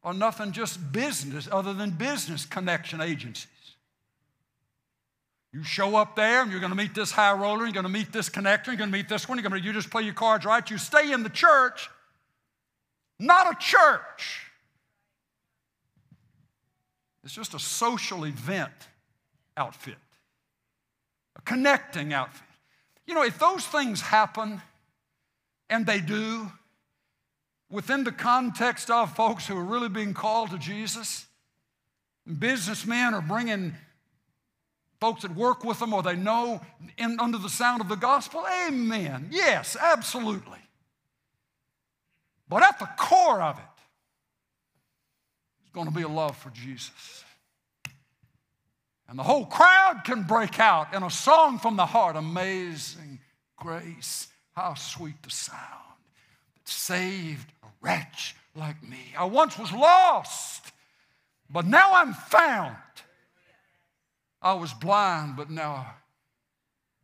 are 0.03 0.13
nothing 0.13 0.51
just 0.51 0.91
business 0.91 1.47
other 1.51 1.73
than 1.73 1.91
business 1.91 2.45
connection 2.45 3.01
agencies. 3.01 3.47
You 5.51 5.63
show 5.63 5.95
up 5.95 6.15
there 6.15 6.43
and 6.43 6.51
you're 6.51 6.59
going 6.59 6.71
to 6.71 6.77
meet 6.77 6.93
this 6.93 7.11
high 7.11 7.33
roller, 7.33 7.63
you're 7.63 7.73
going 7.73 7.83
to 7.83 7.89
meet 7.89 8.13
this 8.13 8.29
connector, 8.29 8.67
you're 8.67 8.75
going 8.75 8.91
to 8.91 8.97
meet 8.97 9.09
this 9.09 9.27
one, 9.27 9.37
you're 9.37 9.49
going 9.49 9.59
to 9.59 9.65
you 9.65 9.73
just 9.73 9.89
play 9.89 10.03
your 10.03 10.13
cards 10.13 10.45
right. 10.45 10.69
You 10.69 10.77
stay 10.77 11.11
in 11.11 11.23
the 11.23 11.29
church, 11.29 11.89
not 13.17 13.51
a 13.51 13.57
church. 13.57 14.48
It's 17.23 17.33
just 17.33 17.53
a 17.53 17.59
social 17.59 18.25
event 18.25 18.71
outfit, 19.57 19.97
a 21.35 21.41
connecting 21.41 22.13
outfit. 22.13 22.47
You 23.05 23.13
know, 23.13 23.23
if 23.23 23.39
those 23.39 23.65
things 23.65 24.01
happen, 24.01 24.61
and 25.69 25.85
they 25.85 25.99
do, 25.99 26.51
within 27.69 28.03
the 28.03 28.11
context 28.11 28.89
of 28.89 29.15
folks 29.15 29.47
who 29.47 29.57
are 29.57 29.63
really 29.63 29.89
being 29.89 30.13
called 30.13 30.51
to 30.51 30.57
Jesus, 30.57 31.25
businessmen 32.37 33.13
are 33.13 33.21
bringing 33.21 33.75
folks 34.99 35.21
that 35.21 35.35
work 35.35 35.63
with 35.63 35.79
them 35.79 35.93
or 35.93 36.03
they 36.03 36.15
know 36.15 36.61
in, 36.97 37.19
under 37.19 37.37
the 37.37 37.49
sound 37.49 37.81
of 37.81 37.89
the 37.89 37.95
gospel, 37.95 38.45
amen. 38.67 39.29
Yes, 39.31 39.77
absolutely. 39.79 40.59
But 42.47 42.63
at 42.63 42.79
the 42.79 42.89
core 42.97 43.41
of 43.41 43.57
it 43.57 43.78
is 45.69 45.73
going 45.73 45.87
to 45.87 45.93
be 45.93 46.01
a 46.01 46.07
love 46.07 46.35
for 46.35 46.49
Jesus. 46.49 47.23
And 49.07 49.17
the 49.17 49.23
whole 49.23 49.45
crowd 49.45 50.01
can 50.03 50.23
break 50.23 50.59
out 50.59 50.93
in 50.93 51.03
a 51.03 51.09
song 51.09 51.59
from 51.59 51.75
the 51.75 51.85
heart 51.85 52.15
Amazing 52.15 53.19
grace, 53.57 54.27
how 54.55 54.73
sweet 54.75 55.21
the 55.23 55.29
sound 55.29 55.57
that 56.55 56.67
saved 56.67 57.51
a 57.63 57.67
wretch 57.81 58.35
like 58.55 58.81
me. 58.87 59.13
I 59.17 59.25
once 59.25 59.57
was 59.57 59.71
lost, 59.71 60.71
but 61.49 61.65
now 61.65 61.93
I'm 61.93 62.13
found. 62.13 62.75
I 64.41 64.53
was 64.53 64.73
blind, 64.73 65.35
but 65.35 65.49
now 65.49 65.93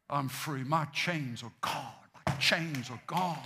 I'm 0.09 0.29
free. 0.29 0.63
My 0.63 0.85
chains 0.85 1.43
are 1.43 1.51
gone. 1.61 1.91
My 2.27 2.33
chains 2.35 2.89
are 2.89 3.01
gone. 3.07 3.39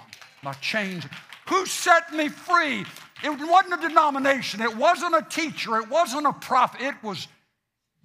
My 0.43 0.53
chains. 0.53 1.05
Who 1.49 1.65
set 1.65 2.13
me 2.13 2.29
free? 2.29 2.85
It 3.23 3.29
wasn't 3.29 3.83
a 3.83 3.87
denomination. 3.87 4.61
It 4.61 4.77
wasn't 4.77 5.15
a 5.15 5.25
teacher. 5.27 5.77
It 5.77 5.89
wasn't 5.89 6.27
a 6.27 6.33
prophet. 6.33 6.81
It 6.81 6.95
was 7.03 7.27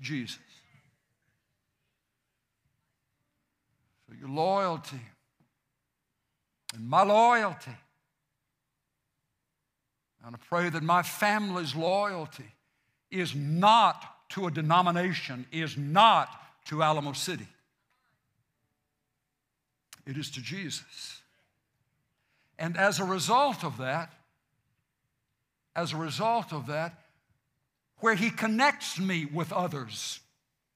Jesus. 0.00 0.38
So 4.08 4.14
your 4.18 4.30
loyalty 4.30 5.00
and 6.74 6.88
my 6.88 7.02
loyalty. 7.02 7.76
And 10.26 10.34
I 10.34 10.38
pray 10.48 10.70
that 10.70 10.82
my 10.82 11.02
family's 11.02 11.74
loyalty 11.76 12.50
is 13.10 13.34
not 13.34 14.30
to 14.30 14.46
a 14.46 14.50
denomination, 14.50 15.46
is 15.52 15.76
not 15.76 16.28
to 16.66 16.82
Alamo 16.82 17.12
City. 17.12 17.46
It 20.06 20.16
is 20.16 20.30
to 20.30 20.40
Jesus. 20.40 21.20
And 22.58 22.76
as 22.76 23.00
a 23.00 23.04
result 23.04 23.64
of 23.64 23.78
that, 23.78 24.12
as 25.74 25.92
a 25.92 25.96
result 25.96 26.52
of 26.52 26.68
that, 26.68 26.98
where 27.98 28.14
He 28.14 28.30
connects 28.30 28.98
me 28.98 29.24
with 29.24 29.52
others, 29.52 30.20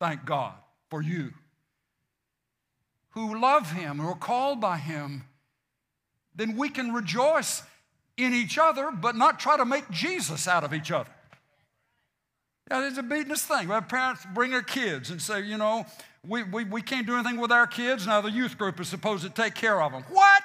thank 0.01 0.25
God 0.25 0.55
for 0.91 1.03
you, 1.03 1.33
who 3.11 3.41
love 3.41 3.73
Him, 3.73 3.99
who 3.99 4.09
are 4.09 4.17
called 4.17 4.61
by 4.61 4.79
Him, 4.79 5.25
then 6.35 6.57
we 6.57 6.69
can 6.69 6.93
rejoice 6.93 7.63
in 8.17 8.35
each 8.35 8.59
other, 8.59 8.91
but 8.91 9.17
not 9.17 9.39
try 9.39 9.57
to 9.57 9.65
make 9.65 9.89
Jesus 9.91 10.49
out 10.49 10.65
of 10.65 10.75
each 10.75 10.91
other. 10.91 11.11
Yeah, 12.71 12.87
it's 12.87 12.99
a 12.99 13.03
beatiness 13.03 13.47
thing. 13.47 13.69
We 13.69 13.75
have 13.75 13.89
parents 13.89 14.27
bring 14.35 14.51
their 14.51 14.63
kids 14.63 15.11
and 15.11 15.23
say, 15.23 15.43
you 15.43 15.57
know, 15.57 15.87
we, 16.27 16.43
we, 16.43 16.65
we 16.65 16.83
can't 16.83 17.07
do 17.07 17.15
anything 17.15 17.41
with 17.41 17.51
our 17.51 17.67
kids. 17.67 18.07
Now 18.07 18.21
the 18.21 18.31
youth 18.31 18.59
group 18.59 18.79
is 18.81 18.89
supposed 18.89 19.23
to 19.25 19.31
take 19.31 19.55
care 19.55 19.81
of 19.81 19.93
them. 19.93 20.05
What? 20.11 20.43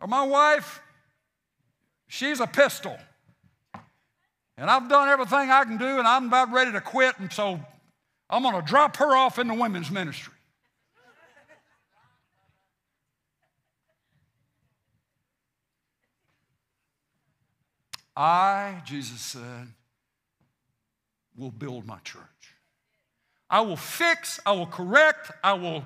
Or 0.00 0.06
my 0.06 0.24
wife, 0.24 0.80
she's 2.06 2.40
a 2.40 2.46
pistol. 2.46 2.96
And 4.56 4.70
I've 4.70 4.88
done 4.88 5.08
everything 5.08 5.50
I 5.50 5.64
can 5.64 5.78
do, 5.78 5.98
and 5.98 6.06
I'm 6.06 6.26
about 6.26 6.52
ready 6.52 6.72
to 6.72 6.80
quit, 6.80 7.18
and 7.18 7.32
so 7.32 7.58
I'm 8.30 8.42
going 8.42 8.54
to 8.54 8.62
drop 8.62 8.96
her 8.98 9.16
off 9.16 9.38
in 9.38 9.48
the 9.48 9.54
women's 9.54 9.90
ministry. 9.90 10.32
I, 18.16 18.80
Jesus 18.84 19.20
said, 19.20 19.68
will 21.36 21.50
build 21.50 21.84
my 21.84 21.98
church. 22.04 22.22
I 23.50 23.60
will 23.60 23.76
fix, 23.76 24.38
I 24.46 24.52
will 24.52 24.66
correct, 24.66 25.32
I 25.42 25.54
will 25.54 25.84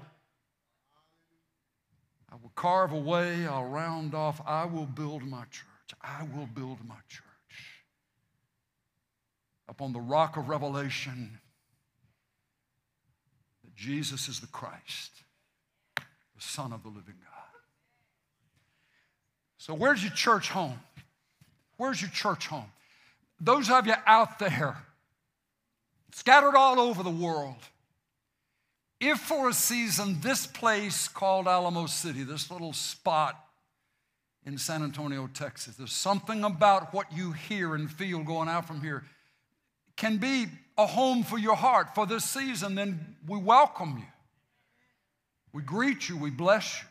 I 2.31 2.35
will 2.35 2.53
carve 2.55 2.93
away, 2.93 3.47
I'll 3.47 3.65
round 3.65 4.15
off, 4.15 4.41
I 4.47 4.67
will 4.67 4.87
build 4.87 5.23
my 5.23 5.45
church. 5.51 5.65
I 6.03 6.27
will 6.35 6.47
build 6.47 6.79
my 6.87 6.97
church. 7.09 7.25
Upon 9.69 9.93
the 9.93 10.01
rock 10.01 10.37
of 10.37 10.49
revelation 10.49 11.39
that 13.65 13.75
Jesus 13.75 14.29
is 14.29 14.41
the 14.41 14.47
Christ, 14.47 15.13
the 15.97 16.03
Son 16.41 16.73
of 16.73 16.83
the 16.83 16.89
living 16.89 17.15
God. 17.23 17.49
So, 19.59 19.75
where's 19.75 20.03
your 20.03 20.13
church 20.13 20.51
home? 20.51 20.81
Where's 21.77 22.01
your 22.01 22.11
church 22.11 22.47
home? 22.47 22.71
Those 23.41 23.71
of 23.71 23.87
you 23.87 23.95
out 24.07 24.39
there, 24.39 24.77
scattered 26.13 26.57
all 26.57 26.81
over 26.81 27.03
the 27.03 27.11
world, 27.11 27.57
if 29.01 29.19
for 29.19 29.49
a 29.49 29.55
season 29.55 30.19
this 30.21 30.47
place 30.47 31.09
called 31.09 31.47
Alamo 31.47 31.87
City, 31.87 32.23
this 32.23 32.51
little 32.51 32.73
spot 32.73 33.39
in 34.45 34.59
San 34.59 34.83
Antonio, 34.83 35.29
Texas, 35.33 35.77
there's 35.77 35.93
something 35.93 36.45
about 36.45 36.93
what 36.95 37.13
you 37.13 37.33
hear 37.33 37.75
and 37.75 37.91
feel 37.91 38.23
going 38.23 38.49
out 38.49 38.67
from 38.67 38.81
here 38.81 39.05
can 39.99 40.17
be 40.17 40.47
a 40.79 40.87
home 40.87 41.25
for 41.25 41.39
your 41.39 41.57
heart 41.57 41.95
for 41.95 42.07
this 42.07 42.25
season, 42.25 42.77
then 42.77 43.17
we 43.27 43.37
welcome 43.37 43.99
you. 43.99 44.07
We 45.53 45.63
greet 45.63 46.09
you, 46.09 46.17
we 46.17 46.31
bless 46.31 46.81
you. 46.81 46.89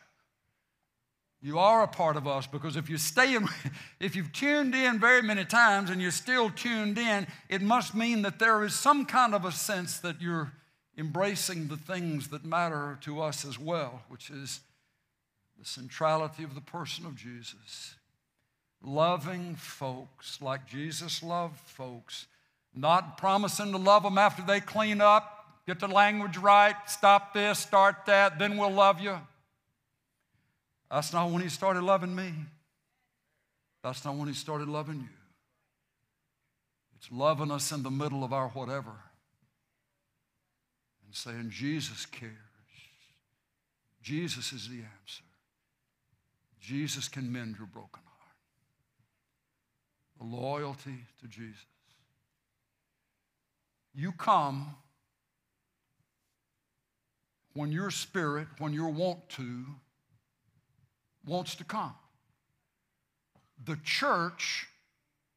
You 1.50 1.60
are 1.60 1.84
a 1.84 1.88
part 1.88 2.18
of 2.18 2.28
us 2.28 2.48
because 2.48 2.76
if 2.76 2.90
you 2.90 2.98
stay 2.98 3.36
in, 3.36 3.48
if 4.00 4.16
you've 4.16 4.34
tuned 4.34 4.76
in 4.76 5.00
very 5.00 5.22
many 5.22 5.46
times 5.46 5.90
and 5.90 6.02
you're 6.02 6.12
still 6.12 6.50
tuned 6.50 6.98
in, 6.98 7.28
it 7.48 7.62
must 7.62 7.96
mean 7.96 8.24
that 8.24 8.40
there 8.40 8.64
is 8.64 8.76
some 8.76 9.06
kind 9.06 9.34
of 9.34 9.46
a 9.46 9.52
sense 9.52 10.00
that 10.00 10.22
you're 10.22 10.52
embracing 10.98 11.68
the 11.68 11.78
things 11.78 12.30
that 12.30 12.44
matter 12.44 12.98
to 13.02 13.22
us 13.22 13.46
as 13.46 13.60
well, 13.60 14.02
which 14.10 14.30
is 14.30 14.62
the 15.60 15.66
centrality 15.66 16.44
of 16.44 16.56
the 16.56 16.62
person 16.62 17.06
of 17.06 17.16
Jesus. 17.16 17.96
Loving 18.84 19.56
folks 19.56 20.42
like 20.42 20.68
Jesus 20.68 21.22
loved 21.22 21.60
folks, 21.60 22.26
not 22.76 23.18
promising 23.18 23.72
to 23.72 23.78
love 23.78 24.04
them 24.04 24.18
after 24.18 24.42
they 24.42 24.60
clean 24.60 25.02
up, 25.02 25.46
get 25.66 25.80
the 25.80 25.88
language 25.88 26.38
right, 26.38 26.76
stop 26.88 27.34
this, 27.34 27.60
start 27.60 28.06
that, 28.08 28.40
then 28.40 28.58
we'll 28.58 28.72
love 28.72 29.00
you. 29.00 29.18
That's 30.90 31.12
not 31.14 31.30
when 31.32 31.42
he 31.42 31.50
started 31.50 31.84
loving 31.84 32.16
me. 32.16 32.34
That's 33.84 34.04
not 34.06 34.16
when 34.16 34.28
he 34.28 34.34
started 34.34 34.68
loving 34.68 35.00
you. 35.00 35.10
It's 36.98 37.12
loving 37.12 37.52
us 37.52 37.72
in 37.72 37.84
the 37.84 37.92
middle 37.92 38.24
of 38.24 38.34
our 38.34 38.50
whatever 38.50 38.94
and 41.08 41.16
saying, 41.16 41.50
Jesus 41.50 42.06
cares. 42.06 42.32
Jesus 44.04 44.54
is 44.54 44.70
the 44.70 44.76
answer. 44.76 45.24
Jesus 46.60 47.08
can 47.08 47.32
mend 47.32 47.56
your 47.58 47.68
broken 47.68 48.02
heart. 48.06 48.36
The 50.20 50.36
loyalty 50.36 51.06
to 51.22 51.28
Jesus. 51.28 51.66
You 53.96 54.12
come 54.12 54.76
when 57.54 57.72
your 57.72 57.90
spirit, 57.90 58.48
when 58.60 58.74
your 58.74 58.90
want 58.90 59.28
to, 59.30 59.66
wants 61.26 61.56
to 61.56 61.64
come. 61.64 61.96
The 63.66 63.78
church 63.84 64.68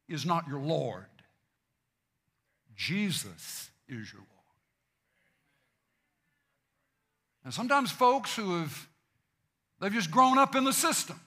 is 0.07 0.25
not 0.25 0.47
your 0.47 0.59
Lord, 0.59 1.05
Jesus 2.75 3.71
is 3.89 4.11
your 4.13 4.21
Lord. 4.21 4.30
And 7.43 7.53
sometimes 7.53 7.91
folks 7.91 8.35
who 8.35 8.59
have 8.59 8.87
they've 9.79 9.91
just 9.91 10.11
grown 10.11 10.37
up 10.37 10.55
in 10.55 10.63
the 10.63 10.73
system 10.73 11.19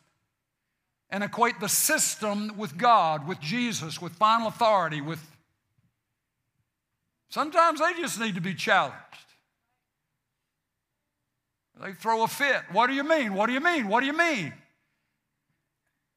and 1.11 1.25
equate 1.25 1.61
the 1.61 1.69
system 1.69 2.57
with 2.57 2.77
God, 2.77 3.27
with 3.27 3.41
Jesus, 3.41 4.01
with 4.01 4.12
final 4.12 4.49
authority, 4.49 5.01
with 5.01 5.21
sometimes 7.29 7.81
they 7.81 7.95
just 7.95 8.21
need 8.21 8.37
to 8.37 8.41
be 8.41 8.55
challenged. 8.55 8.99
They 11.83 11.93
throw 11.93 12.23
a 12.23 12.29
fit. 12.29 12.62
What 12.71 12.87
do 12.87 12.95
you 12.95 13.03
mean? 13.03 13.35
What 13.35 13.47
do 13.47 13.53
you 13.53 13.61
mean? 13.61 13.89
What 13.89 14.01
do 14.01 14.07
you 14.07 14.17
mean? 14.17 14.53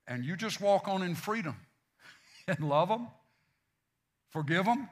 And 0.08 0.24
you 0.24 0.36
just 0.36 0.62
walk 0.62 0.88
on 0.88 1.02
in 1.02 1.16
freedom 1.16 1.56
and 2.48 2.60
love 2.70 2.90
them, 2.90 3.08
forgive 4.30 4.66
them, 4.66 4.88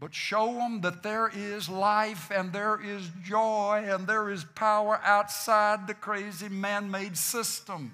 but 0.00 0.14
show 0.14 0.54
them 0.54 0.80
that 0.80 1.02
there 1.02 1.30
is 1.32 1.68
life 1.68 2.30
and 2.34 2.54
there 2.54 2.80
is 2.82 3.10
joy 3.22 3.84
and 3.86 4.06
there 4.06 4.30
is 4.30 4.44
power 4.54 4.98
outside 5.04 5.86
the 5.86 5.92
crazy 5.92 6.48
man 6.48 6.90
made 6.90 7.18
system. 7.18 7.92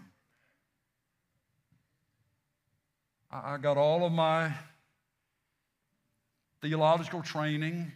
I 3.29 3.57
got 3.57 3.77
all 3.77 4.07
of 4.07 4.13
my 4.13 4.53
theological 6.63 7.23
training 7.23 7.91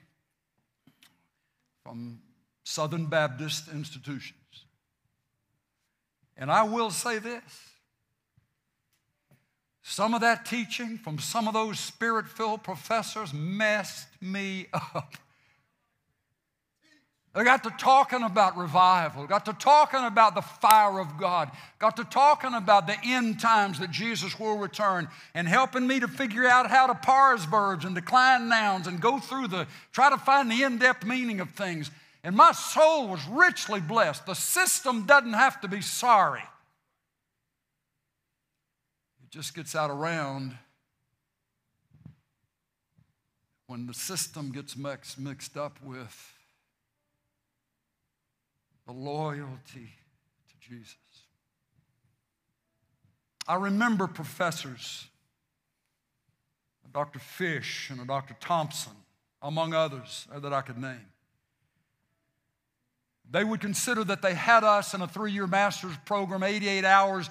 from 1.84 2.20
Southern 2.64 3.06
Baptist 3.06 3.68
institutions. 3.72 4.34
And 6.36 6.50
I 6.50 6.64
will 6.64 6.90
say 6.90 7.18
this 7.18 7.69
some 9.90 10.14
of 10.14 10.20
that 10.20 10.46
teaching 10.46 10.98
from 10.98 11.18
some 11.18 11.48
of 11.48 11.54
those 11.54 11.80
spirit 11.80 12.28
filled 12.28 12.62
professors 12.62 13.34
messed 13.34 14.06
me 14.20 14.68
up. 14.72 15.14
They 17.34 17.42
got 17.42 17.64
to 17.64 17.70
talking 17.70 18.22
about 18.22 18.56
revival, 18.56 19.26
got 19.26 19.46
to 19.46 19.52
talking 19.52 20.04
about 20.04 20.36
the 20.36 20.42
fire 20.42 21.00
of 21.00 21.18
God, 21.18 21.50
got 21.80 21.96
to 21.96 22.04
talking 22.04 22.54
about 22.54 22.86
the 22.86 22.96
end 23.04 23.40
times 23.40 23.80
that 23.80 23.90
Jesus 23.90 24.38
will 24.38 24.58
return, 24.58 25.08
and 25.34 25.48
helping 25.48 25.88
me 25.88 25.98
to 25.98 26.08
figure 26.08 26.46
out 26.46 26.70
how 26.70 26.86
to 26.86 26.94
parse 26.94 27.44
verbs 27.44 27.84
and 27.84 27.94
decline 27.94 28.48
nouns 28.48 28.86
and 28.86 29.00
go 29.00 29.18
through 29.18 29.48
the, 29.48 29.66
try 29.92 30.08
to 30.08 30.18
find 30.18 30.50
the 30.50 30.62
in 30.62 30.78
depth 30.78 31.04
meaning 31.04 31.40
of 31.40 31.50
things. 31.50 31.90
And 32.22 32.36
my 32.36 32.52
soul 32.52 33.08
was 33.08 33.26
richly 33.28 33.80
blessed. 33.80 34.26
The 34.26 34.34
system 34.34 35.04
doesn't 35.06 35.32
have 35.32 35.60
to 35.62 35.68
be 35.68 35.80
sorry, 35.80 36.42
just 39.30 39.54
gets 39.54 39.76
out 39.76 39.90
around 39.90 40.56
when 43.66 43.86
the 43.86 43.94
system 43.94 44.50
gets 44.50 44.76
mixed, 44.76 45.18
mixed 45.18 45.56
up 45.56 45.78
with 45.84 46.34
the 48.86 48.92
loyalty 48.92 49.92
to 50.48 50.68
Jesus. 50.68 50.96
I 53.46 53.54
remember 53.54 54.08
professors, 54.08 55.06
Dr. 56.92 57.20
Fish 57.20 57.90
and 57.90 58.04
Dr. 58.08 58.34
Thompson, 58.40 58.92
among 59.40 59.74
others 59.74 60.26
uh, 60.34 60.40
that 60.40 60.52
I 60.52 60.62
could 60.62 60.78
name. 60.78 61.06
They 63.30 63.44
would 63.44 63.60
consider 63.60 64.02
that 64.04 64.22
they 64.22 64.34
had 64.34 64.64
us 64.64 64.92
in 64.92 65.02
a 65.02 65.06
three 65.06 65.30
year 65.30 65.46
master's 65.46 65.96
program, 66.04 66.42
88 66.42 66.84
hours, 66.84 67.30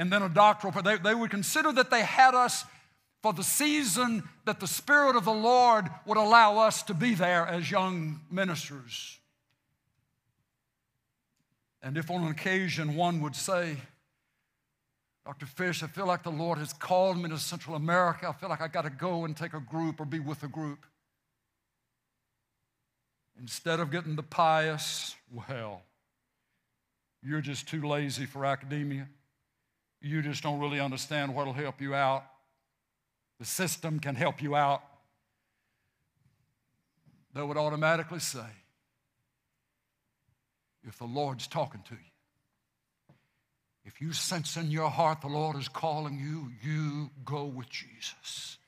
and 0.00 0.10
then 0.10 0.22
a 0.22 0.30
doctoral. 0.30 0.72
They, 0.82 0.96
they 0.96 1.14
would 1.14 1.30
consider 1.30 1.72
that 1.72 1.90
they 1.90 2.00
had 2.00 2.34
us 2.34 2.64
for 3.22 3.34
the 3.34 3.44
season 3.44 4.22
that 4.46 4.58
the 4.58 4.66
Spirit 4.66 5.14
of 5.14 5.26
the 5.26 5.30
Lord 5.30 5.90
would 6.06 6.16
allow 6.16 6.56
us 6.56 6.82
to 6.84 6.94
be 6.94 7.14
there 7.14 7.46
as 7.46 7.70
young 7.70 8.22
ministers. 8.30 9.18
And 11.82 11.98
if 11.98 12.10
on 12.10 12.22
an 12.22 12.30
occasion 12.30 12.96
one 12.96 13.20
would 13.20 13.36
say, 13.36 13.76
Dr. 15.26 15.44
Fish, 15.44 15.82
I 15.82 15.86
feel 15.86 16.06
like 16.06 16.22
the 16.22 16.30
Lord 16.30 16.56
has 16.56 16.72
called 16.72 17.18
me 17.18 17.28
to 17.28 17.36
Central 17.36 17.76
America. 17.76 18.26
I 18.26 18.32
feel 18.32 18.48
like 18.48 18.62
I 18.62 18.68
got 18.68 18.82
to 18.82 18.90
go 18.90 19.26
and 19.26 19.36
take 19.36 19.52
a 19.52 19.60
group 19.60 20.00
or 20.00 20.06
be 20.06 20.18
with 20.18 20.42
a 20.42 20.48
group. 20.48 20.86
Instead 23.38 23.80
of 23.80 23.90
getting 23.90 24.16
the 24.16 24.22
pious, 24.22 25.14
well, 25.30 25.82
you're 27.22 27.42
just 27.42 27.68
too 27.68 27.86
lazy 27.86 28.24
for 28.24 28.46
academia. 28.46 29.06
You 30.00 30.22
just 30.22 30.42
don't 30.42 30.60
really 30.60 30.80
understand 30.80 31.34
what'll 31.34 31.52
help 31.52 31.80
you 31.80 31.94
out. 31.94 32.24
The 33.38 33.44
system 33.44 34.00
can 34.00 34.14
help 34.14 34.42
you 34.42 34.56
out. 34.56 34.82
They 37.34 37.42
would 37.42 37.56
automatically 37.56 38.18
say, 38.18 38.46
if 40.86 40.98
the 40.98 41.04
Lord's 41.04 41.46
talking 41.46 41.82
to 41.88 41.94
you. 41.94 42.10
If 43.84 44.00
you 44.00 44.12
sense 44.12 44.56
in 44.56 44.70
your 44.70 44.90
heart 44.90 45.20
the 45.20 45.28
Lord 45.28 45.56
is 45.56 45.68
calling 45.68 46.18
you, 46.18 46.50
you 46.62 47.10
go 47.24 47.44
with 47.44 47.68
Jesus. 47.68 48.58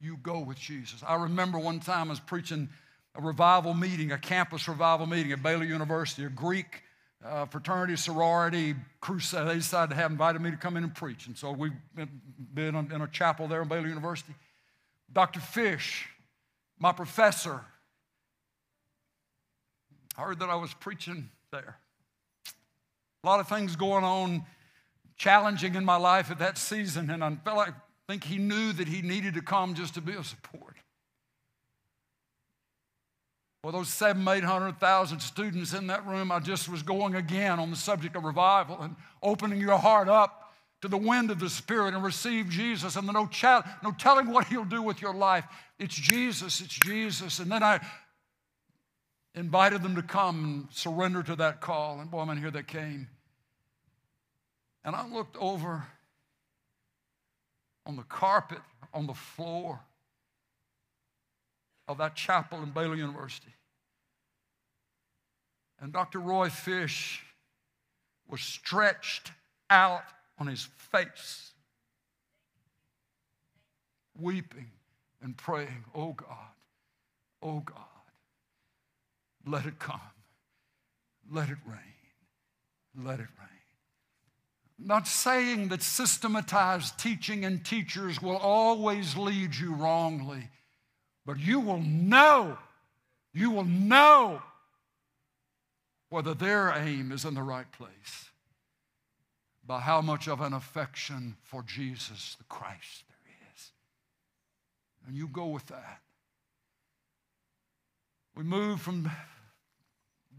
You 0.00 0.16
go 0.16 0.40
with 0.40 0.58
Jesus. 0.58 1.02
I 1.06 1.16
remember 1.16 1.58
one 1.58 1.80
time 1.80 2.08
I 2.08 2.10
was 2.10 2.20
preaching 2.20 2.68
a 3.14 3.20
revival 3.20 3.74
meeting, 3.74 4.10
a 4.10 4.18
campus 4.18 4.68
revival 4.68 5.06
meeting 5.06 5.32
at 5.32 5.42
Baylor 5.42 5.64
University, 5.64 6.24
a 6.24 6.28
Greek 6.28 6.82
uh, 7.24 7.46
fraternity 7.46 7.96
sorority 7.96 8.74
crusade. 9.00 9.48
They 9.48 9.54
decided 9.54 9.90
to 9.90 9.96
have 9.96 10.10
invited 10.10 10.42
me 10.42 10.50
to 10.50 10.56
come 10.56 10.76
in 10.76 10.84
and 10.84 10.94
preach. 10.94 11.26
And 11.26 11.36
so 11.36 11.52
we've 11.52 11.72
been 12.54 12.74
in 12.74 13.00
a 13.00 13.08
chapel 13.08 13.48
there 13.48 13.62
at 13.62 13.68
Baylor 13.68 13.88
University. 13.88 14.34
Dr. 15.12 15.40
Fish, 15.40 16.08
my 16.78 16.92
professor, 16.92 17.60
heard 20.16 20.40
that 20.40 20.50
I 20.50 20.56
was 20.56 20.74
preaching 20.74 21.30
there. 21.50 21.76
A 23.24 23.26
lot 23.26 23.40
of 23.40 23.48
things 23.48 23.76
going 23.76 24.04
on, 24.04 24.44
challenging 25.16 25.74
in 25.74 25.84
my 25.84 25.96
life 25.96 26.30
at 26.30 26.38
that 26.40 26.58
season, 26.58 27.10
and 27.10 27.22
I 27.22 27.34
felt 27.44 27.56
like 27.56 27.70
I 27.70 28.12
think 28.12 28.24
he 28.24 28.38
knew 28.38 28.72
that 28.72 28.88
he 28.88 29.00
needed 29.00 29.34
to 29.34 29.42
come 29.42 29.74
just 29.74 29.94
to 29.94 30.00
be 30.00 30.12
a 30.12 30.24
support. 30.24 30.71
Well, 33.62 33.70
those 33.72 33.90
seven, 33.90 34.26
eight 34.26 34.42
hundred 34.42 34.80
thousand 34.80 35.20
students 35.20 35.72
in 35.72 35.86
that 35.86 36.04
room, 36.04 36.32
I 36.32 36.40
just 36.40 36.68
was 36.68 36.82
going 36.82 37.14
again 37.14 37.60
on 37.60 37.70
the 37.70 37.76
subject 37.76 38.16
of 38.16 38.24
revival 38.24 38.80
and 38.80 38.96
opening 39.22 39.60
your 39.60 39.78
heart 39.78 40.08
up 40.08 40.52
to 40.80 40.88
the 40.88 40.98
wind 40.98 41.30
of 41.30 41.38
the 41.38 41.48
Spirit 41.48 41.94
and 41.94 42.02
receive 42.02 42.48
Jesus. 42.48 42.96
And 42.96 43.06
no, 43.06 43.30
no 43.84 43.92
telling 43.96 44.32
what 44.32 44.48
He'll 44.48 44.64
do 44.64 44.82
with 44.82 45.00
your 45.00 45.14
life. 45.14 45.44
It's 45.78 45.94
Jesus, 45.94 46.60
it's 46.60 46.74
Jesus. 46.74 47.38
And 47.38 47.52
then 47.52 47.62
I 47.62 47.78
invited 49.36 49.84
them 49.84 49.94
to 49.94 50.02
come 50.02 50.44
and 50.44 50.66
surrender 50.72 51.22
to 51.22 51.36
that 51.36 51.60
call. 51.60 52.00
And 52.00 52.10
boy, 52.10 52.24
man, 52.24 52.38
here 52.38 52.50
they 52.50 52.64
came. 52.64 53.06
And 54.84 54.96
I 54.96 55.06
looked 55.08 55.36
over 55.36 55.84
on 57.86 57.94
the 57.94 58.02
carpet, 58.02 58.58
on 58.92 59.06
the 59.06 59.14
floor 59.14 59.78
of 61.88 61.98
that 61.98 62.14
chapel 62.14 62.62
in 62.62 62.70
Baylor 62.70 62.94
University. 62.96 63.54
And 65.80 65.92
Dr. 65.92 66.20
Roy 66.20 66.48
Fish 66.48 67.22
was 68.28 68.40
stretched 68.40 69.32
out 69.68 70.04
on 70.38 70.46
his 70.46 70.68
face, 70.92 71.52
weeping 74.18 74.70
and 75.22 75.36
praying, 75.36 75.84
Oh 75.94 76.12
God, 76.12 76.52
oh 77.42 77.60
God. 77.60 77.76
Let 79.46 79.66
it 79.66 79.78
come. 79.78 80.00
Let 81.30 81.48
it 81.48 81.58
rain. 81.66 81.78
Let 82.96 83.20
it 83.20 83.28
rain. 83.38 83.48
Not 84.78 85.06
saying 85.06 85.68
that 85.68 85.82
systematized 85.82 86.98
teaching 86.98 87.44
and 87.44 87.64
teachers 87.64 88.20
will 88.20 88.36
always 88.36 89.16
lead 89.16 89.54
you 89.54 89.74
wrongly, 89.74 90.48
but 91.24 91.38
you 91.38 91.60
will 91.60 91.80
know, 91.80 92.58
you 93.32 93.50
will 93.50 93.64
know 93.64 94.42
whether 96.08 96.34
their 96.34 96.70
aim 96.76 97.12
is 97.12 97.24
in 97.24 97.34
the 97.34 97.42
right 97.42 97.70
place 97.72 98.30
by 99.64 99.80
how 99.80 100.00
much 100.00 100.28
of 100.28 100.40
an 100.40 100.52
affection 100.52 101.36
for 101.42 101.62
Jesus 101.62 102.36
the 102.36 102.44
Christ 102.44 103.04
there 103.08 103.34
is. 103.54 103.72
And 105.06 105.16
you 105.16 105.28
go 105.28 105.46
with 105.46 105.66
that. 105.66 106.00
We 108.34 108.42
move 108.42 108.80
from 108.80 109.10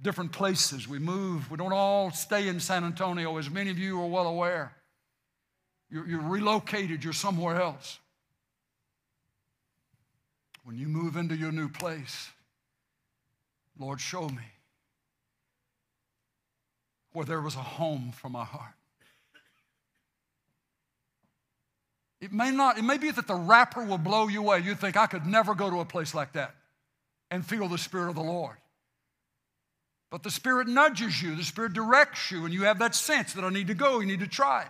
different 0.01 0.31
places. 0.31 0.87
We 0.87 0.99
move. 0.99 1.49
We 1.49 1.57
don't 1.57 1.73
all 1.73 2.11
stay 2.11 2.47
in 2.47 2.59
San 2.59 2.83
Antonio, 2.83 3.37
as 3.37 3.49
many 3.49 3.69
of 3.69 3.79
you 3.79 4.01
are 4.01 4.07
well 4.07 4.27
aware. 4.27 4.73
You're, 5.89 6.07
you're 6.07 6.21
relocated, 6.21 7.03
you're 7.03 7.13
somewhere 7.13 7.61
else. 7.61 7.99
When 10.63 10.77
you 10.77 10.87
move 10.87 11.17
into 11.17 11.35
your 11.35 11.51
new 11.51 11.69
place, 11.69 12.29
Lord, 13.77 13.99
show 13.99 14.29
me 14.29 14.43
where 17.11 17.25
there 17.25 17.41
was 17.41 17.55
a 17.55 17.59
home 17.59 18.13
for 18.15 18.29
my 18.29 18.45
heart. 18.45 18.73
It 22.21 22.31
may 22.31 22.51
not, 22.51 22.77
it 22.77 22.83
may 22.83 22.97
be 22.97 23.11
that 23.11 23.27
the 23.27 23.35
wrapper 23.35 23.83
will 23.83 23.97
blow 23.97 24.29
you 24.29 24.39
away. 24.39 24.59
You 24.59 24.75
think, 24.75 24.95
I 24.95 25.07
could 25.07 25.25
never 25.25 25.53
go 25.53 25.69
to 25.69 25.81
a 25.81 25.85
place 25.85 26.15
like 26.15 26.33
that 26.33 26.55
and 27.29 27.45
feel 27.45 27.67
the 27.67 27.77
Spirit 27.77 28.09
of 28.09 28.15
the 28.15 28.21
Lord. 28.21 28.55
But 30.09 30.23
the 30.23 30.31
Spirit 30.31 30.67
nudges 30.67 31.21
you, 31.21 31.35
the 31.35 31.43
Spirit 31.43 31.73
directs 31.73 32.31
you, 32.31 32.45
and 32.45 32.53
you 32.53 32.63
have 32.63 32.79
that 32.79 32.95
sense 32.95 33.33
that 33.33 33.43
I 33.43 33.49
need 33.49 33.67
to 33.67 33.73
go, 33.73 33.99
you 33.99 34.05
need 34.05 34.21
to 34.21 34.27
try. 34.27 34.67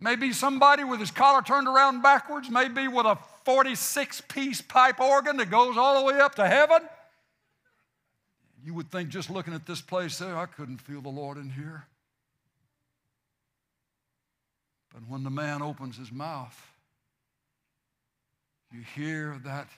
Maybe 0.00 0.32
somebody 0.32 0.82
with 0.82 0.98
his 0.98 1.12
collar 1.12 1.42
turned 1.42 1.68
around 1.68 2.02
backwards, 2.02 2.50
maybe 2.50 2.88
with 2.88 3.06
a 3.06 3.18
46 3.44 4.22
piece 4.22 4.60
pipe 4.60 5.00
organ 5.00 5.36
that 5.38 5.50
goes 5.50 5.76
all 5.76 6.00
the 6.00 6.12
way 6.12 6.20
up 6.20 6.34
to 6.36 6.46
heaven. 6.46 6.82
You 8.64 8.74
would 8.74 8.90
think 8.90 9.08
just 9.08 9.30
looking 9.30 9.54
at 9.54 9.66
this 9.66 9.80
place 9.80 10.18
there, 10.18 10.36
I 10.36 10.46
couldn't 10.46 10.78
feel 10.78 11.00
the 11.00 11.08
Lord 11.08 11.36
in 11.36 11.50
here. 11.50 11.84
But 14.92 15.08
when 15.08 15.24
the 15.24 15.30
man 15.30 15.62
opens 15.62 15.96
his 15.96 16.12
mouth, 16.12 16.72
you 18.70 18.82
hear 18.94 19.40
that 19.44 19.68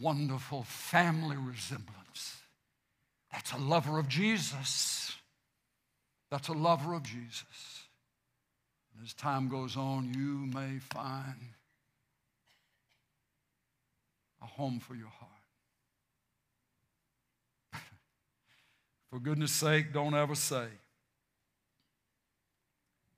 wonderful 0.00 0.64
family 0.64 1.36
resemblance. 1.36 2.36
That's 3.32 3.52
a 3.52 3.58
lover 3.58 3.98
of 3.98 4.08
Jesus. 4.08 5.14
That's 6.30 6.48
a 6.48 6.52
lover 6.52 6.94
of 6.94 7.02
Jesus. 7.02 7.84
And 8.94 9.04
as 9.04 9.12
time 9.12 9.48
goes 9.48 9.76
on, 9.76 10.14
you 10.14 10.46
may 10.52 10.78
find 10.78 11.55
a 14.46 14.60
home 14.60 14.80
for 14.80 14.94
your 14.94 15.08
heart. 15.08 15.30
for 19.10 19.18
goodness 19.18 19.52
sake, 19.52 19.92
don't 19.92 20.14
ever 20.14 20.34
say, 20.34 20.66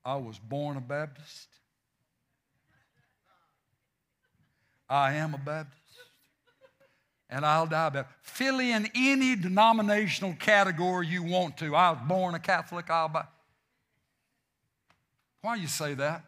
I 0.05 0.17
was 0.17 0.39
born 0.39 0.77
a 0.77 0.81
Baptist. 0.81 1.49
I 4.89 5.15
am 5.15 5.35
a 5.35 5.39
Baptist. 5.39 5.77
And 7.31 7.45
I'll 7.45 7.67
die 7.67 7.91
Baptist. 7.91 8.17
Fill 8.23 8.59
in 8.59 8.89
any 8.95 9.37
denominational 9.37 10.35
category 10.39 11.07
you 11.07 11.23
want 11.23 11.59
to. 11.59 11.77
I 11.77 11.91
was 11.91 12.01
born 12.09 12.35
a 12.35 12.39
Catholic, 12.39 12.89
I'll 12.89 13.09
buy. 13.09 13.27
Why 15.43 15.57
you 15.57 15.69
say 15.69 15.93
that? 15.95 16.25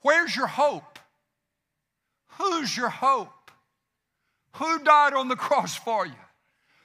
Where's 0.00 0.34
your 0.34 0.46
hope? 0.46 0.93
Who's 2.38 2.76
your 2.76 2.88
hope? 2.88 3.50
Who 4.54 4.78
died 4.84 5.14
on 5.14 5.28
the 5.28 5.36
cross 5.36 5.76
for 5.76 6.06
you? 6.06 6.12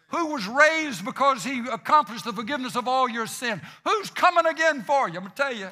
Who 0.10 0.28
was 0.28 0.47
raised 0.47 1.06
because 1.06 1.43
he 1.43 1.60
accomplished 1.72 2.26
the 2.26 2.34
forgiveness 2.34 2.76
of 2.76 2.88
all 2.88 3.08
your 3.08 3.28
sin? 3.28 3.62
Who's 3.86 4.10
coming 4.10 4.47
again 4.47 4.82
for 4.82 5.08
you? 5.08 5.18
I'm 5.18 5.24
going 5.24 5.32
to 5.32 5.36
tell 5.36 5.56
you. 5.56 5.70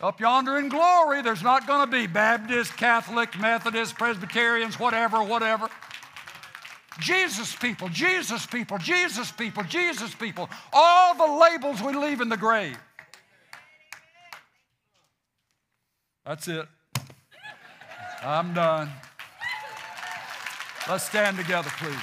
Up 0.00 0.20
yonder 0.20 0.58
in 0.58 0.68
glory, 0.68 1.22
there's 1.22 1.42
not 1.42 1.68
going 1.68 1.88
to 1.88 1.90
be 1.90 2.08
Baptist, 2.08 2.76
Catholic, 2.76 3.38
Methodist, 3.38 3.94
Presbyterians, 3.94 4.78
whatever, 4.80 5.22
whatever. 5.22 5.68
Jesus 6.98 7.54
people, 7.54 7.88
Jesus 7.88 8.44
people, 8.44 8.78
Jesus 8.78 9.30
people, 9.30 9.62
Jesus 9.64 10.12
people. 10.14 10.48
All 10.72 11.14
the 11.14 11.40
labels 11.40 11.80
we 11.80 11.92
leave 11.92 12.20
in 12.20 12.28
the 12.28 12.36
grave. 12.36 12.76
That's 16.26 16.48
it. 16.48 16.66
I'm 18.26 18.54
done. 18.54 18.90
Let's 20.88 21.04
stand 21.04 21.36
together, 21.36 21.68
please. 21.78 21.94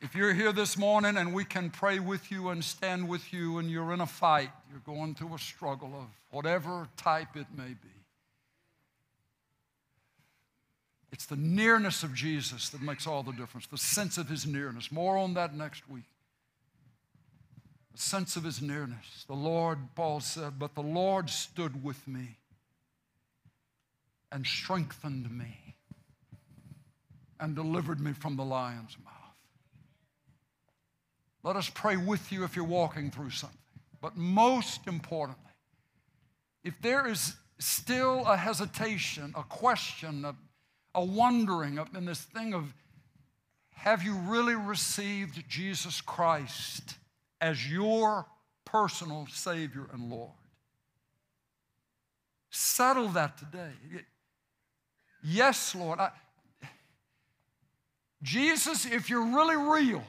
If 0.00 0.14
you're 0.14 0.32
here 0.32 0.52
this 0.52 0.78
morning 0.78 1.16
and 1.16 1.34
we 1.34 1.44
can 1.44 1.70
pray 1.70 1.98
with 1.98 2.30
you 2.30 2.50
and 2.50 2.62
stand 2.62 3.08
with 3.08 3.32
you 3.32 3.58
and 3.58 3.68
you're 3.68 3.92
in 3.92 4.00
a 4.00 4.06
fight, 4.06 4.50
you're 4.70 4.78
going 4.80 5.16
through 5.16 5.34
a 5.34 5.38
struggle 5.38 5.92
of 5.92 6.06
whatever 6.30 6.86
type 6.96 7.34
it 7.34 7.46
may 7.56 7.70
be, 7.70 7.96
it's 11.10 11.26
the 11.26 11.34
nearness 11.34 12.04
of 12.04 12.14
Jesus 12.14 12.68
that 12.68 12.82
makes 12.82 13.08
all 13.08 13.24
the 13.24 13.32
difference, 13.32 13.66
the 13.66 13.76
sense 13.76 14.18
of 14.18 14.28
his 14.28 14.46
nearness. 14.46 14.92
More 14.92 15.16
on 15.16 15.34
that 15.34 15.52
next 15.52 15.88
week. 15.88 16.04
The 17.92 18.02
sense 18.02 18.36
of 18.36 18.44
his 18.44 18.62
nearness. 18.62 19.24
The 19.26 19.34
Lord, 19.34 19.78
Paul 19.96 20.20
said, 20.20 20.60
but 20.60 20.76
the 20.76 20.82
Lord 20.82 21.28
stood 21.28 21.82
with 21.82 22.06
me 22.06 22.36
and 24.36 24.46
strengthened 24.46 25.30
me 25.30 25.74
and 27.40 27.56
delivered 27.56 27.98
me 27.98 28.12
from 28.12 28.36
the 28.36 28.44
lion's 28.44 28.94
mouth. 29.02 29.14
Let 31.42 31.56
us 31.56 31.70
pray 31.72 31.96
with 31.96 32.30
you 32.30 32.44
if 32.44 32.54
you're 32.54 32.66
walking 32.66 33.10
through 33.10 33.30
something. 33.30 33.56
But 34.02 34.14
most 34.14 34.86
importantly, 34.86 35.42
if 36.62 36.74
there 36.82 37.06
is 37.08 37.34
still 37.58 38.26
a 38.26 38.36
hesitation, 38.36 39.32
a 39.34 39.42
question, 39.42 40.26
a, 40.26 40.36
a 40.94 41.02
wondering 41.02 41.80
in 41.94 42.04
this 42.04 42.20
thing 42.20 42.52
of 42.52 42.74
have 43.70 44.02
you 44.02 44.16
really 44.16 44.54
received 44.54 45.48
Jesus 45.48 46.02
Christ 46.02 46.96
as 47.40 47.72
your 47.72 48.26
personal 48.66 49.28
Savior 49.30 49.86
and 49.94 50.10
Lord? 50.10 50.32
Settle 52.50 53.08
that 53.08 53.38
today. 53.38 53.72
Yes, 55.28 55.74
Lord. 55.74 55.98
I, 55.98 56.10
Jesus, 58.22 58.86
if 58.86 59.10
you're 59.10 59.26
really 59.26 59.56
real, 59.56 60.02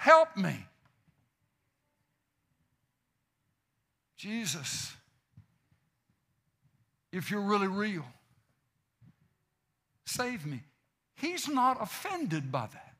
Help 0.00 0.34
me. 0.34 0.56
Jesus, 4.16 4.96
if 7.12 7.30
you're 7.30 7.42
really 7.42 7.66
real, 7.66 8.06
save 10.06 10.46
me. 10.46 10.62
He's 11.16 11.48
not 11.48 11.82
offended 11.82 12.50
by 12.50 12.68
that. 12.72 12.94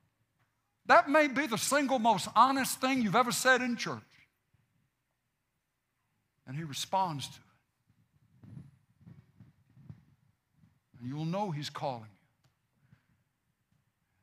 That 0.84 1.08
may 1.08 1.26
be 1.26 1.46
the 1.46 1.56
single 1.56 1.98
most 1.98 2.28
honest 2.36 2.82
thing 2.82 3.00
you've 3.00 3.16
ever 3.16 3.32
said 3.32 3.62
in 3.62 3.76
church. 3.76 4.02
And 6.46 6.54
he 6.54 6.64
responds 6.64 7.28
to 7.28 7.36
it. 7.36 7.49
And 11.00 11.08
you'll 11.08 11.24
know 11.24 11.50
he's 11.50 11.70
calling 11.70 12.02
you. 12.02 12.20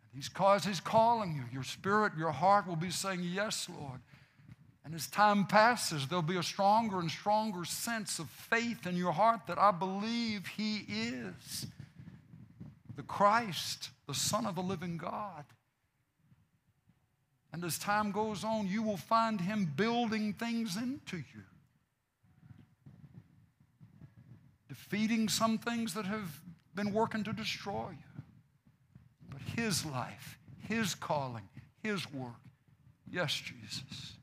And 0.04 0.22
He's 0.22 0.30
cause 0.30 0.64
he's 0.64 0.80
calling 0.80 1.36
you. 1.36 1.44
Your 1.52 1.64
spirit, 1.64 2.14
your 2.18 2.32
heart 2.32 2.68
will 2.68 2.76
be 2.76 2.92
saying, 2.92 3.22
Yes, 3.24 3.68
Lord. 3.70 4.00
And 4.86 4.96
as 4.96 5.08
time 5.08 5.46
passes, 5.46 6.08
there'll 6.08 6.22
be 6.22 6.38
a 6.38 6.44
stronger 6.44 7.00
and 7.00 7.12
stronger 7.12 7.66
sense 7.66 8.20
of 8.20 8.30
faith 8.30 8.88
in 8.88 8.96
your 8.96 9.12
heart 9.12 9.42
that 9.48 9.58
I 9.60 9.72
believe 9.72 10.48
He 10.48 10.86
is 10.88 11.68
the 12.96 13.04
Christ, 13.04 13.90
the 14.08 14.14
Son 14.14 14.46
of 14.46 14.56
the 14.56 14.62
living 14.62 14.98
God. 14.98 15.44
And 17.52 17.64
as 17.66 17.78
time 17.78 18.12
goes 18.12 18.44
on, 18.44 18.68
you 18.68 18.82
will 18.82 18.98
find 18.98 19.42
Him 19.42 19.72
building 19.76 20.32
things 20.32 20.78
into 20.78 21.18
you, 21.18 21.44
defeating 24.70 25.28
some 25.28 25.58
things 25.58 25.94
that 25.96 26.06
have 26.06 26.40
been 26.78 26.94
working 26.94 27.24
to 27.24 27.34
destroy 27.34 27.90
you. 27.90 28.22
But 29.30 29.42
His 29.60 29.84
life, 29.86 30.38
His 30.70 30.96
calling, 30.96 31.50
His 31.84 32.10
work. 32.14 32.40
Yes, 33.10 33.34
Jesus. 33.34 34.14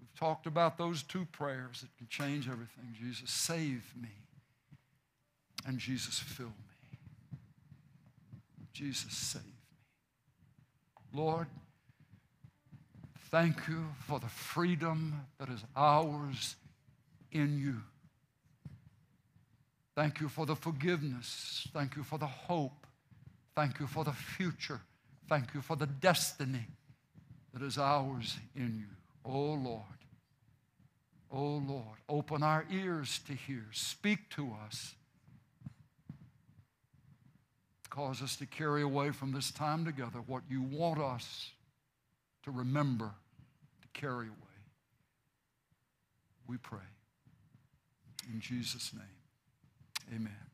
We've 0.00 0.14
talked 0.18 0.46
about 0.46 0.76
those 0.76 1.02
two 1.04 1.24
prayers 1.26 1.80
that 1.80 1.96
can 1.96 2.08
change 2.08 2.48
everything. 2.48 2.94
Jesus, 3.00 3.30
save 3.30 3.94
me. 3.98 4.08
And 5.64 5.78
Jesus, 5.78 6.18
fill 6.18 6.46
me. 6.46 6.98
Jesus, 8.72 9.14
save 9.14 9.44
me. 9.44 9.50
Lord, 11.14 11.46
thank 13.30 13.68
you 13.68 13.86
for 14.08 14.18
the 14.18 14.28
freedom 14.28 15.26
that 15.38 15.48
is 15.50 15.62
ours 15.76 16.56
in 17.30 17.58
you. 17.58 17.82
Thank 19.94 20.20
you 20.20 20.28
for 20.28 20.46
the 20.46 20.56
forgiveness. 20.56 21.68
Thank 21.72 21.96
you 21.96 22.02
for 22.02 22.18
the 22.18 22.26
hope. 22.26 22.86
Thank 23.54 23.80
you 23.80 23.86
for 23.86 24.04
the 24.04 24.12
future. 24.12 24.80
Thank 25.28 25.54
you 25.54 25.60
for 25.60 25.76
the 25.76 25.86
destiny 25.86 26.66
that 27.52 27.62
is 27.62 27.78
ours 27.78 28.38
in 28.56 28.76
you. 28.78 28.96
Oh 29.24 29.52
Lord. 29.52 29.82
Oh 31.30 31.62
Lord. 31.66 31.98
Open 32.08 32.42
our 32.42 32.64
ears 32.70 33.20
to 33.26 33.34
hear. 33.34 33.66
Speak 33.72 34.30
to 34.30 34.52
us. 34.64 34.94
Cause 37.90 38.22
us 38.22 38.36
to 38.36 38.46
carry 38.46 38.80
away 38.80 39.10
from 39.10 39.32
this 39.32 39.50
time 39.50 39.84
together 39.84 40.20
what 40.26 40.42
you 40.48 40.62
want 40.62 40.98
us 40.98 41.50
to 42.44 42.50
remember 42.50 43.10
to 43.82 44.00
carry 44.00 44.28
away. 44.28 44.36
We 46.46 46.56
pray. 46.56 46.80
In 48.32 48.40
Jesus' 48.40 48.92
name, 48.94 49.04
amen. 50.14 50.51